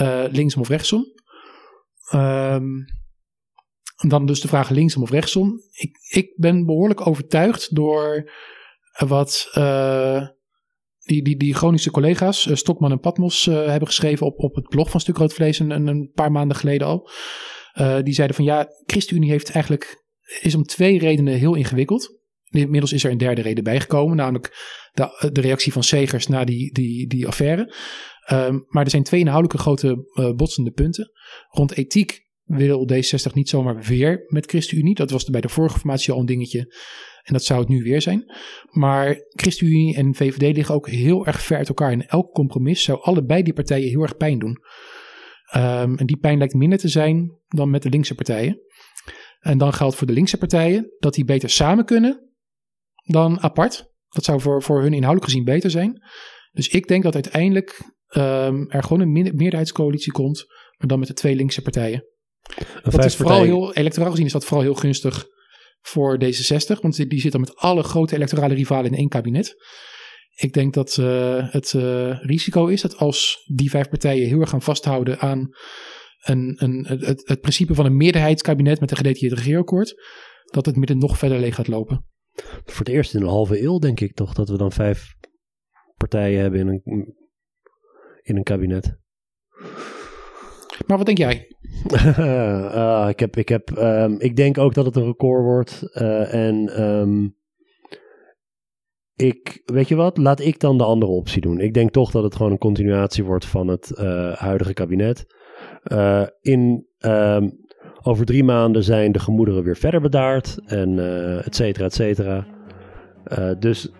uh, 0.00 0.24
linksom 0.30 0.60
of 0.60 0.68
rechtsom. 0.68 1.04
Um, 2.14 2.84
dan 4.08 4.26
dus 4.26 4.40
de 4.40 4.48
vraag 4.48 4.68
linksom 4.68 5.02
of 5.02 5.10
rechtsom. 5.10 5.60
Ik, 5.72 5.96
ik 6.08 6.34
ben 6.36 6.66
behoorlijk 6.66 7.06
overtuigd 7.06 7.74
door 7.74 8.30
wat 9.06 9.50
uh, 9.54 10.26
die, 10.98 11.22
die, 11.22 11.36
die 11.36 11.54
chronische 11.54 11.90
collega's, 11.90 12.46
uh, 12.46 12.54
Stokman 12.54 12.90
en 12.90 13.00
Patmos, 13.00 13.46
uh, 13.46 13.66
hebben 13.66 13.88
geschreven 13.88 14.26
op, 14.26 14.38
op 14.38 14.54
het 14.54 14.68
blog 14.68 14.90
van 14.90 15.00
Stuk 15.00 15.16
Rood 15.16 15.32
Vlees 15.32 15.58
een, 15.58 15.70
een 15.70 16.10
paar 16.14 16.32
maanden 16.32 16.56
geleden 16.56 16.86
al. 16.86 17.10
die 18.02 18.14
zeiden 18.14 18.36
van 18.36 18.44
ja, 18.44 18.68
ChristenUnie 18.86 19.30
heeft 19.30 19.50
eigenlijk, 19.50 20.04
is 20.40 20.54
om 20.54 20.62
twee 20.62 20.98
redenen 20.98 21.34
heel 21.34 21.54
ingewikkeld. 21.54 22.16
Inmiddels 22.50 22.92
is 22.92 23.04
er 23.04 23.10
een 23.10 23.18
derde 23.18 23.42
reden 23.42 23.64
bijgekomen, 23.64 24.16
namelijk 24.16 24.56
de, 24.92 25.30
de 25.32 25.40
reactie 25.40 25.72
van 25.72 25.82
Segers 25.82 26.26
na 26.26 26.44
die, 26.44 26.72
die, 26.72 27.06
die 27.06 27.26
affaire. 27.26 27.74
Um, 28.32 28.64
maar 28.68 28.84
er 28.84 28.90
zijn 28.90 29.02
twee 29.02 29.20
inhoudelijke 29.20 29.62
grote 29.62 29.96
botsende 30.36 30.70
punten. 30.70 31.10
Rond 31.48 31.76
ethiek 31.76 32.26
wil 32.48 32.88
D60 32.92 33.32
niet 33.32 33.48
zomaar 33.48 33.82
weer 33.82 34.24
met 34.26 34.46
ChristenUnie. 34.46 34.94
Dat 34.94 35.10
was 35.10 35.24
bij 35.24 35.40
de 35.40 35.48
vorige 35.48 35.78
formatie 35.78 36.12
al 36.12 36.20
een 36.20 36.26
dingetje. 36.26 36.74
En 37.28 37.34
dat 37.34 37.44
zou 37.44 37.60
het 37.60 37.68
nu 37.68 37.82
weer 37.82 38.02
zijn. 38.02 38.32
Maar 38.70 39.16
ChristenUnie 39.28 39.96
en 39.96 40.14
VVD 40.14 40.56
liggen 40.56 40.74
ook 40.74 40.88
heel 40.88 41.26
erg 41.26 41.42
ver 41.42 41.56
uit 41.56 41.68
elkaar. 41.68 41.92
En 41.92 42.08
elk 42.08 42.32
compromis 42.32 42.82
zou 42.82 43.00
allebei 43.02 43.42
die 43.42 43.52
partijen 43.52 43.88
heel 43.88 44.02
erg 44.02 44.16
pijn 44.16 44.38
doen. 44.38 44.58
Um, 45.56 45.98
en 45.98 46.06
die 46.06 46.16
pijn 46.16 46.38
lijkt 46.38 46.54
minder 46.54 46.78
te 46.78 46.88
zijn 46.88 47.38
dan 47.48 47.70
met 47.70 47.82
de 47.82 47.88
linkse 47.88 48.14
partijen. 48.14 48.60
En 49.40 49.58
dan 49.58 49.72
geldt 49.72 49.96
voor 49.96 50.06
de 50.06 50.12
linkse 50.12 50.38
partijen 50.38 50.90
dat 50.98 51.14
die 51.14 51.24
beter 51.24 51.50
samen 51.50 51.84
kunnen 51.84 52.32
dan 53.04 53.40
apart. 53.40 53.92
Dat 54.08 54.24
zou 54.24 54.40
voor, 54.40 54.62
voor 54.62 54.82
hun 54.82 54.92
inhoudelijk 54.92 55.30
gezien 55.30 55.44
beter 55.44 55.70
zijn. 55.70 56.02
Dus 56.52 56.68
ik 56.68 56.88
denk 56.88 57.02
dat 57.02 57.14
uiteindelijk 57.14 57.82
um, 58.16 58.70
er 58.70 58.82
gewoon 58.82 59.00
een 59.00 59.12
meerderheidscoalitie 59.12 60.12
komt, 60.12 60.44
maar 60.76 60.88
dan 60.88 60.98
met 60.98 61.08
de 61.08 61.14
twee 61.14 61.34
linkse 61.34 61.62
partijen. 61.62 62.04
Dat 62.82 63.04
is 63.04 63.16
vooral 63.16 63.42
heel, 63.42 63.74
electoraal 63.74 64.10
gezien 64.10 64.26
is 64.26 64.32
dat 64.32 64.44
vooral 64.44 64.62
heel 64.62 64.74
gunstig 64.74 65.26
voor 65.88 66.18
D66, 66.24 66.80
want 66.80 67.08
die 67.10 67.20
zit 67.20 67.32
dan 67.32 67.40
met 67.40 67.56
alle 67.56 67.82
grote 67.82 68.14
electorale 68.14 68.54
rivalen 68.54 68.90
in 68.90 68.98
één 68.98 69.08
kabinet. 69.08 69.56
Ik 70.34 70.52
denk 70.52 70.74
dat 70.74 70.96
uh, 71.00 71.52
het 71.52 71.72
uh, 71.72 72.22
risico 72.22 72.66
is 72.66 72.80
dat 72.80 72.96
als 72.96 73.44
die 73.54 73.70
vijf 73.70 73.88
partijen 73.88 74.28
heel 74.28 74.40
erg 74.40 74.50
gaan 74.50 74.62
vasthouden 74.62 75.18
aan 75.18 75.48
een, 76.20 76.54
een, 76.58 76.86
het, 76.86 77.28
het 77.28 77.40
principe 77.40 77.74
van 77.74 77.86
een 77.86 77.96
meerderheidskabinet 77.96 78.80
met 78.80 78.90
een 78.90 78.96
gedetailleerd 78.96 79.38
regeerakkoord, 79.38 79.94
dat 80.44 80.66
het 80.66 80.76
midden 80.76 80.98
nog 80.98 81.18
verder 81.18 81.38
leeg 81.38 81.54
gaat 81.54 81.68
lopen. 81.68 82.04
Voor 82.64 82.78
het 82.78 82.88
eerst 82.88 83.14
in 83.14 83.20
een 83.20 83.28
halve 83.28 83.62
eeuw 83.62 83.78
denk 83.78 84.00
ik 84.00 84.14
toch 84.14 84.34
dat 84.34 84.48
we 84.48 84.56
dan 84.56 84.72
vijf 84.72 85.14
partijen 85.96 86.40
hebben 86.40 86.60
in 86.60 86.68
een, 86.68 87.14
in 88.22 88.36
een 88.36 88.42
kabinet. 88.42 88.98
Maar 90.86 90.96
wat 90.96 91.06
denk 91.06 91.18
jij? 91.18 91.56
Uh, 91.92 93.06
ik, 93.12 93.20
heb, 93.20 93.36
ik, 93.36 93.48
heb, 93.48 93.70
um, 93.78 94.20
ik 94.20 94.36
denk 94.36 94.58
ook 94.58 94.74
dat 94.74 94.84
het 94.84 94.96
een 94.96 95.04
record 95.04 95.42
wordt. 95.42 95.88
Uh, 95.92 96.34
en 96.34 96.82
um, 96.82 97.36
ik, 99.14 99.62
weet 99.64 99.88
je 99.88 99.94
wat, 99.94 100.16
laat 100.16 100.40
ik 100.40 100.60
dan 100.60 100.78
de 100.78 100.84
andere 100.84 101.12
optie 101.12 101.40
doen. 101.40 101.60
Ik 101.60 101.74
denk 101.74 101.90
toch 101.90 102.10
dat 102.10 102.22
het 102.22 102.36
gewoon 102.36 102.52
een 102.52 102.58
continuatie 102.58 103.24
wordt 103.24 103.46
van 103.46 103.68
het 103.68 103.92
uh, 103.98 104.32
huidige 104.32 104.72
kabinet. 104.72 105.26
in, 106.40 106.86
um, 106.98 107.66
over 108.02 108.24
drie 108.24 108.44
maanden 108.44 108.84
zijn 108.84 109.12
de 109.12 109.18
gemoederen 109.18 109.62
weer 109.62 109.76
verder 109.76 110.00
bedaard. 110.00 110.58
En 110.66 110.98
et 111.44 111.54
cetera, 111.54 111.84
et 111.84 111.94
cetera. 111.94 112.46
dus 113.58 113.90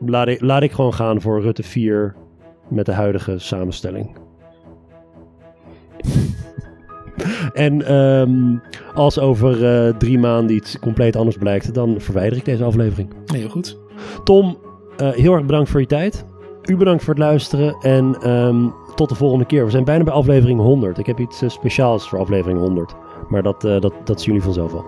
laat 0.00 0.28
ik, 0.28 0.40
laat 0.40 0.62
ik 0.62 0.72
gewoon 0.72 0.94
gaan 0.94 1.20
voor 1.20 1.42
Rutte 1.42 1.62
4 1.62 2.16
met 2.68 2.86
de 2.86 2.92
huidige 2.92 3.38
samenstelling. 3.38 4.16
en 7.52 7.94
um, 7.94 8.62
als 8.94 9.18
over 9.18 9.62
uh, 9.62 9.96
drie 9.96 10.18
maanden 10.18 10.56
iets 10.56 10.78
compleet 10.78 11.16
anders 11.16 11.36
blijkt, 11.36 11.74
dan 11.74 11.94
verwijder 11.98 12.38
ik 12.38 12.44
deze 12.44 12.64
aflevering. 12.64 13.08
Heel 13.26 13.48
goed. 13.48 13.78
Tom, 14.24 14.56
uh, 15.02 15.10
heel 15.10 15.32
erg 15.32 15.44
bedankt 15.44 15.70
voor 15.70 15.80
je 15.80 15.86
tijd. 15.86 16.24
U 16.64 16.76
bedankt 16.76 17.04
voor 17.04 17.14
het 17.14 17.22
luisteren 17.22 17.76
en 17.80 18.30
um, 18.30 18.74
tot 18.94 19.08
de 19.08 19.14
volgende 19.14 19.44
keer. 19.44 19.64
We 19.64 19.70
zijn 19.70 19.84
bijna 19.84 20.04
bij 20.04 20.12
aflevering 20.12 20.60
100. 20.60 20.98
Ik 20.98 21.06
heb 21.06 21.18
iets 21.18 21.42
uh, 21.42 21.48
speciaals 21.48 22.08
voor 22.08 22.18
aflevering 22.18 22.58
100. 22.58 22.94
Maar 23.28 23.42
dat, 23.42 23.60
dat, 23.60 23.92
dat 24.04 24.20
zien 24.20 24.24
jullie 24.24 24.42
vanzelf 24.42 24.72
wel. 24.72 24.84